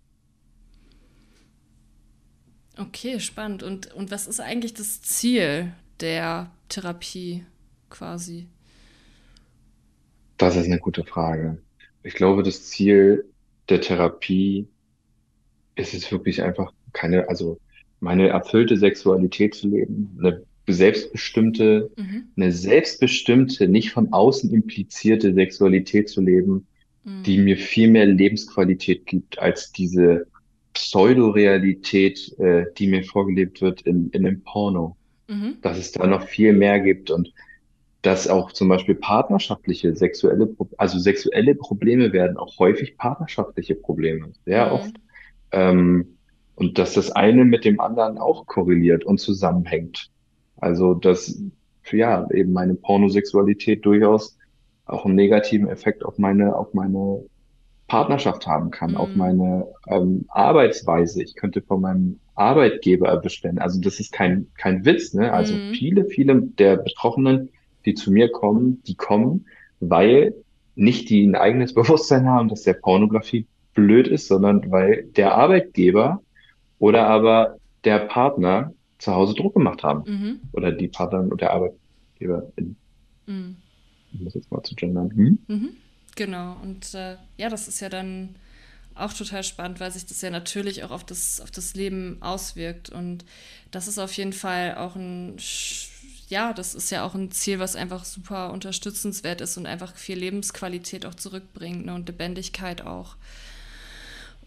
Okay, 2.80 3.20
spannend. 3.20 3.64
Und, 3.64 3.94
und 3.94 4.12
was 4.12 4.28
ist 4.28 4.40
eigentlich 4.40 4.74
das 4.74 5.02
Ziel 5.02 5.72
der 6.00 6.52
Therapie 6.70 7.44
quasi? 7.90 8.48
Das 10.38 10.56
ist 10.56 10.66
eine 10.66 10.80
gute 10.80 11.04
Frage. 11.04 11.58
Ich 12.04 12.14
glaube, 12.14 12.44
das 12.44 12.68
Ziel 12.68 13.26
der 13.70 13.82
Therapie 13.82 14.68
es 15.78 15.94
ist 15.94 16.12
wirklich 16.12 16.44
einfach 16.44 16.74
keine, 16.92 17.30
also 17.30 17.60
meine 18.00 18.28
erfüllte 18.28 18.78
Sexualität 18.78 19.56
zu 19.56 19.70
leben, 19.70 20.18
eine 20.20 20.44
selbstbestimmte, 20.68 21.90
mhm. 21.96 22.24
eine 22.36 22.52
selbstbestimmte, 22.52 23.68
nicht 23.68 23.92
von 23.92 24.12
außen 24.12 24.54
implizierte 24.54 25.34
Sexualität 25.34 26.10
zu 26.10 26.22
leben, 26.22 26.68
mhm. 27.04 27.24
die 27.24 27.38
mir 27.38 27.58
viel 27.58 27.90
mehr 27.90 28.06
Lebensqualität 28.06 29.06
gibt 29.06 29.40
als 29.40 29.72
diese 29.72 30.28
Pseudorealität, 30.78 32.38
äh, 32.38 32.66
die 32.78 32.88
mir 32.88 33.04
vorgelebt 33.04 33.62
wird 33.62 33.82
in, 33.82 34.12
in 34.12 34.24
dem 34.24 34.44
Porno. 34.44 34.96
Mhm. 35.28 35.58
Dass 35.62 35.78
es 35.78 35.92
da 35.92 36.06
noch 36.06 36.22
viel 36.22 36.54
mehr 36.54 36.80
gibt 36.80 37.10
und 37.10 37.34
dass 38.04 38.28
auch 38.28 38.52
zum 38.52 38.70
Beispiel 38.70 38.94
partnerschaftliche 38.94 39.96
sexuelle, 39.96 40.56
also 40.78 41.00
sexuelle 41.00 41.56
Probleme 41.56 42.14
werden 42.14 42.38
auch 42.38 42.60
häufig 42.60 42.96
partnerschaftliche 42.96 43.74
Probleme, 43.74 44.32
sehr 44.46 44.68
mhm. 44.68 44.72
oft. 44.72 44.96
Ähm, 45.52 46.18
und 46.56 46.78
dass 46.78 46.94
das 46.94 47.12
eine 47.12 47.44
mit 47.44 47.66
dem 47.66 47.80
anderen 47.80 48.20
auch 48.20 48.46
korreliert 48.46 49.04
und 49.04 49.20
zusammenhängt. 49.20 50.12
Also, 50.58 50.94
dass, 50.94 51.42
ja, 51.92 52.30
eben 52.32 52.54
meine 52.54 52.76
Pornosexualität 52.76 53.84
durchaus 53.84 54.38
auch 54.86 55.06
einen 55.06 55.16
negativen 55.16 55.68
Effekt 55.68 56.06
auf 56.06 56.18
meine, 56.20 56.56
auf 56.56 56.74
meine 56.74 57.26
Partnerschaft 57.88 58.46
haben 58.48 58.72
kann, 58.72 58.92
mhm. 58.92 58.98
auf 58.98 59.16
meine 59.16 59.68
ähm, 59.88 60.26
Arbeitsweise. 60.30 61.24
Ich 61.24 61.36
könnte 61.36 61.62
von 61.62 61.82
meinem 61.82 62.20
Arbeitgeber 62.36 63.16
bestellen. 63.18 63.60
Also 63.60 63.80
das 63.82 64.00
ist 64.00 64.12
kein, 64.12 64.48
kein 64.58 64.86
Witz, 64.86 65.14
ne? 65.14 65.32
Also 65.32 65.54
mhm. 65.54 65.74
viele, 65.74 66.06
viele 66.06 66.42
der 66.42 66.78
Betroffenen, 66.78 67.50
die 67.86 67.94
zu 67.94 68.12
mir 68.12 68.30
kommen, 68.30 68.82
die 68.86 68.96
kommen, 68.96 69.46
weil 69.80 70.34
nicht 70.76 71.10
die 71.10 71.26
ein 71.26 71.36
eigenes 71.36 71.74
Bewusstsein 71.76 72.28
haben, 72.28 72.50
dass 72.50 72.64
der 72.64 72.74
Pornografie 72.74 73.48
blöd 73.74 74.08
ist, 74.08 74.28
sondern 74.28 74.72
weil 74.72 75.04
der 75.16 75.36
Arbeitgeber 75.36 76.22
oder 76.80 77.08
aber 77.08 77.58
der 77.84 78.00
Partner 78.00 78.74
zu 78.98 79.14
Hause 79.14 79.36
Druck 79.36 79.54
gemacht 79.54 79.84
haben. 79.84 80.04
Mhm. 80.06 80.40
Oder 80.52 80.72
die 80.72 80.88
Partnerin 80.88 81.32
und 81.32 81.42
der 81.42 81.54
Arbeitgeber. 81.54 82.52
Mhm. 83.28 83.56
Ich 84.12 84.22
muss 84.22 84.34
jetzt 84.34 84.52
mal 84.52 84.64
zu 84.64 84.76
gendern. 84.76 85.12
Hm? 85.12 85.40
Genau. 86.18 86.58
Und 86.64 86.96
äh, 86.96 87.16
ja, 87.38 87.48
das 87.48 87.68
ist 87.68 87.80
ja 87.80 87.90
dann 87.90 88.36
auch 88.96 89.14
total 89.14 89.44
spannend, 89.44 89.80
weil 89.80 89.92
sich 89.92 90.08
das 90.08 90.20
ja 90.22 90.32
natürlich 90.32 90.84
auch 90.84 90.90
auf 90.90 91.04
das, 91.06 91.40
auf 91.40 91.52
das 91.52 91.76
Leben 91.76 92.18
auswirkt. 92.22 92.90
Und 92.90 93.24
das 93.70 93.88
ist 93.88 94.00
auf 94.00 94.12
jeden 94.14 94.34
Fall 94.34 94.76
auch 94.76 94.96
ein, 94.96 95.38
ja, 96.28 96.54
das 96.54 96.74
ist 96.74 96.90
ja 96.90 97.06
auch 97.06 97.14
ein 97.14 97.30
Ziel, 97.30 97.60
was 97.60 97.76
einfach 97.76 98.04
super 98.04 98.52
unterstützenswert 98.52 99.42
ist 99.42 99.58
und 99.58 99.68
einfach 99.68 99.96
viel 99.96 100.18
Lebensqualität 100.18 101.06
auch 101.06 101.14
zurückbringt 101.14 101.86
ne, 101.86 101.94
und 101.94 102.10
Lebendigkeit 102.10 102.82
auch. 102.82 103.16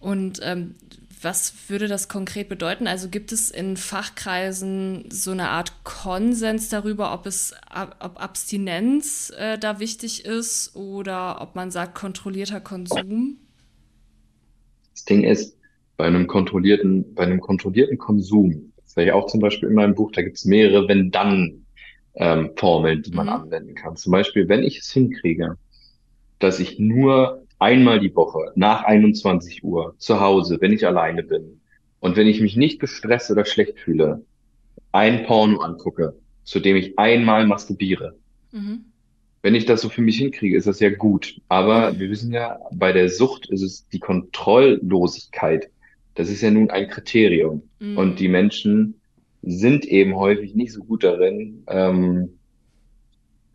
Und 0.00 0.40
ähm, 0.42 0.74
was 1.22 1.68
würde 1.68 1.88
das 1.88 2.08
konkret 2.08 2.48
bedeuten? 2.48 2.86
Also 2.86 3.08
gibt 3.08 3.32
es 3.32 3.50
in 3.50 3.76
Fachkreisen 3.76 5.06
so 5.10 5.32
eine 5.32 5.48
Art 5.48 5.84
Konsens 5.84 6.68
darüber, 6.68 7.12
ob 7.12 7.26
es 7.26 7.54
ob 8.00 8.22
Abstinenz 8.22 9.32
äh, 9.36 9.58
da 9.58 9.80
wichtig 9.80 10.24
ist 10.24 10.76
oder 10.76 11.40
ob 11.40 11.54
man 11.54 11.70
sagt 11.70 11.94
kontrollierter 11.94 12.60
Konsum? 12.60 13.38
Das 14.92 15.04
Ding 15.04 15.24
ist, 15.24 15.56
bei 15.96 16.06
einem 16.06 16.26
kontrollierten, 16.26 17.14
bei 17.14 17.24
einem 17.24 17.40
kontrollierten 17.40 17.98
Konsum, 17.98 18.72
das 18.82 18.96
wäre 18.96 19.08
ja 19.08 19.14
auch 19.14 19.26
zum 19.26 19.40
Beispiel 19.40 19.68
in 19.68 19.74
meinem 19.74 19.94
Buch, 19.94 20.12
da 20.12 20.22
gibt 20.22 20.38
es 20.38 20.46
mehrere 20.46 20.88
Wenn-Dann-Formeln, 20.88 22.96
ähm, 22.96 23.02
die 23.02 23.12
man 23.12 23.26
mhm. 23.26 23.32
anwenden 23.32 23.74
kann. 23.74 23.96
Zum 23.96 24.12
Beispiel, 24.12 24.48
wenn 24.48 24.62
ich 24.62 24.78
es 24.78 24.90
hinkriege, 24.90 25.58
dass 26.38 26.58
ich 26.58 26.78
nur 26.78 27.46
einmal 27.60 28.00
die 28.00 28.14
Woche 28.16 28.52
nach 28.56 28.84
21 28.84 29.62
Uhr 29.62 29.94
zu 29.98 30.20
Hause, 30.20 30.58
wenn 30.60 30.72
ich 30.72 30.86
alleine 30.86 31.22
bin 31.22 31.60
und 32.00 32.16
wenn 32.16 32.26
ich 32.26 32.40
mich 32.40 32.56
nicht 32.56 32.80
gestresst 32.80 33.30
oder 33.30 33.44
schlecht 33.44 33.78
fühle, 33.78 34.24
ein 34.92 35.24
Porno 35.24 35.60
angucke, 35.60 36.14
zu 36.42 36.58
dem 36.58 36.76
ich 36.76 36.98
einmal 36.98 37.46
masturbiere. 37.46 38.16
Mhm. 38.50 38.86
Wenn 39.42 39.54
ich 39.54 39.64
das 39.64 39.82
so 39.82 39.88
für 39.88 40.02
mich 40.02 40.18
hinkriege, 40.18 40.56
ist 40.56 40.66
das 40.66 40.80
ja 40.80 40.90
gut. 40.90 41.40
Aber 41.48 41.98
wir 41.98 42.10
wissen 42.10 42.32
ja, 42.32 42.58
bei 42.72 42.92
der 42.92 43.08
Sucht 43.08 43.48
ist 43.50 43.62
es 43.62 43.88
die 43.88 44.00
Kontrolllosigkeit. 44.00 45.70
Das 46.14 46.28
ist 46.28 46.42
ja 46.42 46.50
nun 46.50 46.70
ein 46.70 46.88
Kriterium. 46.88 47.62
Mhm. 47.78 47.96
Und 47.96 48.20
die 48.20 48.28
Menschen 48.28 49.00
sind 49.42 49.86
eben 49.86 50.16
häufig 50.16 50.54
nicht 50.54 50.72
so 50.72 50.82
gut 50.82 51.04
darin, 51.04 51.62
ähm, 51.68 52.38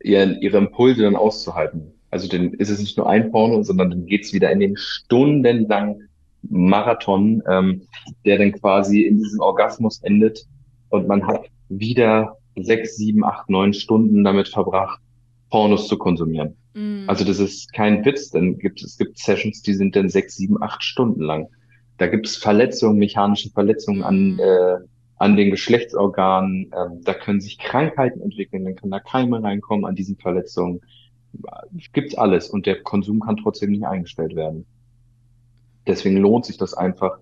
ihre, 0.02 0.38
ihre 0.40 0.58
Impulse 0.58 1.04
dann 1.04 1.16
auszuhalten. 1.16 1.95
Also 2.16 2.30
dann 2.30 2.54
ist 2.54 2.70
es 2.70 2.80
nicht 2.80 2.96
nur 2.96 3.10
ein 3.10 3.30
Porno, 3.30 3.62
sondern 3.62 3.90
dann 3.90 4.06
geht's 4.06 4.32
wieder 4.32 4.50
in 4.50 4.62
den 4.62 4.78
stundenlangen 4.78 6.08
Marathon, 6.44 7.44
ähm, 7.46 7.82
der 8.24 8.38
dann 8.38 8.54
quasi 8.54 9.02
in 9.02 9.18
diesem 9.18 9.42
Orgasmus 9.42 10.02
endet 10.02 10.46
und 10.92 11.10
man 11.10 11.28
hat 11.28 11.50
wieder 11.68 12.38
sechs, 12.56 12.96
sieben, 12.96 13.26
acht, 13.26 13.50
neun 13.50 13.74
Stunden 13.74 14.24
damit 14.24 14.48
verbracht, 14.48 15.02
Pornos 15.50 15.90
zu 15.90 15.98
konsumieren. 15.98 16.56
Mm. 16.74 17.04
Also 17.08 17.26
das 17.26 17.40
ist 17.40 17.74
kein 17.74 18.06
Witz, 18.06 18.32
denn 18.32 18.60
gibt 18.60 18.82
es 18.82 18.98
gibt 18.98 19.18
Sessions, 19.18 19.62
die 19.62 19.74
sind 19.74 19.98
dann 19.98 20.08
sechs, 20.08 20.38
sieben, 20.38 20.64
acht 20.64 20.86
Stunden 20.86 21.22
lang. 21.22 21.50
Da 21.98 22.08
gibt 22.08 22.28
es 22.28 22.38
Verletzungen, 22.38 22.98
mechanische 22.98 23.50
Verletzungen 23.50 24.04
an, 24.04 24.36
Mhm. 24.36 24.40
äh, 24.40 24.78
an 25.18 25.36
den 25.36 25.52
Geschlechtsorganen. 25.52 26.72
Ähm, 26.74 27.02
da 27.04 27.14
können 27.14 27.42
sich 27.42 27.58
Krankheiten 27.58 28.22
entwickeln, 28.22 28.64
dann 28.64 28.76
können 28.76 28.92
da 28.92 29.02
Keime 29.02 29.44
reinkommen 29.44 29.84
an 29.84 29.96
diesen 29.96 30.16
Verletzungen. 30.16 30.80
Gibt's 31.94 32.16
alles 32.16 32.50
und 32.50 32.66
der 32.66 32.82
Konsum 32.84 33.20
kann 33.20 33.38
trotzdem 33.38 33.72
nicht 33.72 33.86
eingestellt 33.86 34.36
werden. 34.36 34.66
Deswegen 35.88 36.18
lohnt 36.18 36.46
sich 36.46 36.58
das 36.58 36.74
einfach, 36.74 37.20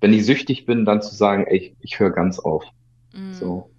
wenn 0.00 0.12
ich 0.12 0.26
süchtig 0.26 0.66
bin, 0.66 0.84
dann 0.84 1.02
zu 1.02 1.14
sagen, 1.14 1.44
ey, 1.46 1.56
ich, 1.56 1.76
ich 1.80 1.98
höre 1.98 2.10
ganz 2.10 2.38
auf. 2.38 2.64
Mhm. 3.14 3.34
So. 3.34 3.70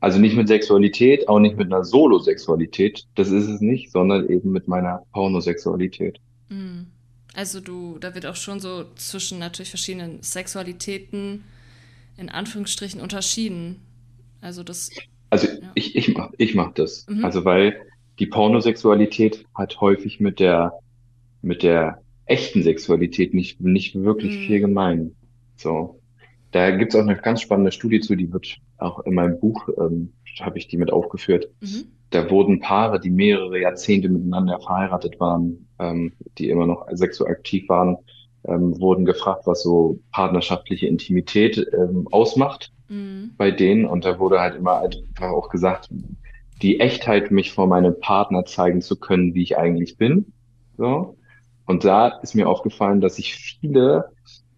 Also 0.00 0.18
nicht 0.18 0.36
mit 0.36 0.48
Sexualität, 0.48 1.28
auch 1.28 1.40
nicht 1.40 1.56
mit 1.56 1.66
einer 1.66 1.84
Solosexualität, 1.84 3.06
das 3.14 3.30
ist 3.30 3.48
es 3.48 3.60
nicht, 3.60 3.90
sondern 3.90 4.28
eben 4.28 4.50
mit 4.50 4.66
meiner 4.68 5.02
Pornosexualität. 5.12 6.18
Mhm. 6.48 6.86
Also 7.34 7.60
du, 7.60 7.98
da 7.98 8.14
wird 8.14 8.26
auch 8.26 8.36
schon 8.36 8.60
so 8.60 8.84
zwischen 8.96 9.38
natürlich 9.38 9.68
verschiedenen 9.70 10.22
Sexualitäten 10.22 11.44
in 12.16 12.28
Anführungsstrichen 12.28 13.00
unterschieden. 13.00 13.80
Also 14.40 14.62
das, 14.62 14.90
Also 15.30 15.46
ja. 15.46 15.70
ich, 15.74 15.96
ich 15.96 16.14
mach, 16.14 16.30
ich 16.36 16.54
mach 16.54 16.74
das. 16.74 17.06
Mhm. 17.08 17.24
Also 17.24 17.44
weil 17.44 17.80
die 18.20 18.26
Pornosexualität 18.26 19.44
hat 19.54 19.80
häufig 19.80 20.20
mit 20.20 20.38
der, 20.40 20.74
mit 21.42 21.62
der 21.62 22.02
echten 22.26 22.62
Sexualität 22.62 23.34
nicht, 23.34 23.60
nicht 23.60 24.00
wirklich 24.00 24.36
viel 24.38 24.58
Mhm. 24.58 24.62
gemein. 24.62 25.16
So. 25.56 26.00
Da 26.52 26.70
gibt's 26.70 26.94
auch 26.94 27.00
eine 27.00 27.16
ganz 27.16 27.40
spannende 27.40 27.72
Studie 27.72 28.00
zu, 28.00 28.14
die 28.16 28.32
wird 28.32 28.58
auch 28.78 29.00
in 29.06 29.14
meinem 29.14 29.38
Buch, 29.40 29.68
ähm, 29.78 30.12
habe 30.40 30.58
ich 30.58 30.68
die 30.68 30.76
mit 30.76 30.92
aufgeführt. 30.92 31.48
Mhm. 31.60 31.86
Da 32.10 32.28
wurden 32.30 32.60
Paare, 32.60 33.00
die 33.00 33.10
mehrere 33.10 33.60
Jahrzehnte 33.60 34.08
miteinander 34.08 34.58
verheiratet 34.60 35.18
waren, 35.20 35.68
ähm, 35.78 36.12
die 36.38 36.50
immer 36.50 36.66
noch 36.66 36.86
sexuell 36.92 37.32
aktiv 37.32 37.68
waren, 37.68 37.96
ähm, 38.44 38.80
wurden 38.80 39.04
gefragt, 39.04 39.42
was 39.46 39.62
so 39.62 40.00
partnerschaftliche 40.12 40.86
Intimität 40.86 41.66
ähm, 41.72 42.08
ausmacht 42.10 42.72
Mhm. 42.88 43.30
bei 43.36 43.50
denen. 43.52 43.84
Und 43.84 44.04
da 44.04 44.18
wurde 44.18 44.40
halt 44.40 44.56
immer 44.56 44.80
einfach 44.80 45.30
auch 45.30 45.48
gesagt, 45.50 45.88
die 46.62 46.80
Echtheit, 46.80 47.30
mich 47.30 47.52
vor 47.52 47.66
meinem 47.66 47.98
Partner 48.00 48.44
zeigen 48.44 48.82
zu 48.82 48.96
können, 48.98 49.34
wie 49.34 49.42
ich 49.42 49.56
eigentlich 49.58 49.96
bin. 49.96 50.32
So. 50.76 51.16
Und 51.66 51.84
da 51.84 52.08
ist 52.22 52.34
mir 52.34 52.48
aufgefallen, 52.48 53.00
dass 53.00 53.16
sich 53.16 53.34
viele 53.34 54.06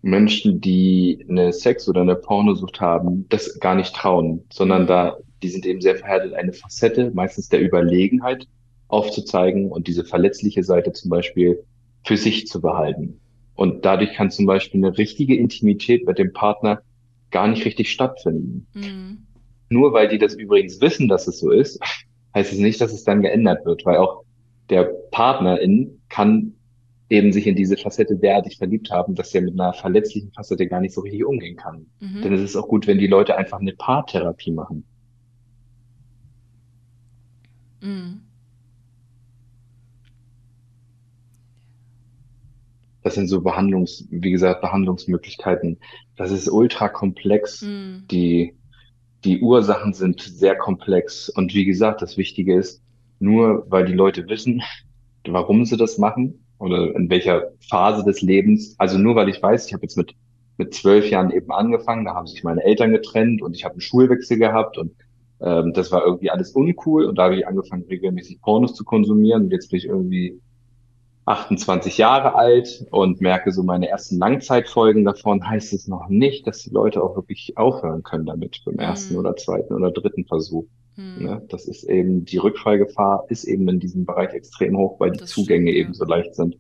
Menschen, 0.03 0.61
die 0.61 1.25
eine 1.29 1.53
Sex- 1.53 1.89
oder 1.89 2.01
eine 2.01 2.17
Pornosucht 2.17 2.81
haben, 2.81 3.27
das 3.29 3.61
gar 3.61 3.75
nicht 3.75 3.95
trauen, 3.95 4.45
sondern 4.53 4.87
da, 4.87 5.17
die 5.43 5.49
sind 5.49 5.65
eben 5.65 5.81
sehr 5.81 5.97
verhärtet, 5.97 6.35
eine 6.35 6.53
Facette, 6.53 7.13
meistens 7.15 7.49
der 7.49 7.61
Überlegenheit 7.61 8.49
aufzuzeigen 8.89 9.71
und 9.71 9.87
diese 9.87 10.05
verletzliche 10.05 10.65
Seite 10.65 10.93
zum 10.93 11.11
Beispiel 11.11 11.65
für 12.05 12.17
sich 12.17 12.47
zu 12.49 12.61
behalten. 12.61 13.21
Und 13.55 13.85
dadurch 13.85 14.15
kann 14.15 14.31
zum 14.31 14.47
Beispiel 14.47 14.85
eine 14.85 14.99
richtige 14.99 15.37
Intimität 15.37 16.07
mit 16.07 16.19
dem 16.19 16.33
Partner 16.33 16.83
gar 17.31 17.47
nicht 17.47 17.65
richtig 17.65 17.91
stattfinden. 17.91 18.67
Mhm. 18.75 19.27
Nur 19.73 19.93
weil 19.93 20.09
die 20.09 20.19
das 20.19 20.35
übrigens 20.35 20.81
wissen, 20.81 21.09
dass 21.09 21.27
es 21.27 21.39
so 21.39 21.51
ist, 21.51 21.81
heißt 22.35 22.53
es 22.53 22.59
nicht, 22.59 22.81
dass 22.81 22.93
es 22.93 23.05
dann 23.05 23.23
geändert 23.23 23.65
wird, 23.65 23.85
weil 23.85 23.97
auch 23.97 24.25
der 24.69 24.85
Partnerin 25.11 26.03
kann 26.09 26.55
eben 27.09 27.33
sich 27.33 27.47
in 27.47 27.57
diese 27.57 27.77
Facette 27.77 28.17
derartig 28.17 28.59
verliebt 28.59 28.91
haben, 28.91 29.15
dass 29.15 29.35
er 29.35 29.43
mit 29.43 29.55
einer 29.55 29.73
verletzlichen 29.73 30.33
Facette 30.33 30.67
gar 30.67 30.81
nicht 30.81 30.95
so 30.95 31.03
richtig 31.03 31.25
umgehen 31.25 31.57
kann. 31.57 31.87
Mhm. 32.01 32.23
Denn 32.23 32.33
es 32.33 32.43
ist 32.43 32.57
auch 32.57 32.69
gut, 32.69 32.87
wenn 32.87 32.99
die 32.99 33.07
Leute 33.07 33.37
einfach 33.37 33.61
eine 33.61 33.73
Paartherapie 33.73 34.53
machen. 34.53 34.85
Mhm. 37.81 38.23
Das 43.03 43.15
sind 43.15 43.27
so 43.27 43.43
Behandlungs, 43.43 44.07
wie 44.11 44.31
gesagt, 44.31 44.61
Behandlungsmöglichkeiten. 44.61 45.79
Das 46.17 46.31
ist 46.31 46.49
ultra 46.49 46.89
komplex. 46.89 47.63
Mhm. 47.63 48.05
Die, 48.11 48.55
die 49.25 49.41
Ursachen 49.41 49.93
sind 49.93 50.21
sehr 50.21 50.57
komplex. 50.57 51.29
Und 51.29 51.55
wie 51.55 51.65
gesagt, 51.65 52.03
das 52.03 52.17
Wichtige 52.17 52.57
ist, 52.57 52.83
nur 53.19 53.67
weil 53.69 53.85
die 53.85 53.93
Leute 53.93 54.29
wissen, 54.29 54.63
warum 55.27 55.65
sie 55.65 55.77
das 55.77 55.99
machen 55.99 56.45
oder 56.59 56.95
in 56.95 57.11
welcher 57.11 57.53
Phase 57.69 58.05
des 58.05 58.23
Lebens, 58.23 58.75
also 58.79 58.99
nur 58.99 59.15
weil 59.15 59.29
ich 59.29 59.43
weiß, 59.43 59.67
ich 59.67 59.73
habe 59.73 59.83
jetzt 59.83 59.97
mit, 59.97 60.15
mit 60.59 60.75
zwölf 60.75 61.09
Jahren 61.11 61.31
eben 61.31 61.51
angefangen, 61.51 62.05
da 62.05 62.15
haben 62.15 62.27
sich 62.27 62.45
meine 62.45 62.63
Eltern 62.65 62.93
getrennt 62.93 63.43
und 63.43 63.55
ich 63.55 63.65
habe 63.65 63.75
einen 63.75 63.81
Schulwechsel 63.81 64.39
gehabt 64.39 64.79
und 64.79 64.93
ähm, 65.43 65.73
das 65.73 65.91
war 65.91 66.05
irgendwie 66.05 66.31
alles 66.31 66.53
uncool. 66.53 67.05
Und 67.05 67.17
da 67.17 67.25
habe 67.25 67.37
ich 67.37 67.47
angefangen, 67.47 67.85
regelmäßig 67.89 68.41
Pornos 68.41 68.75
zu 68.75 68.85
konsumieren. 68.85 69.45
Und 69.45 69.51
jetzt 69.51 69.71
bin 69.71 69.79
ich 69.79 69.87
irgendwie 69.87 70.41
28 71.25 71.99
Jahre 71.99 72.35
alt 72.35 72.85
und 72.91 73.21
merke 73.21 73.53
so 73.53 73.63
meine 73.63 73.89
ersten 73.89 74.19
Langzeitfolgen 74.19 75.05
davon, 75.05 75.49
heißt 75.49 75.73
es 75.73 75.87
noch 75.87 76.09
nicht, 76.09 76.47
dass 76.47 76.63
die 76.63 76.71
Leute 76.71 77.03
auch 77.03 77.15
wirklich 77.17 77.53
aufhören 77.57 78.03
können 78.03 78.27
damit 78.27 78.61
beim 78.65 78.77
ersten 78.77 79.15
Mhm. 79.15 79.21
oder 79.21 79.37
zweiten 79.37 79.73
oder 79.75 79.91
dritten 79.93 80.25
Versuch. 80.27 80.65
Mhm. 80.97 81.25
Ne? 81.25 81.43
Das 81.49 81.67
ist 81.69 81.85
eben, 81.85 82.25
die 82.25 82.39
Rückfallgefahr 82.39 83.25
ist 83.29 83.45
eben 83.45 83.69
in 83.69 83.79
diesem 83.79 84.05
Bereich 84.05 84.33
extrem 84.35 84.77
hoch, 84.77 84.99
weil 84.99 85.13
die 85.13 85.21
Das 85.21 85.31
Zugänge 85.31 85.71
stimmt, 85.71 85.77
ja. 85.77 85.85
eben 85.85 85.95
so 85.95 86.05
leicht 86.05 86.35
sind. 86.35 86.59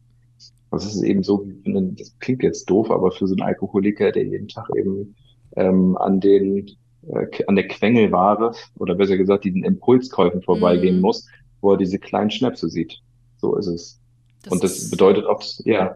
Das 0.71 0.87
ist 0.87 1.03
eben 1.03 1.23
so, 1.23 1.47
das 1.65 2.17
klingt 2.21 2.43
jetzt 2.43 2.71
doof, 2.71 2.91
aber 2.91 3.11
für 3.11 3.27
so 3.27 3.35
einen 3.35 3.43
Alkoholiker, 3.43 4.11
der 4.13 4.25
jeden 4.25 4.49
Tag 4.49 4.69
eben 4.77 5.15
ähm, 5.57 5.97
an 5.99 6.21
den 6.21 6.67
äh, 7.09 7.27
an 7.47 7.57
der 7.57 7.67
Quengelware 7.69 8.53
oder 8.79 8.95
besser 8.95 9.17
gesagt 9.19 9.45
diesen 9.45 9.65
Impulskäufen 9.65 10.41
vorbeigehen 10.41 10.97
Mhm. 10.97 11.03
muss, 11.03 11.27
wo 11.61 11.73
er 11.73 11.77
diese 11.77 11.99
kleinen 11.99 12.31
Schnäpse 12.31 12.69
sieht. 12.69 13.01
So 13.37 13.57
ist 13.57 13.67
es. 13.67 14.01
Das 14.43 14.53
Und 14.53 14.65
das 14.65 14.91
bedeutet 14.91 15.27
auch, 15.27 15.43
ja, 15.65 15.95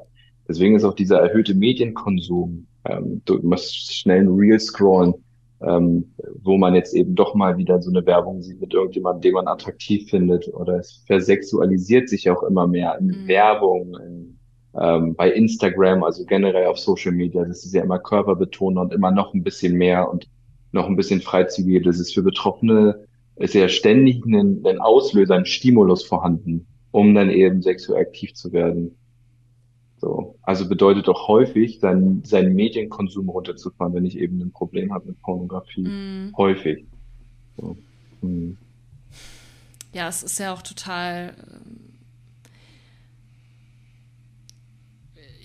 deswegen 0.49 0.77
ist 0.77 0.85
auch 0.85 0.95
dieser 0.95 1.21
erhöhte 1.21 1.55
Medienkonsum, 1.55 2.67
ähm, 2.85 3.23
du 3.25 3.39
musst 3.43 3.95
schnell 3.95 4.21
ein 4.21 4.29
Reel 4.29 4.61
scrollen, 4.61 5.15
ähm, 5.61 6.13
wo 6.43 6.57
man 6.57 6.75
jetzt 6.75 6.95
eben 6.95 7.15
doch 7.15 7.35
mal 7.35 7.57
wieder 7.57 7.81
so 7.81 7.91
eine 7.91 8.05
Werbung 8.07 8.43
sieht 8.43 8.61
mit 8.61 8.75
irgendjemandem, 8.75 9.23
den 9.23 9.33
man 9.33 9.49
attraktiv 9.49 10.09
findet, 10.11 10.53
oder 10.53 10.79
es 10.79 11.03
versexualisiert 11.07 12.09
sich 12.09 12.29
auch 12.31 12.43
immer 12.43 12.67
mehr 12.67 12.99
in 12.99 13.07
Mhm. 13.07 13.29
Werbung, 13.29 13.97
in, 14.07 14.39
ähm, 14.79 15.15
bei 15.15 15.33
Instagram, 15.33 16.05
also 16.05 16.25
generell 16.27 16.67
auf 16.67 16.79
Social 16.79 17.13
Media, 17.13 17.45
das 17.45 17.65
ist 17.65 17.75
ja 17.75 17.83
immer 17.83 17.99
körperbetont 17.99 18.79
und 18.79 18.93
immer 18.93 19.11
noch 19.11 19.33
ein 19.35 19.43
bisschen 19.43 19.75
mehr 19.75 20.11
und 20.11 20.29
noch 20.73 20.87
ein 20.87 20.97
bisschen 20.97 21.23
freizügiger. 21.23 21.81
Das 21.81 21.99
ist 21.99 22.13
für 22.13 22.23
Betroffene, 22.23 23.07
ist 23.37 23.55
ja 23.55 23.69
ständig 23.69 24.25
ein, 24.27 24.63
ein 24.67 24.79
Auslöser, 24.79 25.35
ein 25.35 25.47
Stimulus 25.47 26.05
vorhanden, 26.05 26.67
um 26.91 27.15
dann 27.15 27.31
eben 27.31 27.63
sexuell 27.63 28.01
aktiv 28.01 28.35
zu 28.35 28.53
werden. 28.53 28.97
So. 29.99 30.37
Also 30.43 30.69
bedeutet 30.69 31.09
auch 31.09 31.29
häufig, 31.29 31.81
seinen, 31.81 32.25
seinen 32.25 32.55
Medienkonsum 32.55 33.29
runterzufahren, 33.29 33.95
wenn 33.95 34.05
ich 34.05 34.19
eben 34.19 34.41
ein 34.41 34.53
Problem 34.53 34.93
habe 34.93 35.09
mit 35.09 35.21
Pornografie. 35.21 35.89
Mhm. 35.89 36.35
Häufig. 36.37 36.85
So. 37.57 37.77
Hm. 38.21 38.57
Ja, 39.93 40.09
es 40.09 40.23
ist 40.23 40.39
ja 40.39 40.53
auch 40.53 40.63
total. 40.63 41.35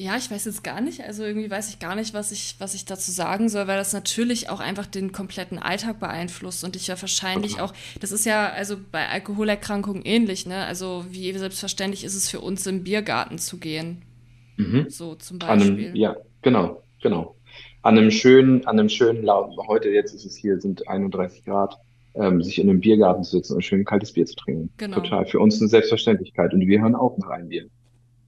Ja, 0.01 0.17
ich 0.17 0.31
weiß 0.31 0.45
jetzt 0.45 0.63
gar 0.63 0.81
nicht, 0.81 1.01
also 1.01 1.23
irgendwie 1.23 1.51
weiß 1.51 1.69
ich 1.69 1.77
gar 1.77 1.95
nicht, 1.95 2.15
was 2.15 2.31
ich, 2.31 2.55
was 2.57 2.73
ich 2.73 2.85
dazu 2.85 3.11
sagen 3.11 3.49
soll, 3.49 3.67
weil 3.67 3.77
das 3.77 3.93
natürlich 3.93 4.49
auch 4.49 4.59
einfach 4.59 4.87
den 4.87 5.11
kompletten 5.11 5.59
Alltag 5.59 5.99
beeinflusst 5.99 6.63
und 6.63 6.75
ich 6.75 6.87
ja 6.87 6.99
wahrscheinlich 6.99 7.59
auch, 7.61 7.71
das 7.99 8.11
ist 8.11 8.25
ja 8.25 8.49
also 8.49 8.77
bei 8.91 9.07
Alkoholerkrankungen 9.09 10.01
ähnlich, 10.03 10.47
ne? 10.47 10.65
Also 10.65 11.05
wie 11.11 11.31
selbstverständlich 11.33 12.03
ist 12.03 12.15
es 12.15 12.29
für 12.29 12.39
uns 12.39 12.65
im 12.65 12.83
Biergarten 12.83 13.37
zu 13.37 13.59
gehen, 13.59 14.01
Mhm. 14.57 14.87
so 14.89 15.13
zum 15.13 15.39
An 15.43 15.49
einem, 15.61 15.75
Beispiel. 15.75 15.91
ja, 15.95 16.15
genau, 16.41 16.81
genau. 17.03 17.35
An 17.83 17.97
einem 17.97 18.09
schönen, 18.09 18.65
an 18.65 18.79
einem 18.79 18.89
schönen 18.89 19.23
lauten, 19.23 19.55
heute 19.67 19.89
jetzt 19.89 20.15
ist 20.15 20.25
es 20.25 20.35
hier, 20.35 20.59
sind 20.59 20.87
31 20.87 21.45
Grad, 21.45 21.77
ähm, 22.15 22.41
sich 22.41 22.57
in 22.59 22.69
einem 22.69 22.79
Biergarten 22.79 23.23
zu 23.23 23.37
sitzen 23.37 23.53
und 23.55 23.61
schön 23.63 23.85
kaltes 23.85 24.13
Bier 24.13 24.25
zu 24.25 24.35
trinken. 24.35 24.71
Genau. 24.77 24.95
Total. 24.97 25.25
Für 25.27 25.39
uns 25.39 25.61
eine 25.61 25.69
Selbstverständlichkeit. 25.69 26.53
Und 26.53 26.61
wir 26.61 26.81
hören 26.81 26.95
auch 26.95 27.17
nach 27.19 27.29
einem 27.29 27.49
Bier. 27.49 27.67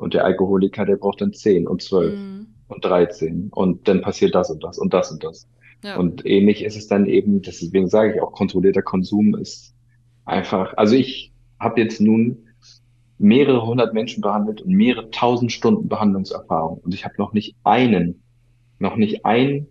Und 0.03 0.13
der 0.13 0.25
Alkoholiker, 0.25 0.85
der 0.85 0.97
braucht 0.97 1.21
dann 1.21 1.33
10 1.33 1.67
und 1.67 1.81
12 1.81 2.13
Mhm. 2.13 2.47
und 2.67 2.85
13. 2.85 3.49
Und 3.51 3.87
dann 3.87 4.01
passiert 4.01 4.35
das 4.35 4.49
und 4.51 4.63
das 4.63 4.77
und 4.77 4.93
das 4.93 5.11
und 5.11 5.23
das. 5.23 5.47
Ja. 5.83 5.97
Und 5.97 6.25
ähnlich 6.25 6.63
ist 6.63 6.77
es 6.77 6.87
dann 6.87 7.07
eben, 7.07 7.41
deswegen 7.41 7.87
sage 7.89 8.13
ich 8.15 8.21
auch, 8.21 8.31
kontrollierter 8.31 8.81
Konsum 8.81 9.35
ist 9.35 9.73
einfach, 10.25 10.73
also 10.77 10.95
ich 10.95 11.31
habe 11.59 11.81
jetzt 11.81 11.99
nun 11.99 12.47
mehrere 13.17 13.65
hundert 13.65 13.93
Menschen 13.93 14.21
behandelt 14.21 14.61
und 14.61 14.71
mehrere 14.73 15.09
tausend 15.11 15.51
Stunden 15.51 15.87
Behandlungserfahrung. 15.87 16.79
Und 16.79 16.93
ich 16.93 17.05
habe 17.05 17.15
noch 17.17 17.33
nicht 17.33 17.55
einen, 17.63 18.21
noch 18.79 18.95
nicht 18.95 19.25
einen 19.25 19.67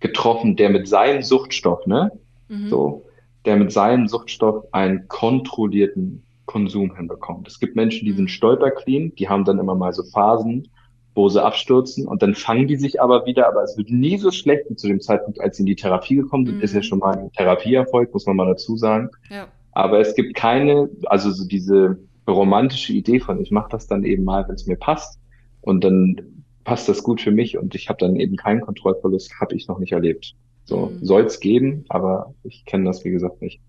getroffen, 0.00 0.56
der 0.56 0.70
mit 0.70 0.86
seinem 0.88 1.22
Suchtstoff, 1.22 1.86
ne, 1.86 2.12
Mhm. 2.48 2.68
so, 2.68 3.04
der 3.44 3.56
mit 3.56 3.72
seinem 3.72 4.06
Suchtstoff 4.08 4.64
einen 4.72 5.08
kontrollierten 5.08 6.22
Konsum 6.48 6.96
hinbekommt. 6.96 7.46
Es 7.46 7.60
gibt 7.60 7.76
Menschen, 7.76 8.04
die 8.06 8.12
sind 8.12 8.24
Mhm. 8.24 8.28
stolperclean, 8.38 9.14
die 9.14 9.28
haben 9.28 9.44
dann 9.44 9.60
immer 9.60 9.76
mal 9.76 9.92
so 9.92 10.02
Phasen, 10.02 10.66
wo 11.14 11.28
sie 11.28 11.42
abstürzen 11.42 12.06
und 12.08 12.22
dann 12.22 12.34
fangen 12.34 12.66
die 12.68 12.76
sich 12.76 13.00
aber 13.00 13.24
wieder, 13.26 13.46
aber 13.48 13.62
es 13.62 13.76
wird 13.76 13.90
nie 13.90 14.18
so 14.18 14.30
schlecht 14.32 14.64
wie 14.68 14.76
zu 14.76 14.88
dem 14.88 15.00
Zeitpunkt, 15.00 15.40
als 15.40 15.56
sie 15.56 15.62
in 15.62 15.66
die 15.66 15.76
Therapie 15.76 16.16
gekommen 16.16 16.46
sind, 16.46 16.62
ist 16.62 16.72
ja 16.74 16.80
Mhm. 16.80 16.82
schon 16.84 16.98
mal 17.00 17.16
ein 17.18 17.32
Therapieerfolg, 17.32 18.12
muss 18.12 18.26
man 18.26 18.36
mal 18.36 18.46
dazu 18.46 18.76
sagen. 18.76 19.10
Ja. 19.30 19.46
Aber 19.72 20.00
es 20.00 20.14
gibt 20.14 20.34
keine, 20.34 20.88
also 21.06 21.30
so 21.30 21.46
diese 21.46 21.98
romantische 22.28 22.92
Idee 22.92 23.20
von, 23.20 23.40
ich 23.40 23.50
mache 23.50 23.70
das 23.70 23.86
dann 23.86 24.04
eben 24.04 24.24
mal, 24.24 24.46
wenn 24.48 24.54
es 24.56 24.66
mir 24.66 24.76
passt 24.76 25.20
und 25.60 25.82
dann 25.84 26.44
passt 26.64 26.88
das 26.88 27.02
gut 27.02 27.20
für 27.20 27.30
mich 27.30 27.56
und 27.58 27.74
ich 27.74 27.88
habe 27.88 27.98
dann 27.98 28.16
eben 28.16 28.36
keinen 28.36 28.60
Kontrollverlust, 28.60 29.40
habe 29.40 29.54
ich 29.56 29.68
noch 29.68 29.78
nicht 29.78 29.92
erlebt. 29.92 30.34
So 30.64 30.90
mhm. 30.90 31.04
soll 31.04 31.22
es 31.24 31.40
geben, 31.40 31.84
aber 31.88 32.34
ich 32.44 32.64
kenne 32.66 32.84
das, 32.84 33.04
wie 33.04 33.10
gesagt, 33.10 33.40
nicht. 33.42 33.60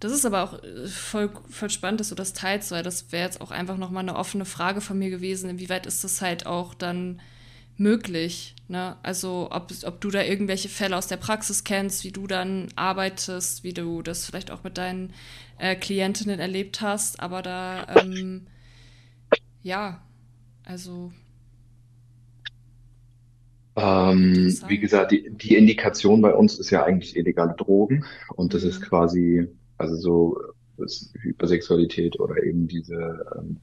Das 0.00 0.12
ist 0.12 0.26
aber 0.26 0.42
auch 0.42 0.62
äh, 0.62 0.86
voll, 0.86 1.30
voll 1.48 1.70
spannend, 1.70 2.00
dass 2.00 2.10
du 2.10 2.14
das 2.14 2.32
teilst, 2.32 2.70
weil 2.70 2.82
das 2.82 3.12
wäre 3.12 3.24
jetzt 3.24 3.40
auch 3.40 3.50
einfach 3.50 3.78
nochmal 3.78 4.02
eine 4.02 4.16
offene 4.16 4.44
Frage 4.44 4.80
von 4.80 4.98
mir 4.98 5.10
gewesen. 5.10 5.48
Inwieweit 5.48 5.86
ist 5.86 6.04
das 6.04 6.20
halt 6.20 6.46
auch 6.46 6.74
dann 6.74 7.20
möglich? 7.78 8.54
Ne? 8.68 8.96
Also, 9.02 9.48
ob, 9.50 9.72
ob 9.84 10.00
du 10.00 10.10
da 10.10 10.22
irgendwelche 10.22 10.68
Fälle 10.68 10.96
aus 10.96 11.06
der 11.06 11.16
Praxis 11.16 11.64
kennst, 11.64 12.04
wie 12.04 12.12
du 12.12 12.26
dann 12.26 12.68
arbeitest, 12.76 13.64
wie 13.64 13.72
du 13.72 14.02
das 14.02 14.26
vielleicht 14.26 14.50
auch 14.50 14.64
mit 14.64 14.76
deinen 14.76 15.12
äh, 15.58 15.76
Klientinnen 15.76 16.40
erlebt 16.40 16.80
hast, 16.80 17.20
aber 17.20 17.42
da, 17.42 17.86
ähm, 17.96 18.46
ja, 19.62 20.02
also. 20.64 21.12
Ähm, 23.76 24.58
wie 24.68 24.78
gesagt, 24.78 25.12
die, 25.12 25.30
die 25.30 25.54
Indikation 25.56 26.22
bei 26.22 26.34
uns 26.34 26.58
ist 26.58 26.70
ja 26.70 26.84
eigentlich 26.84 27.16
illegale 27.16 27.54
Drogen 27.56 28.04
und 28.34 28.54
das 28.54 28.62
mhm. 28.62 28.70
ist 28.70 28.82
quasi 28.82 29.48
also 29.78 29.96
so 29.96 30.38
Hypersexualität 31.22 32.18
oder 32.20 32.42
eben 32.42 32.68
diese, 32.68 33.24
ähm, 33.36 33.58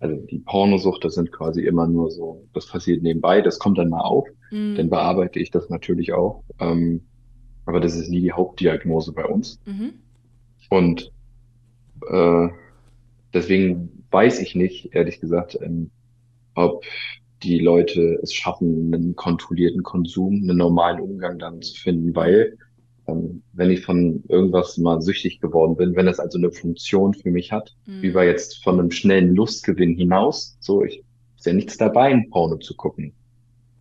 also 0.00 0.16
die 0.26 0.38
Pornosucht, 0.40 1.04
das 1.04 1.14
sind 1.14 1.32
quasi 1.32 1.62
immer 1.62 1.86
nur 1.86 2.10
so, 2.10 2.46
das 2.52 2.66
passiert 2.66 3.02
nebenbei, 3.02 3.40
das 3.40 3.58
kommt 3.58 3.78
dann 3.78 3.88
mal 3.88 4.02
auf, 4.02 4.28
mhm. 4.50 4.74
dann 4.76 4.90
bearbeite 4.90 5.38
ich 5.38 5.50
das 5.50 5.70
natürlich 5.70 6.12
auch. 6.12 6.42
Ähm, 6.58 7.02
aber 7.64 7.80
das 7.80 7.96
ist 7.96 8.08
nie 8.08 8.20
die 8.20 8.32
Hauptdiagnose 8.32 9.12
bei 9.12 9.24
uns. 9.24 9.60
Mhm. 9.66 9.94
Und 10.70 11.12
äh, 12.08 12.48
deswegen 13.32 14.04
weiß 14.10 14.40
ich 14.40 14.54
nicht, 14.54 14.94
ehrlich 14.94 15.20
gesagt, 15.20 15.58
ähm, 15.60 15.90
ob 16.54 16.84
die 17.42 17.58
Leute 17.58 18.18
es 18.22 18.32
schaffen, 18.32 18.94
einen 18.94 19.14
kontrollierten 19.14 19.82
Konsum, 19.82 20.34
einen 20.34 20.56
normalen 20.56 21.00
Umgang 21.00 21.38
dann 21.38 21.60
zu 21.60 21.78
finden, 21.78 22.14
weil 22.14 22.56
ähm, 23.06 23.42
wenn 23.52 23.70
ich 23.70 23.84
von 23.84 24.24
irgendwas 24.28 24.78
mal 24.78 25.00
süchtig 25.00 25.40
geworden 25.40 25.76
bin, 25.76 25.96
wenn 25.96 26.08
es 26.08 26.20
also 26.20 26.38
eine 26.38 26.50
Funktion 26.50 27.14
für 27.14 27.30
mich 27.30 27.52
hat, 27.52 27.74
mhm. 27.86 28.02
wie 28.02 28.14
wir 28.14 28.24
jetzt 28.24 28.62
von 28.62 28.78
einem 28.78 28.90
schnellen 28.90 29.34
Lustgewinn 29.34 29.94
hinaus, 29.94 30.56
so, 30.60 30.84
ich 30.84 31.04
ist 31.36 31.46
ja 31.46 31.52
nichts 31.52 31.76
dabei, 31.76 32.12
ein 32.12 32.30
Porno 32.30 32.56
zu 32.56 32.74
gucken. 32.74 33.12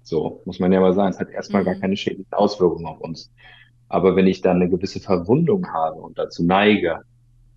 So, 0.04 0.42
muss 0.46 0.60
man 0.60 0.72
ja 0.72 0.80
mal 0.80 0.94
sagen, 0.94 1.12
es 1.12 1.20
hat 1.20 1.30
erstmal 1.30 1.64
mhm. 1.64 1.66
gar 1.66 1.76
keine 1.76 1.98
schädlichen 1.98 2.32
Auswirkungen 2.32 2.86
auf 2.86 3.00
uns. 3.00 3.32
Aber 3.88 4.16
wenn 4.16 4.28
ich 4.28 4.42
dann 4.42 4.58
eine 4.58 4.70
gewisse 4.70 5.00
Verwundung 5.00 5.68
habe 5.74 6.02
und 6.02 6.18
dazu 6.18 6.44
neige, 6.44 7.02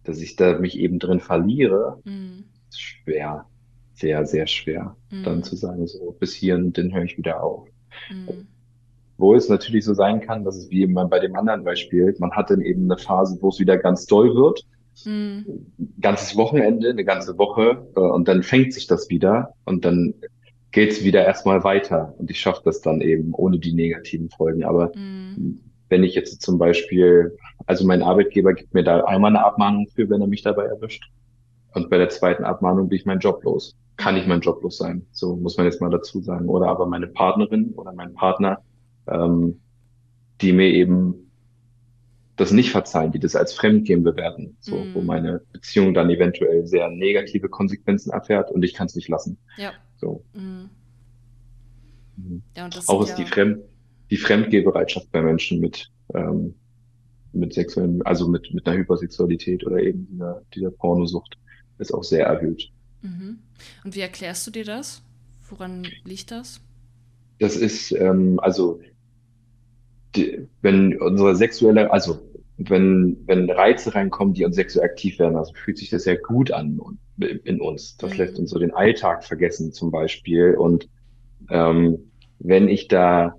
dass 0.04 0.20
ich 0.20 0.36
da 0.36 0.58
mich 0.58 0.78
eben 0.78 0.98
drin 0.98 1.20
verliere, 1.20 2.00
mhm. 2.04 2.44
ist 2.70 2.80
schwer, 2.80 3.46
sehr, 3.92 4.24
sehr 4.24 4.46
schwer, 4.46 4.96
mhm. 5.10 5.24
dann 5.24 5.42
zu 5.42 5.56
sagen, 5.56 5.86
so, 5.86 6.16
bis 6.18 6.32
hierhin, 6.32 6.72
dann 6.72 6.94
höre 6.94 7.04
ich 7.04 7.18
wieder 7.18 7.42
auf. 7.42 7.68
Mhm. 8.10 8.46
Wo 9.18 9.34
es 9.34 9.48
natürlich 9.48 9.84
so 9.84 9.94
sein 9.94 10.20
kann, 10.20 10.44
dass 10.44 10.56
es 10.56 10.70
wie 10.70 10.82
eben 10.82 10.94
bei 10.94 11.18
dem 11.18 11.36
anderen 11.36 11.64
Beispiel, 11.64 12.14
man 12.18 12.30
hat 12.32 12.50
dann 12.50 12.60
eben 12.60 12.84
eine 12.84 12.96
Phase, 12.96 13.36
wo 13.40 13.48
es 13.48 13.58
wieder 13.58 13.76
ganz 13.76 14.06
doll 14.06 14.34
wird. 14.34 14.64
Mhm. 15.04 15.66
Ganzes 16.00 16.36
Wochenende, 16.36 16.88
eine 16.88 17.04
ganze 17.04 17.36
Woche, 17.36 17.86
äh, 17.96 18.00
und 18.00 18.28
dann 18.28 18.42
fängt 18.42 18.72
sich 18.72 18.86
das 18.86 19.10
wieder 19.10 19.54
und 19.64 19.84
dann 19.84 20.14
geht 20.70 20.92
es 20.92 21.04
wieder 21.04 21.24
erstmal 21.24 21.64
weiter. 21.64 22.14
Und 22.18 22.30
ich 22.30 22.40
schaffe 22.40 22.62
das 22.64 22.80
dann 22.80 23.00
eben 23.00 23.34
ohne 23.34 23.58
die 23.58 23.72
negativen 23.72 24.30
Folgen. 24.30 24.64
Aber 24.64 24.92
mhm. 24.94 25.60
wenn 25.88 26.04
ich 26.04 26.14
jetzt 26.14 26.40
zum 26.42 26.58
Beispiel, 26.58 27.36
also 27.66 27.84
mein 27.86 28.02
Arbeitgeber 28.02 28.54
gibt 28.54 28.74
mir 28.74 28.84
da 28.84 29.00
einmal 29.04 29.34
eine 29.34 29.44
Abmahnung 29.44 29.88
für, 29.94 30.08
wenn 30.10 30.20
er 30.20 30.26
mich 30.28 30.42
dabei 30.42 30.64
erwischt. 30.64 31.10
Und 31.74 31.90
bei 31.90 31.98
der 31.98 32.08
zweiten 32.08 32.44
Abmahnung 32.44 32.88
bin 32.88 32.98
ich 32.98 33.06
meinen 33.06 33.20
Job 33.20 33.42
los. 33.42 33.76
Kann 33.96 34.16
ich 34.16 34.26
mein 34.26 34.40
Job 34.40 34.62
los 34.62 34.78
sein. 34.78 35.04
So 35.10 35.34
muss 35.36 35.56
man 35.56 35.66
jetzt 35.66 35.80
mal 35.80 35.90
dazu 35.90 36.20
sagen. 36.20 36.48
Oder 36.48 36.68
aber 36.68 36.86
meine 36.86 37.08
Partnerin 37.08 37.72
oder 37.74 37.92
mein 37.92 38.14
Partner 38.14 38.58
ähm, 39.10 39.60
die 40.40 40.52
mir 40.52 40.68
eben 40.68 41.28
das 42.36 42.52
nicht 42.52 42.70
verzeihen, 42.70 43.10
die 43.10 43.18
das 43.18 43.34
als 43.34 43.52
Fremdgehen 43.52 44.04
bewerten, 44.04 44.56
so, 44.60 44.76
mm. 44.76 44.94
wo 44.94 45.02
meine 45.02 45.42
Beziehung 45.52 45.92
dann 45.92 46.08
eventuell 46.08 46.66
sehr 46.66 46.88
negative 46.88 47.48
Konsequenzen 47.48 48.12
erfährt 48.12 48.52
und 48.52 48.62
ich 48.62 48.74
kann 48.74 48.86
es 48.86 48.94
nicht 48.94 49.08
lassen. 49.08 49.38
Ja. 49.56 49.72
So. 49.96 50.24
Mm. 50.34 50.66
Ja, 52.56 52.64
und 52.64 52.76
das 52.76 52.88
Auch 52.88 53.02
ist 53.02 53.10
ja 53.10 53.16
die, 53.16 53.26
Fremd, 53.26 53.58
die 54.10 54.16
Fremdgehbereitschaft 54.16 55.10
bei 55.10 55.20
Menschen 55.20 55.60
mit, 55.60 55.90
ähm, 56.14 56.54
mit 57.32 57.54
sexuellen, 57.54 58.02
also 58.02 58.28
mit, 58.28 58.52
mit 58.54 58.66
einer 58.66 58.78
Hypersexualität 58.78 59.66
oder 59.66 59.78
eben 59.80 60.06
dieser, 60.06 60.42
dieser 60.54 60.70
Pornosucht 60.70 61.36
ist 61.78 61.92
auch 61.92 62.04
sehr 62.04 62.26
erhöht. 62.26 62.70
Mhm. 63.02 63.38
Und 63.84 63.94
wie 63.94 64.00
erklärst 64.00 64.46
du 64.46 64.50
dir 64.50 64.64
das? 64.64 65.02
Woran 65.48 65.86
liegt 66.04 66.30
das? 66.30 66.60
Das 67.38 67.56
ist, 67.56 67.92
ähm, 67.92 68.38
also 68.40 68.80
die, 70.18 70.48
wenn 70.62 71.00
unsere 71.00 71.36
sexuelle, 71.36 71.92
also 71.92 72.18
wenn, 72.58 73.16
wenn 73.26 73.48
Reize 73.48 73.94
reinkommen, 73.94 74.34
die 74.34 74.44
uns 74.44 74.56
sexuell 74.56 74.84
aktiv 74.84 75.18
werden, 75.18 75.36
also 75.36 75.52
fühlt 75.54 75.78
sich 75.78 75.90
das 75.90 76.02
sehr 76.02 76.18
gut 76.18 76.50
an 76.50 76.80
in 77.18 77.60
uns. 77.60 77.96
Das 77.96 78.12
mhm. 78.12 78.18
lässt 78.18 78.38
uns 78.38 78.50
so 78.50 78.58
den 78.58 78.74
Alltag 78.74 79.24
vergessen 79.24 79.72
zum 79.72 79.90
Beispiel. 79.90 80.54
Und 80.54 80.88
ähm, 81.50 82.10
wenn 82.40 82.68
ich 82.68 82.88
da 82.88 83.34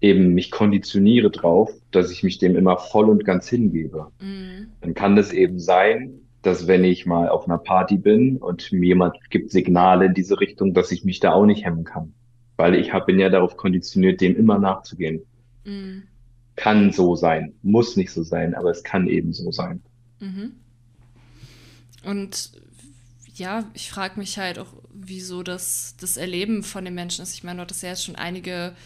eben 0.00 0.34
mich 0.34 0.50
konditioniere 0.50 1.30
drauf, 1.30 1.72
dass 1.90 2.10
ich 2.10 2.22
mich 2.22 2.38
dem 2.38 2.56
immer 2.56 2.76
voll 2.76 3.08
und 3.08 3.24
ganz 3.24 3.48
hingebe, 3.48 4.08
mhm. 4.20 4.68
dann 4.80 4.94
kann 4.94 5.16
das 5.16 5.32
eben 5.32 5.58
sein, 5.58 6.20
dass 6.42 6.66
wenn 6.66 6.84
ich 6.84 7.06
mal 7.06 7.28
auf 7.28 7.46
einer 7.46 7.58
Party 7.58 7.96
bin 7.96 8.36
und 8.36 8.70
mir 8.70 8.88
jemand 8.88 9.16
gibt 9.30 9.50
Signale 9.50 10.06
in 10.06 10.14
diese 10.14 10.40
Richtung, 10.40 10.74
dass 10.74 10.92
ich 10.92 11.04
mich 11.04 11.20
da 11.20 11.32
auch 11.32 11.46
nicht 11.46 11.64
hemmen 11.64 11.84
kann. 11.84 12.12
Weil 12.56 12.74
ich 12.74 12.92
hab, 12.92 13.06
bin 13.06 13.18
ja 13.18 13.30
darauf 13.30 13.56
konditioniert, 13.56 14.20
dem 14.20 14.36
immer 14.36 14.58
nachzugehen. 14.58 15.22
Kann 16.56 16.92
so 16.92 17.16
sein, 17.16 17.54
muss 17.62 17.96
nicht 17.96 18.12
so 18.12 18.22
sein, 18.22 18.54
aber 18.54 18.70
es 18.70 18.84
kann 18.84 19.08
eben 19.08 19.32
so 19.32 19.50
sein. 19.50 19.82
Mhm. 20.20 20.52
Und 22.04 22.52
ja, 23.34 23.68
ich 23.74 23.90
frage 23.90 24.18
mich 24.18 24.38
halt 24.38 24.58
auch, 24.58 24.72
wieso 24.92 25.42
das, 25.42 25.96
das 25.98 26.16
Erleben 26.16 26.62
von 26.62 26.84
den 26.84 26.94
Menschen 26.94 27.22
ist. 27.22 27.34
Ich 27.34 27.42
meine, 27.42 27.56
du 27.56 27.62
hattest 27.62 27.82
ja 27.82 27.88
jetzt 27.88 28.04
schon 28.04 28.16
einige 28.16 28.76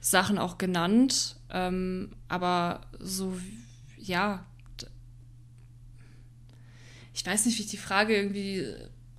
Sachen 0.00 0.38
auch 0.38 0.58
genannt, 0.58 1.36
ähm, 1.50 2.10
aber 2.28 2.82
so, 2.98 3.38
ja, 3.96 4.44
ich 7.14 7.24
weiß 7.24 7.46
nicht, 7.46 7.58
wie 7.58 7.62
ich 7.62 7.70
die 7.70 7.76
Frage 7.76 8.14
irgendwie 8.14 8.66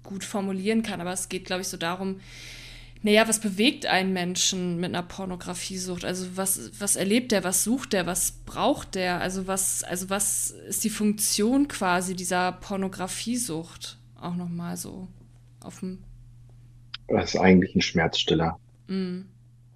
gut 0.03 0.23
formulieren 0.23 0.83
kann, 0.83 1.01
aber 1.01 1.13
es 1.13 1.29
geht, 1.29 1.45
glaube 1.45 1.61
ich, 1.61 1.67
so 1.67 1.77
darum, 1.77 2.19
naja, 3.05 3.27
was 3.27 3.39
bewegt 3.39 3.85
einen 3.85 4.13
Menschen 4.13 4.77
mit 4.77 4.89
einer 4.89 5.03
Pornografiesucht? 5.03 6.03
Also 6.03 6.25
was, 6.37 6.71
was 6.81 6.95
erlebt 6.95 7.31
der, 7.31 7.43
was 7.43 7.63
sucht 7.63 7.93
der, 7.93 8.07
was 8.07 8.31
braucht 8.31 8.95
der? 8.95 9.21
Also 9.21 9.45
was, 9.45 9.83
also 9.83 10.09
was 10.09 10.49
ist 10.49 10.83
die 10.83 10.89
Funktion 10.89 11.67
quasi 11.67 12.15
dieser 12.15 12.53
Pornografiesucht? 12.53 13.99
Auch 14.19 14.35
nochmal 14.35 14.75
so 14.75 15.07
auf 15.59 15.81
dem. 15.81 15.99
Das 17.07 17.35
ist 17.35 17.39
eigentlich 17.39 17.75
ein 17.75 17.81
Schmerzstiller. 17.81 18.57
Mm. 18.87 19.19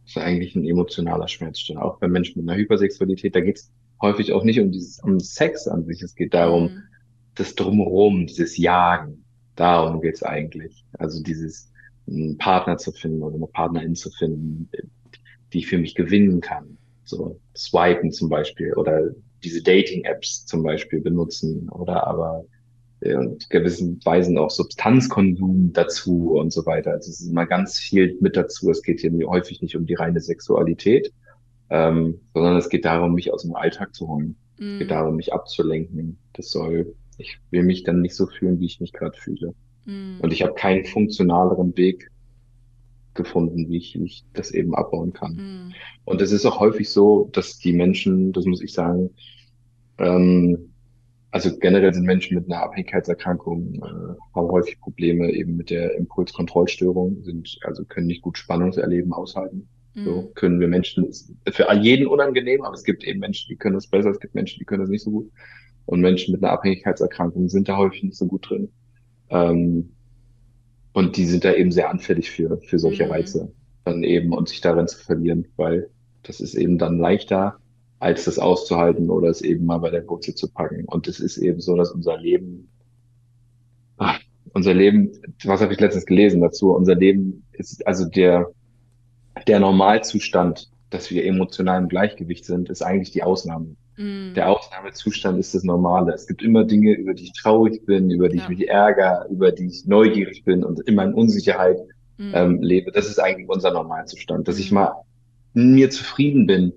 Das 0.05 0.15
ist 0.15 0.17
eigentlich 0.17 0.55
ein 0.55 0.65
emotionaler 0.65 1.27
Schmerzstiller. 1.27 1.86
Auch 1.86 1.99
bei 1.99 2.07
Menschen 2.07 2.41
mit 2.41 2.49
einer 2.49 2.57
Hypersexualität, 2.57 3.36
da 3.36 3.41
geht 3.41 3.57
es 3.57 3.71
häufig 4.01 4.34
auch 4.34 4.43
nicht 4.43 4.59
um 4.59 4.71
dieses, 4.71 5.03
um 5.03 5.19
Sex 5.19 5.67
an 5.67 5.86
sich. 5.86 6.01
Es 6.01 6.15
geht 6.15 6.34
darum, 6.34 6.63
mm. 6.63 6.84
das 7.36 7.53
Drumherum, 7.53 8.25
dieses 8.25 8.57
Jagen. 8.57 9.23
Darum 9.55 10.01
geht 10.01 10.15
es 10.15 10.23
eigentlich. 10.23 10.84
Also 10.97 11.21
dieses, 11.21 11.69
einen 12.10 12.38
Partner 12.38 12.78
zu 12.78 12.91
finden 12.91 13.24
oder 13.24 13.36
eine 13.36 13.47
Partnerin 13.47 13.95
zu 13.95 14.10
finden, 14.12 14.70
die 15.53 15.60
ich 15.60 15.68
für 15.68 15.78
mich 15.78 15.95
gewinnen 15.95 16.41
kann. 16.41 16.78
So 17.05 17.39
swipen 17.55 18.12
zum 18.12 18.30
Beispiel 18.30 18.74
oder 18.74 19.10
diese 19.43 19.64
Dating-Apps 19.64 20.45
zum 20.45 20.64
Beispiel 20.64 21.01
benutzen 21.01 21.70
oder 21.70 22.05
aber 22.05 22.45
äh, 23.01 23.16
und 23.16 23.49
gewissen 23.49 23.99
Weisen 24.03 24.38
auch 24.38 24.49
Substanzkonsum 24.49 25.72
dazu 25.74 26.32
und 26.34 26.51
so 26.51 26.66
weiter. 26.66 26.91
Also 26.91 27.10
es 27.10 27.22
ist 27.22 27.30
immer 27.30 27.45
ganz 27.45 27.78
viel 27.78 28.18
mit 28.20 28.36
dazu. 28.36 28.70
Es 28.70 28.82
geht 28.82 29.01
hier 29.01 29.12
häufig 29.28 29.62
nicht 29.62 29.76
um 29.76 29.86
die 29.86 29.95
reine 29.95 30.20
Sexualität, 30.20 31.12
ähm, 31.70 32.20
sondern 32.34 32.57
es 32.57 32.70
geht 32.70 32.86
darum, 32.86 33.14
mich 33.14 33.32
aus 33.32 33.43
dem 33.43 33.55
Alltag 33.55 33.95
zu 33.95 34.07
holen. 34.07 34.36
Mm. 34.57 34.74
Es 34.74 34.80
geht 34.80 34.88
mm. 34.88 34.89
darum, 34.89 35.16
mich 35.16 35.34
abzulenken. 35.34 36.18
Das 36.34 36.51
soll, 36.51 36.95
ich 37.18 37.39
will 37.51 37.64
mich 37.64 37.84
dann 37.84 38.01
nicht 38.01 38.16
so 38.16 38.28
fühlen, 38.28 38.60
wie 38.60 38.66
ich 38.66 38.80
mich 38.80 38.93
gerade 38.93 39.18
fühle. 39.18 39.53
Mhm. 39.89 40.19
Und 40.21 40.31
ich 40.31 40.43
habe 40.43 40.53
keinen 40.53 40.85
funktionaleren 40.85 41.75
Weg 41.75 42.09
gefunden, 43.15 43.69
wie 43.69 43.77
ich, 43.77 43.99
wie 43.99 44.05
ich 44.05 44.23
das 44.33 44.51
eben 44.51 44.75
abbauen 44.75 45.13
kann. 45.13 45.33
Mhm. 45.33 45.73
Und 46.05 46.21
es 46.21 46.31
ist 46.31 46.45
auch 46.45 46.59
häufig 46.59 46.89
so, 46.89 47.29
dass 47.33 47.57
die 47.57 47.73
Menschen, 47.73 48.31
das 48.31 48.45
muss 48.45 48.61
ich 48.61 48.73
sagen, 48.73 49.09
ähm, 49.97 50.71
also 51.31 51.55
generell 51.57 51.93
sind 51.93 52.05
Menschen 52.05 52.35
mit 52.35 52.45
einer 52.45 52.63
Abhängigkeitserkrankung 52.63 53.75
äh, 53.75 54.35
haben 54.35 54.51
häufig 54.51 54.79
Probleme 54.79 55.31
eben 55.31 55.57
mit 55.57 55.69
der 55.69 55.95
Impulskontrollstörung, 55.95 57.21
sind 57.23 57.59
also 57.63 57.83
können 57.85 58.07
nicht 58.07 58.23
gut 58.23 58.37
Spannungserleben 58.37 59.13
aushalten. 59.13 59.67
Mhm. 59.93 60.05
So 60.05 60.31
können 60.35 60.59
wir 60.59 60.67
Menschen 60.67 61.07
für 61.51 61.71
jeden 61.73 62.07
unangenehm, 62.07 62.63
aber 62.63 62.73
es 62.73 62.83
gibt 62.83 63.03
eben 63.03 63.19
Menschen, 63.19 63.49
die 63.49 63.57
können 63.57 63.75
das 63.75 63.87
besser, 63.87 64.09
es 64.09 64.19
gibt 64.19 64.33
Menschen, 64.33 64.59
die 64.59 64.65
können 64.65 64.81
das 64.81 64.89
nicht 64.89 65.03
so 65.03 65.11
gut. 65.11 65.31
Und 65.85 66.01
Menschen 66.01 66.31
mit 66.31 66.43
einer 66.43 66.53
Abhängigkeitserkrankung 66.53 67.49
sind 67.49 67.67
da 67.67 67.77
häufig 67.77 68.03
nicht 68.03 68.17
so 68.17 68.27
gut 68.27 68.49
drin. 68.49 68.69
Ähm, 69.30 69.91
und 70.93 71.17
die 71.17 71.25
sind 71.25 71.45
da 71.45 71.53
eben 71.53 71.71
sehr 71.71 71.89
anfällig 71.89 72.32
für, 72.32 72.59
für 72.61 72.80
solche 72.80 73.05
Mhm. 73.05 73.11
Reize 73.11 73.51
dann 73.86 74.03
eben 74.03 74.34
und 74.34 74.49
sich 74.49 74.61
darin 74.61 74.88
zu 74.88 74.97
verlieren, 74.97 75.47
weil 75.55 75.89
das 76.23 76.39
ist 76.41 76.55
eben 76.55 76.77
dann 76.77 76.99
leichter, 76.99 77.59
als 77.99 78.25
das 78.25 78.39
auszuhalten 78.39 79.09
oder 79.09 79.30
es 79.30 79.41
eben 79.41 79.65
mal 79.65 79.77
bei 79.80 79.89
der 79.89 80.07
Wurzel 80.07 80.36
zu 80.36 80.51
packen. 80.51 80.86
Und 80.86 81.07
es 81.07 81.19
ist 81.19 81.38
eben 81.38 81.59
so, 81.59 81.75
dass 81.75 81.91
unser 81.91 82.17
Leben, 82.17 82.69
ach, 83.97 84.19
unser 84.53 84.73
Leben, 84.73 85.11
was 85.43 85.61
habe 85.61 85.73
ich 85.73 85.80
letztens 85.80 86.05
gelesen 86.05 86.41
dazu? 86.41 86.71
Unser 86.71 86.95
Leben 86.95 87.45
ist, 87.51 87.86
also 87.86 88.05
der, 88.05 88.51
der 89.47 89.59
Normalzustand, 89.59 90.69
dass 90.89 91.11
wir 91.11 91.25
emotional 91.25 91.82
im 91.82 91.89
Gleichgewicht 91.89 92.45
sind, 92.45 92.69
ist 92.69 92.82
eigentlich 92.82 93.11
die 93.11 93.23
Ausnahme. 93.23 93.75
Mhm. 94.00 94.34
Der 94.34 94.50
Ausnahmezustand 94.50 95.38
ist 95.39 95.54
das 95.54 95.64
Normale. 95.64 96.14
Es 96.14 96.26
gibt 96.26 96.41
immer 96.41 96.64
Dinge, 96.64 96.93
über 96.93 97.14
die 97.14 97.26
ich 97.26 97.34
traurig 97.34 97.86
bin, 97.86 98.10
über 98.10 98.30
die 98.30 98.38
ich 98.38 98.43
Ja. 98.43 98.50
mich 98.50 98.68
ärgere, 98.68 99.28
über 99.30 99.52
die 99.52 99.68
ich 99.68 99.86
neugierig 99.86 100.43
bin 100.45 100.64
und 100.64 100.80
immer 100.88 101.04
in 101.04 101.14
Unsicherheit 101.14 101.78
Mhm. 102.18 102.32
ähm, 102.34 102.62
lebe. 102.62 102.91
Das 102.91 103.08
ist 103.08 103.20
eigentlich 103.20 103.50
unser 103.50 103.72
Normalzustand. 103.72 104.47
Dass 104.47 104.58
ich 104.60 104.72
Mhm. 104.72 104.76
mal 104.76 104.93
mir 105.54 105.89
zufrieden 105.89 106.47
bin, 106.47 106.74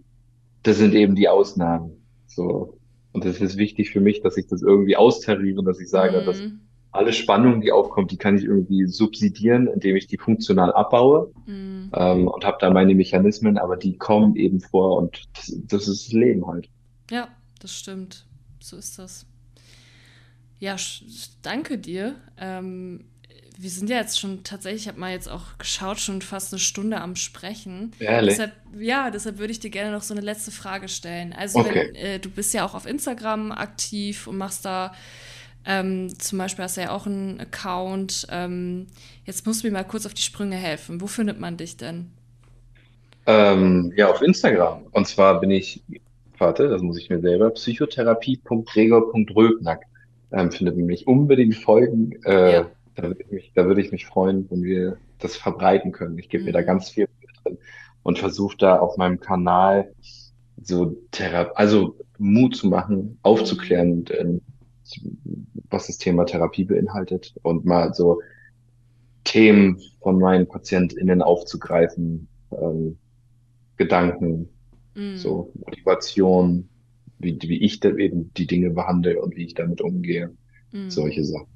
das 0.63 0.79
sind 0.79 0.95
eben 0.95 1.15
die 1.15 1.29
Ausnahmen. 1.29 2.07
So. 2.27 2.79
Und 3.13 3.25
es 3.25 3.41
ist 3.41 3.57
wichtig 3.57 3.91
für 3.91 4.01
mich, 4.01 4.23
dass 4.23 4.37
ich 4.37 4.47
das 4.49 4.63
irgendwie 4.63 4.97
austariere, 4.97 5.63
dass 5.63 5.81
ich 5.81 5.91
sage, 5.91 6.23
dass 6.25 6.39
Mhm. 6.41 6.61
alle 6.91 7.13
Spannung, 7.13 7.61
die 7.61 7.73
aufkommt, 7.73 8.11
die 8.11 8.17
kann 8.17 8.37
ich 8.37 8.45
irgendwie 8.45 8.87
subsidieren, 8.87 9.67
indem 9.69 9.97
ich 9.97 10.07
die 10.09 10.19
funktional 10.19 10.73
abbaue 10.73 11.33
Mhm. 11.47 11.91
ähm, 11.95 12.29
und 12.29 12.45
habe 12.45 12.57
da 12.61 12.71
meine 12.71 12.95
Mechanismen, 12.95 13.59
aber 13.59 13.77
die 13.77 13.97
kommen 13.97 14.37
eben 14.37 14.61
vor 14.61 14.97
und 14.99 15.23
das, 15.37 15.55
das 15.67 15.89
ist 15.89 16.07
das 16.09 16.13
Leben 16.13 16.47
halt. 16.47 16.69
Ja, 17.13 17.29
das 17.61 17.79
stimmt. 17.79 18.25
So 18.61 18.77
ist 18.77 18.99
das. 18.99 19.27
Ja, 20.59 20.77
danke 21.43 21.77
dir. 21.77 22.15
Ähm, 22.39 23.05
wir 23.59 23.69
sind 23.69 23.91
ja 23.91 23.97
jetzt 23.97 24.19
schon 24.19 24.45
tatsächlich, 24.45 24.83
ich 24.83 24.89
habe 24.89 24.99
mal 24.99 25.13
jetzt 25.13 25.29
auch 25.29 25.59
geschaut, 25.59 26.01
schon 26.01 26.23
fast 26.23 26.53
eine 26.53 26.61
Stunde 26.61 27.01
am 27.01 27.17
Sprechen. 27.17 27.93
Ehrlich? 27.99 28.37
Deshalb, 28.37 28.53
ja, 28.79 29.11
deshalb 29.11 29.39
würde 29.39 29.53
ich 29.53 29.61
dir 29.61 29.71
gerne 29.71 29.93
noch 29.93 30.03
so 30.03 30.15
eine 30.15 30.23
letzte 30.23 30.51
Frage 30.51 30.89
stellen. 30.89 31.35
Also, 31.35 31.63
wenn 31.65 31.79
Okay. 31.79 31.91
äh, 31.95 32.19
du 32.19 32.31
bist 32.31 32.55
ja 32.55 32.65
auch 32.65 32.75
auf 32.75 32.87
Instagram 32.87 33.53
aktiv 33.53 34.27
und 34.27 34.39
machst 34.39 34.65
da 34.65 34.95
ähm, 35.65 36.19
zum 36.19 36.39
Beispiel 36.39 36.65
hast 36.65 36.77
du 36.77 36.81
ja 36.81 36.91
auch 36.91 37.07
einen 37.07 37.39
Account. 37.41 38.27
Ähm, 38.31 38.87
jetzt 39.25 39.47
musst 39.47 39.63
du 39.63 39.69
mir 39.69 39.75
mal 39.75 39.85
kurz 39.85 40.07
auf 40.07 40.15
die 40.15 40.23
Sprünge 40.23 40.57
helfen. 40.57 41.01
Wo 41.01 41.07
findet 41.07 41.39
man 41.39 41.57
dich 41.57 41.77
denn? 41.77 42.11
Ähm, 43.27 43.93
ja, 43.97 44.11
auf 44.11 44.23
Instagram. 44.23 44.85
Und 44.91 45.07
zwar 45.07 45.41
bin 45.41 45.51
ich, 45.51 45.83
warte, 46.43 46.69
das 46.69 46.83
muss 46.83 46.99
ich 46.99 47.09
mir 47.11 47.21
selber, 47.21 47.51
psychotherapie.gregor.röbnack. 47.51 49.85
Ähm, 50.33 50.51
findet 50.51 50.77
mich 50.77 51.07
unbedingt 51.07 51.55
folgen. 51.57 52.13
Äh, 52.25 52.53
Ja. 52.53 52.71
da 52.95 53.03
würde 53.05 53.25
ich 53.31 53.53
würde 53.57 53.81
ich 53.81 53.93
mich 53.93 54.07
freuen, 54.07 54.51
wenn 54.51 54.63
wir 54.63 54.97
das 55.19 55.37
verbreiten 55.37 55.93
können. 55.93 56.19
Ich 56.19 56.29
gebe 56.29 56.45
mir 56.45 56.53
da 56.53 56.61
Mhm. 56.61 56.63
ganz 56.63 56.91
viel 56.91 57.09
drin 57.45 57.59
und 58.03 58.19
versuche 58.19 58.57
da 58.57 58.79
auf 58.79 58.97
meinem 58.97 59.21
Kanal 59.21 59.93
so 60.63 60.97
Thera 61.13 61.53
also 61.55 61.97
Mut 62.19 62.57
zu 62.57 62.69
machen, 62.69 62.97
Mhm. 62.99 63.19
aufzuklären, 63.23 64.05
ähm, 64.11 64.41
was 65.71 65.87
das 65.87 65.99
Thema 65.99 66.25
Therapie 66.27 66.65
beinhaltet 66.65 67.35
und 67.43 67.65
mal 67.65 67.95
so 67.95 68.21
Themen 69.25 69.81
von 70.03 70.19
meinen 70.19 70.47
PatientInnen 70.49 71.23
aufzugreifen, 71.23 72.29
ähm, 72.53 72.99
Gedanken, 73.77 74.49
Mhm. 74.95 75.17
so 75.17 75.53
Motivation, 75.65 76.69
wie, 77.19 77.39
wie 77.43 77.65
ich 77.65 77.81
da 77.81 77.95
eben 77.95 78.33
die 78.35 78.47
Dinge 78.47 78.71
behandle 78.71 79.21
und 79.21 79.37
wie 79.37 79.45
ich 79.45 79.55
damit 79.55 79.81
umgehe. 79.81 80.35
Mhm. 80.73 80.91
Solche 80.91 81.25
Sachen. 81.25 81.47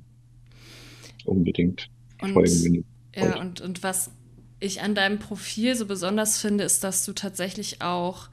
Unbedingt 1.25 1.89
Und 2.21 2.37
ja, 3.17 3.41
und, 3.41 3.61
und 3.61 3.83
was 3.83 4.11
ich 4.61 4.81
an 4.81 4.95
deinem 4.95 5.19
Profil 5.19 5.75
so 5.75 5.87
besonders 5.87 6.41
finde, 6.41 6.65
ist, 6.65 6.85
dass 6.85 7.05
du 7.05 7.13
tatsächlich 7.13 7.83
auch 7.83 8.29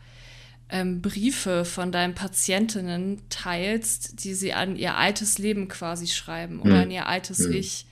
ähm, 0.70 1.02
Briefe 1.02 1.66
von 1.66 1.92
deinen 1.92 2.16
Patientinnen 2.16 3.22
teilst, 3.30 4.24
die 4.24 4.34
sie 4.34 4.54
an 4.54 4.76
ihr 4.76 4.96
altes 4.98 5.38
Leben 5.38 5.68
quasi 5.68 6.08
schreiben 6.08 6.62
oder 6.62 6.76
an 6.76 6.84
Hm, 6.84 6.92
ihr 6.92 7.08
altes 7.08 7.46
hm. 7.46 7.54
Ich. 7.54 7.86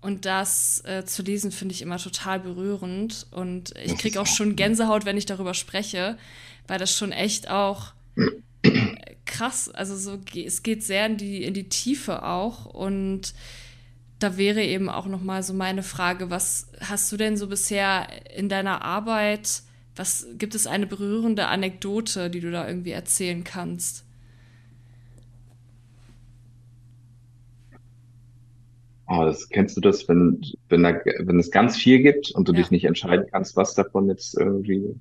Und 0.00 0.24
das 0.24 0.82
äh, 0.84 1.04
zu 1.04 1.22
lesen 1.22 1.50
finde 1.50 1.74
ich 1.74 1.82
immer 1.82 1.98
total 1.98 2.40
berührend. 2.40 3.26
Und 3.30 3.74
ich 3.82 3.96
kriege 3.98 4.20
auch 4.20 4.26
schon. 4.26 4.56
Gänsehaut, 4.56 5.04
wenn 5.04 5.16
ich 5.16 5.26
darüber 5.26 5.54
spreche, 5.54 6.16
weil 6.66 6.78
das 6.78 6.96
schon 6.96 7.12
echt 7.12 7.50
auch 7.50 7.92
krass, 9.26 9.68
also 9.68 9.96
so, 9.96 10.18
es 10.34 10.62
geht 10.62 10.82
sehr 10.82 11.06
in 11.06 11.16
die, 11.16 11.44
in 11.44 11.54
die 11.54 11.68
Tiefe 11.68 12.22
auch. 12.24 12.66
Und 12.66 13.34
da 14.18 14.38
wäre 14.38 14.62
eben 14.62 14.88
auch 14.88 15.06
noch 15.06 15.20
mal 15.20 15.42
so 15.42 15.52
meine 15.52 15.82
Frage, 15.82 16.30
was 16.30 16.68
hast 16.80 17.12
du 17.12 17.16
denn 17.16 17.36
so 17.36 17.48
bisher 17.48 18.08
in 18.34 18.48
deiner 18.48 18.82
Arbeit, 18.82 19.62
was 19.94 20.26
gibt 20.38 20.54
es 20.54 20.66
eine 20.66 20.86
berührende 20.86 21.48
Anekdote, 21.48 22.30
die 22.30 22.40
du 22.40 22.50
da 22.50 22.66
irgendwie 22.66 22.92
erzählen 22.92 23.44
kannst? 23.44 24.05
Oh, 29.08 29.24
das, 29.24 29.48
kennst 29.48 29.76
du 29.76 29.80
das, 29.80 30.08
wenn, 30.08 30.40
wenn, 30.68 30.82
da, 30.82 30.94
wenn 31.20 31.38
es 31.38 31.50
ganz 31.50 31.76
viel 31.76 32.02
gibt 32.02 32.32
und 32.32 32.48
du 32.48 32.52
dich 32.52 32.66
Ja. 32.66 32.72
nicht 32.72 32.84
entscheiden 32.84 33.26
kannst, 33.30 33.56
was 33.56 33.74
davon 33.74 34.08
jetzt 34.08 34.36
irgendwie 34.36 35.00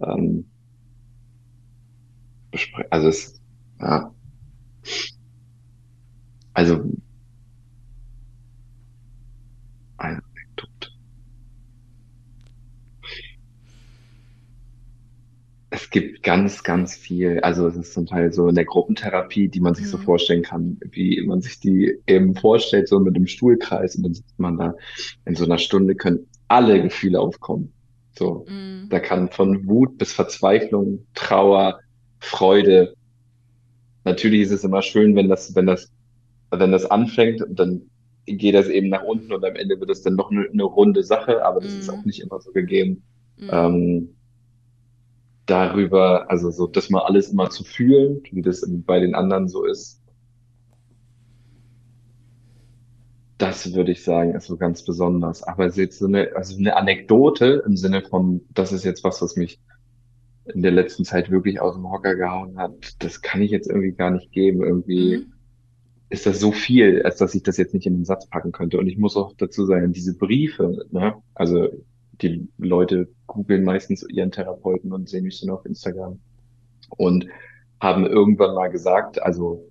ähm, 0.00 0.46
also 2.90 3.08
es, 3.08 3.40
ja, 3.80 4.12
also 6.54 6.84
eine 9.98 10.22
Anekdote. 10.22 10.90
Es 15.74 15.90
gibt 15.90 16.22
ganz, 16.22 16.62
ganz 16.62 16.94
viel. 16.94 17.40
Also 17.40 17.66
es 17.66 17.74
ist 17.76 17.94
zum 17.94 18.06
Teil 18.06 18.32
so 18.32 18.46
in 18.48 18.54
der 18.54 18.64
Gruppentherapie, 18.64 19.48
die 19.48 19.58
man 19.58 19.74
sich 19.74 19.88
so 19.88 19.98
Mm, 19.98 20.04
vorstellen 20.04 20.44
kann, 20.44 20.78
wie 20.92 21.20
man 21.26 21.40
sich 21.42 21.58
die 21.58 21.98
eben 22.06 22.36
vorstellt, 22.36 22.86
so 22.88 23.00
mit 23.00 23.16
dem 23.16 23.26
Stuhlkreis 23.26 23.96
und 23.96 24.04
dann 24.04 24.14
sitzt 24.14 24.38
man 24.38 24.56
da. 24.56 24.74
In 25.24 25.34
so 25.34 25.44
einer 25.44 25.58
Stunde 25.58 25.96
können 25.96 26.30
alle 26.46 26.80
Gefühle 26.80 27.18
aufkommen. 27.20 27.74
So, 28.16 28.46
mm, 28.46 28.88
da 28.88 29.00
kann 29.00 29.30
von 29.32 29.66
Wut 29.66 29.98
bis 29.98 30.12
Verzweiflung, 30.12 31.08
Trauer, 31.14 31.80
Freude. 32.20 32.94
Natürlich 34.04 34.42
ist 34.42 34.52
es 34.52 34.64
immer 34.64 34.82
schön, 34.82 35.16
wenn 35.16 35.28
das, 35.28 35.54
wenn 35.56 35.66
das, 35.66 35.90
wenn 36.50 36.72
das 36.72 36.86
anfängt 36.86 37.42
und 37.42 37.58
dann 37.58 37.90
geht 38.26 38.54
das 38.54 38.68
eben 38.68 38.88
nach 38.90 39.02
unten 39.02 39.32
und 39.32 39.44
am 39.44 39.56
Ende 39.56 39.80
wird 39.80 39.90
es 39.90 40.02
dann 40.02 40.14
noch 40.14 40.30
eine, 40.30 40.48
eine 40.48 40.62
runde 40.64 41.02
Sache, 41.02 41.44
aber 41.44 41.60
das 41.60 41.74
ist 41.74 41.90
auch 41.90 42.04
nicht 42.04 42.20
immer 42.20 42.40
so 42.40 42.52
gegeben. 42.52 43.04
mm, 43.38 43.48
Ähm, 43.48 44.16
darüber, 45.46 46.30
also 46.30 46.50
so, 46.50 46.66
das 46.66 46.90
mal 46.90 47.02
alles 47.02 47.30
immer 47.30 47.50
zu 47.50 47.64
fühlen, 47.64 48.22
wie 48.30 48.42
das 48.42 48.64
bei 48.86 49.00
den 49.00 49.14
anderen 49.14 49.48
so 49.48 49.64
ist, 49.64 50.00
das 53.38 53.74
würde 53.74 53.92
ich 53.92 54.04
sagen, 54.04 54.34
ist 54.34 54.46
so 54.46 54.56
ganz 54.56 54.84
besonders. 54.84 55.42
Aber 55.42 55.66
es 55.66 55.72
ist 55.74 55.78
jetzt 55.78 55.98
so 55.98 56.06
eine, 56.06 56.34
also 56.36 56.56
eine 56.56 56.76
Anekdote 56.76 57.62
im 57.66 57.76
Sinne 57.76 58.02
von, 58.02 58.42
das 58.54 58.72
ist 58.72 58.84
jetzt 58.84 59.04
was, 59.04 59.20
was 59.20 59.36
mich 59.36 59.60
in 60.46 60.62
der 60.62 60.72
letzten 60.72 61.04
Zeit 61.04 61.30
wirklich 61.30 61.60
aus 61.60 61.74
dem 61.74 61.90
Hocker 61.90 62.14
gehauen 62.16 62.58
hat. 62.58 63.02
Das 63.02 63.22
kann 63.22 63.42
ich 63.42 63.50
jetzt 63.50 63.68
irgendwie 63.68 63.92
gar 63.92 64.10
nicht 64.10 64.30
geben. 64.30 64.62
Irgendwie 64.62 65.18
mm, 65.18 65.32
ist 66.10 66.26
das 66.26 66.38
so 66.38 66.52
viel, 66.52 67.02
als 67.02 67.16
dass 67.16 67.34
ich 67.34 67.42
das 67.42 67.56
jetzt 67.56 67.74
nicht 67.74 67.86
in 67.86 67.94
den 67.94 68.04
Satz 68.04 68.28
packen 68.28 68.52
könnte. 68.52 68.78
Und 68.78 68.86
ich 68.86 68.98
muss 68.98 69.16
auch 69.16 69.34
dazu 69.36 69.66
sagen, 69.66 69.92
diese 69.92 70.16
Briefe, 70.16 70.86
ne, 70.90 71.14
also 71.34 71.68
die 72.20 72.48
Leute 72.58 73.08
googeln 73.26 73.64
meistens 73.64 74.08
ihren 74.08 74.30
Therapeuten 74.30 74.92
und 74.92 75.08
sehen 75.08 75.24
mich 75.24 75.40
dann 75.40 75.50
auf 75.50 75.64
Instagram. 75.66 76.18
und 76.96 77.26
haben 77.80 78.06
irgendwann 78.06 78.54
mal 78.54 78.68
gesagt, 78.68 79.20
also, 79.22 79.70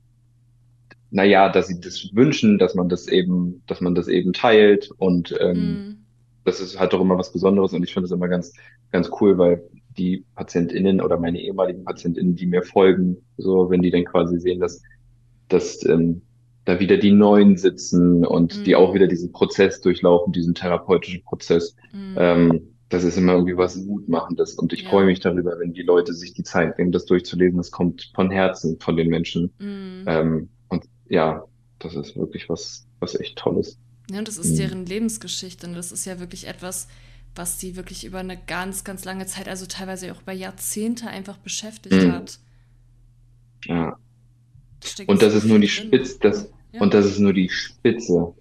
naja, 1.10 1.50
dass 1.50 1.68
sie 1.68 1.80
das 1.80 2.10
wünschen, 2.14 2.58
dass 2.60 2.76
man 2.76 2.89
das 2.89 3.08
eben, 3.08 3.64
dass 3.68 3.82
man 3.82 3.96
das 3.96 4.08
eben 4.08 4.34
teilt 4.34 4.91
und 4.98 5.36
ähm, 5.39 5.58
mm, 5.58 6.06
das 6.44 6.60
ist 6.60 6.80
halt 6.80 6.94
doch 6.94 7.02
immer 7.02 7.18
was 7.18 7.32
Besonderes 7.32 7.74
und 7.74 7.84
ich 7.84 7.94
finde 7.94 8.06
das 8.08 8.16
immer 8.16 8.28
ganz, 8.28 8.54
ganz 8.91 9.10
cool, 9.20 9.38
weil 9.38 9.64
die 9.98 10.26
PatientInnen 10.36 11.02
oder 11.02 11.20
meine 11.20 11.39
ehemaligen 11.39 11.84
PatientInnen, 11.84 12.36
die 12.36 12.48
mir 12.48 12.64
folgen, 12.64 13.18
so, 13.38 13.70
wenn 13.70 13.82
die 13.82 13.91
dann 13.91 14.06
quasi 14.06 14.39
sehen, 14.39 14.60
dass, 14.60 14.82
dass 15.48 15.86
ähm, 15.86 16.22
da 16.66 16.80
wieder 16.80 16.97
die 16.97 17.11
Neuen 17.11 17.57
sitzen 17.57 18.26
und 18.26 18.66
die 18.66 18.76
auch 18.76 18.93
wieder 18.93 19.07
diesen 19.07 19.32
Prozess 19.32 19.82
durchlaufen, 19.82 20.32
diesen 20.34 20.55
therapeutischen 20.55 21.24
Prozess, 21.24 21.76
mm. 21.91 22.16
ähm, 22.18 22.61
das 22.89 23.03
ist 23.03 23.18
immer 23.18 23.34
irgendwie 23.34 23.57
was 23.57 23.76
Mutmachendes 23.76 24.53
und 24.55 24.72
ich 24.72 24.88
freue 24.88 25.01
Ja. 25.01 25.05
mich 25.07 25.20
darüber, 25.20 25.57
wenn 25.59 25.74
die 25.74 25.82
Leute 25.82 26.14
sich 26.14 26.34
die 26.34 26.43
Zeit 26.43 26.78
nehmen, 26.78 26.91
das 26.91 27.05
durchzulesen. 27.05 27.57
Das 27.57 27.72
kommt 27.72 28.11
von 28.16 28.30
Herzen 28.32 28.80
von 28.80 28.95
den 28.95 29.09
Menschen. 29.09 29.51
Mm. 29.59 30.03
Ähm, 30.07 30.49
und 30.70 30.86
ja, 31.09 31.43
das 31.80 31.95
ist 31.95 32.16
wirklich 32.16 32.47
was, 32.49 32.86
was 32.99 33.20
echt 33.20 33.38
Tolles. 33.38 33.78
Ja, 34.11 34.20
und 34.20 34.28
das 34.28 34.38
ist 34.38 34.51
Mhm. 34.51 34.57
deren 34.57 34.86
Lebensgeschichte. 34.86 35.66
Und 35.68 35.74
das 35.74 35.91
ist 35.91 36.05
ja 36.05 36.20
wirklich 36.20 36.47
etwas, 36.47 36.88
was 37.36 37.57
die 37.57 37.76
wirklich 37.76 38.05
über 38.05 38.20
eine 38.20 38.38
ganz, 38.38 38.84
ganz 38.84 39.05
lange 39.05 39.26
Zeit, 39.26 39.47
also 39.49 39.66
teilweise 39.66 40.11
auch 40.14 40.22
über 40.22 40.34
Jahrzehnte 40.34 41.07
einfach 41.07 41.38
beschäftigt 41.38 41.95
Mhm. 42.03 42.11
hat. 42.11 42.39
Ja. 43.66 43.97
Da 44.97 45.03
Und 45.07 45.21
das 45.21 45.34
so 45.34 45.39
ist 45.39 45.45
nur 45.45 45.59
die. 45.59 45.67
Spitze, 45.67 46.17
das, 46.21 46.51
Ja. 46.71 46.81
und 46.81 46.93
das 46.93 47.05
ist 47.05 47.19
nur 47.19 47.34
die 47.34 47.49
Spitze 47.49 48.34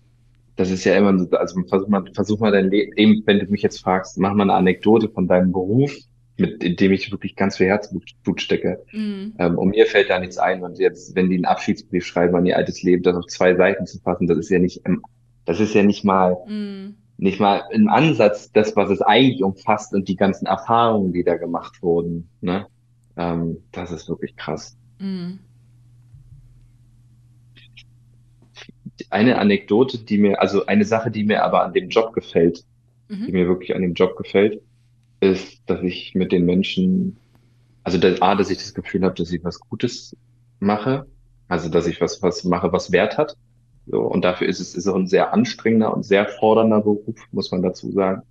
das 0.56 0.70
ist 0.70 0.84
ja 0.84 0.96
immer, 0.96 1.18
so, 1.18 1.30
also 1.36 1.60
versuch 1.64 1.88
mal, 1.88 2.04
versuch 2.14 2.38
mal 2.38 2.52
dein 2.52 2.70
Leben, 2.70 3.22
wenn 3.26 3.38
du 3.38 3.46
mich 3.46 3.62
jetzt 3.62 3.80
fragst, 3.80 4.18
mach 4.18 4.34
mal 4.34 4.44
eine 4.44 4.54
Anekdote 4.54 5.08
von 5.08 5.26
deinem 5.26 5.52
Beruf, 5.52 5.92
mit 6.36 6.62
in 6.62 6.76
dem 6.76 6.92
ich 6.92 7.10
wirklich 7.10 7.36
ganz 7.36 7.56
viel 7.56 7.66
Herzblut 7.66 8.40
stecke. 8.40 8.82
Mhm. 8.92 9.34
Ähm, 9.38 9.58
und 9.58 9.70
mir 9.70 9.86
fällt 9.86 10.10
da 10.10 10.18
nichts 10.18 10.38
ein. 10.38 10.62
Und 10.62 10.78
jetzt, 10.78 11.14
wenn 11.14 11.30
die 11.30 11.36
einen 11.36 11.44
Abschiedsbrief 11.44 12.04
schreiben 12.04 12.34
an 12.36 12.46
ihr 12.46 12.56
altes 12.56 12.82
Leben, 12.82 13.02
das 13.02 13.16
auf 13.16 13.26
zwei 13.26 13.54
Seiten 13.54 13.86
zu 13.86 13.98
fassen, 14.00 14.26
das 14.26 14.38
ist 14.38 14.50
ja 14.50 14.58
nicht, 14.58 14.82
das 15.44 15.60
ist 15.60 15.74
ja 15.74 15.82
nicht 15.82 16.04
mal, 16.04 16.36
mhm. 16.46 16.96
nicht 17.16 17.40
mal 17.40 17.62
im 17.70 17.88
Ansatz 17.88 18.50
das, 18.52 18.76
was 18.76 18.90
es 18.90 19.02
eigentlich 19.02 19.42
umfasst 19.42 19.94
und 19.94 20.08
die 20.08 20.16
ganzen 20.16 20.46
Erfahrungen, 20.46 21.12
die 21.12 21.24
da 21.24 21.36
gemacht 21.36 21.82
wurden. 21.82 22.28
Ne? 22.40 22.66
Ähm, 23.16 23.58
das 23.72 23.90
ist 23.90 24.08
wirklich 24.08 24.36
krass. 24.36 24.76
Mhm. 24.98 25.38
Eine 29.10 29.38
Anekdote, 29.38 29.98
die 29.98 30.18
mir, 30.18 30.40
also 30.40 30.66
eine 30.66 30.84
Sache, 30.84 31.10
die 31.10 31.24
mir 31.24 31.44
aber 31.44 31.64
an 31.64 31.72
dem 31.72 31.88
Job 31.88 32.12
gefällt, 32.12 32.64
mhm. 33.08 33.26
die 33.26 33.32
mir 33.32 33.48
wirklich 33.48 33.74
an 33.74 33.82
dem 33.82 33.94
Job 33.94 34.16
gefällt, 34.16 34.60
ist, 35.20 35.62
dass 35.66 35.82
ich 35.82 36.14
mit 36.14 36.32
den 36.32 36.44
Menschen, 36.44 37.16
also 37.84 37.98
dass, 37.98 38.20
A, 38.20 38.34
dass 38.34 38.50
ich 38.50 38.58
das 38.58 38.74
Gefühl 38.74 39.04
habe, 39.04 39.14
dass 39.14 39.32
ich 39.32 39.42
was 39.44 39.60
Gutes 39.60 40.16
mache, 40.60 41.06
also 41.48 41.68
dass 41.68 41.86
ich 41.86 42.00
was, 42.00 42.22
was 42.22 42.44
mache, 42.44 42.72
was 42.72 42.92
Wert 42.92 43.18
hat. 43.18 43.36
So, 43.86 44.00
und 44.00 44.24
dafür 44.24 44.48
ist 44.48 44.60
es 44.60 44.74
ist 44.74 44.86
auch 44.86 44.94
ein 44.94 45.06
sehr 45.06 45.32
anstrengender 45.32 45.94
und 45.94 46.04
sehr 46.04 46.26
fordernder 46.26 46.80
Beruf, 46.80 47.16
muss 47.32 47.50
man 47.50 47.62
dazu 47.62 47.90
sagen. 47.92 48.22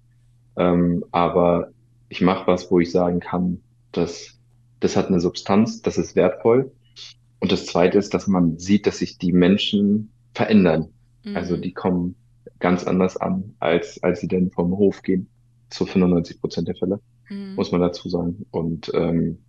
Ähm, 0.57 1.03
aber 1.11 1.71
ich 2.09 2.21
mache 2.21 2.47
was, 2.47 2.71
wo 2.71 2.79
ich 2.79 2.91
sagen 2.91 3.19
kann, 3.19 3.61
dass 3.91 4.37
das 4.79 4.95
hat 4.97 5.07
eine 5.07 5.19
Substanz, 5.19 5.81
das 5.81 5.97
ist 5.97 6.15
wertvoll. 6.15 6.71
Und 7.39 7.51
das 7.51 7.65
Zweite 7.65 7.97
ist, 7.97 8.13
dass 8.13 8.27
man 8.27 8.57
sieht, 8.57 8.85
dass 8.87 8.99
sich 8.99 9.17
die 9.17 9.31
Menschen 9.31 10.11
verändern. 10.33 10.89
Mhm. 11.23 11.35
Also 11.35 11.57
die 11.57 11.73
kommen 11.73 12.15
ganz 12.59 12.85
anders 12.85 13.17
an, 13.17 13.55
als, 13.59 14.01
als 14.03 14.21
sie 14.21 14.27
denn 14.27 14.51
vom 14.51 14.77
Hof 14.77 15.01
gehen 15.01 15.29
zu 15.69 15.85
95 15.85 16.39
Prozent 16.39 16.67
der 16.67 16.75
Fälle, 16.75 16.99
mhm. 17.29 17.55
muss 17.55 17.71
man 17.71 17.81
dazu 17.81 18.09
sagen. 18.09 18.45
Und 18.51 18.91
ähm, 18.93 19.39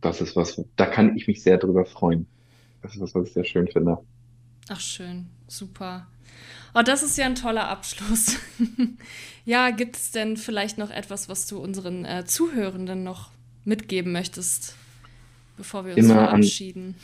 das 0.00 0.20
ist 0.20 0.36
was, 0.36 0.62
da 0.76 0.86
kann 0.86 1.16
ich 1.16 1.26
mich 1.26 1.42
sehr 1.42 1.58
drüber 1.58 1.84
freuen. 1.84 2.26
Das 2.82 2.94
ist 2.94 3.00
was, 3.00 3.14
was 3.14 3.28
ich 3.28 3.34
sehr 3.34 3.44
schön 3.44 3.68
finde. 3.68 3.98
Ach, 4.68 4.80
schön. 4.80 5.26
Super. 5.46 6.06
Oh, 6.74 6.82
das 6.82 7.02
ist 7.02 7.18
ja 7.18 7.26
ein 7.26 7.34
toller 7.34 7.68
Abschluss. 7.68 8.38
ja, 9.44 9.70
gibt 9.70 9.96
es 9.96 10.10
denn 10.10 10.36
vielleicht 10.36 10.78
noch 10.78 10.90
etwas, 10.90 11.28
was 11.28 11.46
du 11.46 11.58
unseren 11.58 12.04
äh, 12.04 12.24
Zuhörenden 12.24 13.02
noch 13.02 13.30
mitgeben 13.64 14.12
möchtest, 14.12 14.76
bevor 15.56 15.84
wir 15.84 15.94
uns 15.94 16.04
immer 16.04 16.14
verabschieden? 16.14 16.94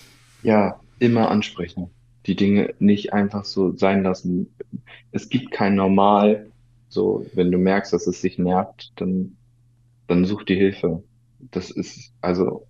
An, 0.43 0.49
ja, 0.49 0.81
immer 0.99 1.31
ansprechen. 1.31 1.91
Die 2.29 2.37
Dinge 2.37 2.75
nicht 2.79 3.13
einfach 3.13 3.45
so 3.45 3.75
sein 3.77 4.05
lassen. 4.05 4.55
Es 5.11 5.29
gibt 5.29 5.51
kein 5.51 5.75
Normal, 5.75 6.53
so, 6.89 7.27
wenn 7.35 7.51
du 7.51 7.59
merkst, 7.59 7.93
dass 7.93 8.07
es 8.07 8.21
sich 8.21 8.39
nervt, 8.39 8.93
dann, 8.97 9.37
dann 10.07 10.25
such 10.25 10.45
die 10.45 10.57
Hilfe. 10.57 11.03
Das 11.51 11.71
ist, 11.71 12.13
also, 12.21 12.67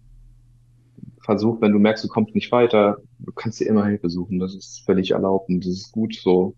versuch, 1.21 1.61
wenn 1.61 1.73
du 1.73 1.79
merkst, 1.79 2.05
du 2.05 2.09
kommst 2.09 2.35
nicht 2.35 2.51
weiter, 2.53 2.99
du 3.19 3.33
kannst 3.33 3.61
dir 3.61 3.67
immer 3.67 3.87
Hilfe 3.87 4.09
suchen. 4.09 4.39
Das 4.39 4.55
ist 4.55 4.85
völlig 4.87 5.11
erlaubt 5.11 5.49
und 5.49 5.65
das 5.65 5.73
ist 5.73 5.93
gut 5.93 6.15
so. 6.15 6.55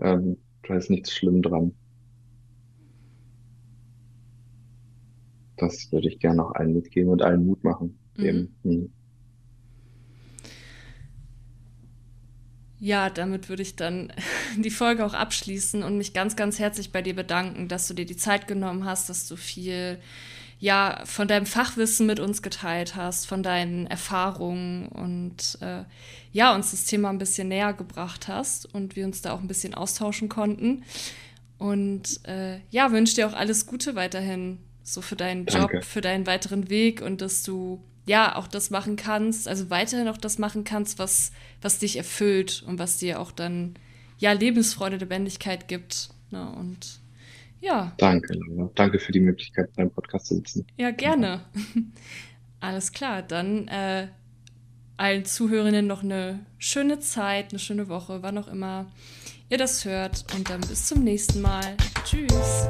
Ähm, 0.00 0.38
da 0.66 0.76
ist 0.76 0.90
nichts 0.90 1.12
schlimm 1.12 1.42
dran. 1.42 1.74
Das 5.56 5.90
würde 5.92 6.08
ich 6.08 6.20
gerne 6.20 6.44
auch 6.44 6.52
allen 6.54 6.74
mitgeben 6.74 7.10
und 7.10 7.22
allen 7.22 7.46
Mut 7.46 7.62
machen. 7.64 7.98
Mhm. 8.16 8.48
Mhm. 8.62 8.92
Ja, 12.80 13.10
damit 13.10 13.48
würde 13.48 13.62
ich 13.62 13.76
dann 13.76 14.12
die 14.56 14.70
Folge 14.70 15.04
auch 15.04 15.14
abschließen 15.14 15.82
und 15.82 15.98
mich 15.98 16.12
ganz, 16.12 16.36
ganz 16.36 16.58
herzlich 16.58 16.92
bei 16.92 17.02
dir 17.02 17.14
bedanken, 17.14 17.68
dass 17.68 17.88
du 17.88 17.94
dir 17.94 18.06
die 18.06 18.16
Zeit 18.16 18.46
genommen 18.46 18.84
hast, 18.84 19.08
dass 19.08 19.26
du 19.26 19.36
viel 19.36 19.98
ja 20.60 21.02
von 21.04 21.28
deinem 21.28 21.46
Fachwissen 21.46 22.06
mit 22.06 22.18
uns 22.18 22.42
geteilt 22.42 22.96
hast, 22.96 23.26
von 23.26 23.44
deinen 23.44 23.86
Erfahrungen 23.86 24.88
und 24.88 25.58
äh, 25.60 25.84
ja 26.32 26.54
uns 26.54 26.72
das 26.72 26.84
Thema 26.84 27.10
ein 27.10 27.18
bisschen 27.18 27.48
näher 27.48 27.72
gebracht 27.72 28.26
hast 28.26 28.72
und 28.74 28.96
wir 28.96 29.04
uns 29.04 29.22
da 29.22 29.32
auch 29.32 29.40
ein 29.40 29.46
bisschen 29.46 29.74
austauschen 29.74 30.28
konnten. 30.28 30.82
Und 31.58 32.24
äh, 32.24 32.60
ja, 32.70 32.92
wünsche 32.92 33.16
dir 33.16 33.28
auch 33.28 33.34
alles 33.34 33.66
Gute 33.66 33.94
weiterhin, 33.94 34.58
so 34.82 35.00
für 35.00 35.16
deinen 35.16 35.46
Job, 35.46 35.70
Danke. 35.70 35.82
für 35.82 36.00
deinen 36.00 36.26
weiteren 36.26 36.70
Weg 36.70 37.02
und 37.02 37.20
dass 37.20 37.42
du 37.42 37.80
ja 38.08 38.36
auch 38.36 38.48
das 38.48 38.70
machen 38.70 38.96
kannst, 38.96 39.46
also 39.46 39.70
weiterhin 39.70 40.08
auch 40.08 40.16
das 40.16 40.38
machen 40.38 40.64
kannst, 40.64 40.98
was, 40.98 41.32
was 41.60 41.78
dich 41.78 41.96
erfüllt 41.96 42.64
und 42.66 42.78
was 42.78 42.98
dir 42.98 43.20
auch 43.20 43.30
dann 43.30 43.74
ja 44.18 44.32
Lebensfreude, 44.32 44.96
Lebendigkeit 44.96 45.68
gibt. 45.68 46.10
Ne? 46.30 46.50
Und 46.50 47.00
ja. 47.60 47.92
Danke, 47.98 48.38
danke 48.74 48.98
für 48.98 49.12
die 49.12 49.20
Möglichkeit, 49.20 49.72
beim 49.76 49.90
Podcast 49.90 50.26
zu 50.26 50.36
sitzen. 50.36 50.66
Ja, 50.76 50.90
gerne. 50.90 51.40
Alles 52.60 52.92
klar, 52.92 53.22
dann 53.22 53.68
äh, 53.68 54.08
allen 54.96 55.24
Zuhörenden 55.24 55.86
noch 55.86 56.02
eine 56.02 56.40
schöne 56.58 56.98
Zeit, 56.98 57.50
eine 57.50 57.58
schöne 57.58 57.88
Woche, 57.88 58.22
wann 58.22 58.38
auch 58.38 58.48
immer 58.48 58.86
ihr 59.48 59.58
das 59.58 59.84
hört. 59.84 60.24
Und 60.34 60.50
dann 60.50 60.60
bis 60.62 60.86
zum 60.86 61.04
nächsten 61.04 61.40
Mal. 61.40 61.76
Tschüss. 62.04 62.68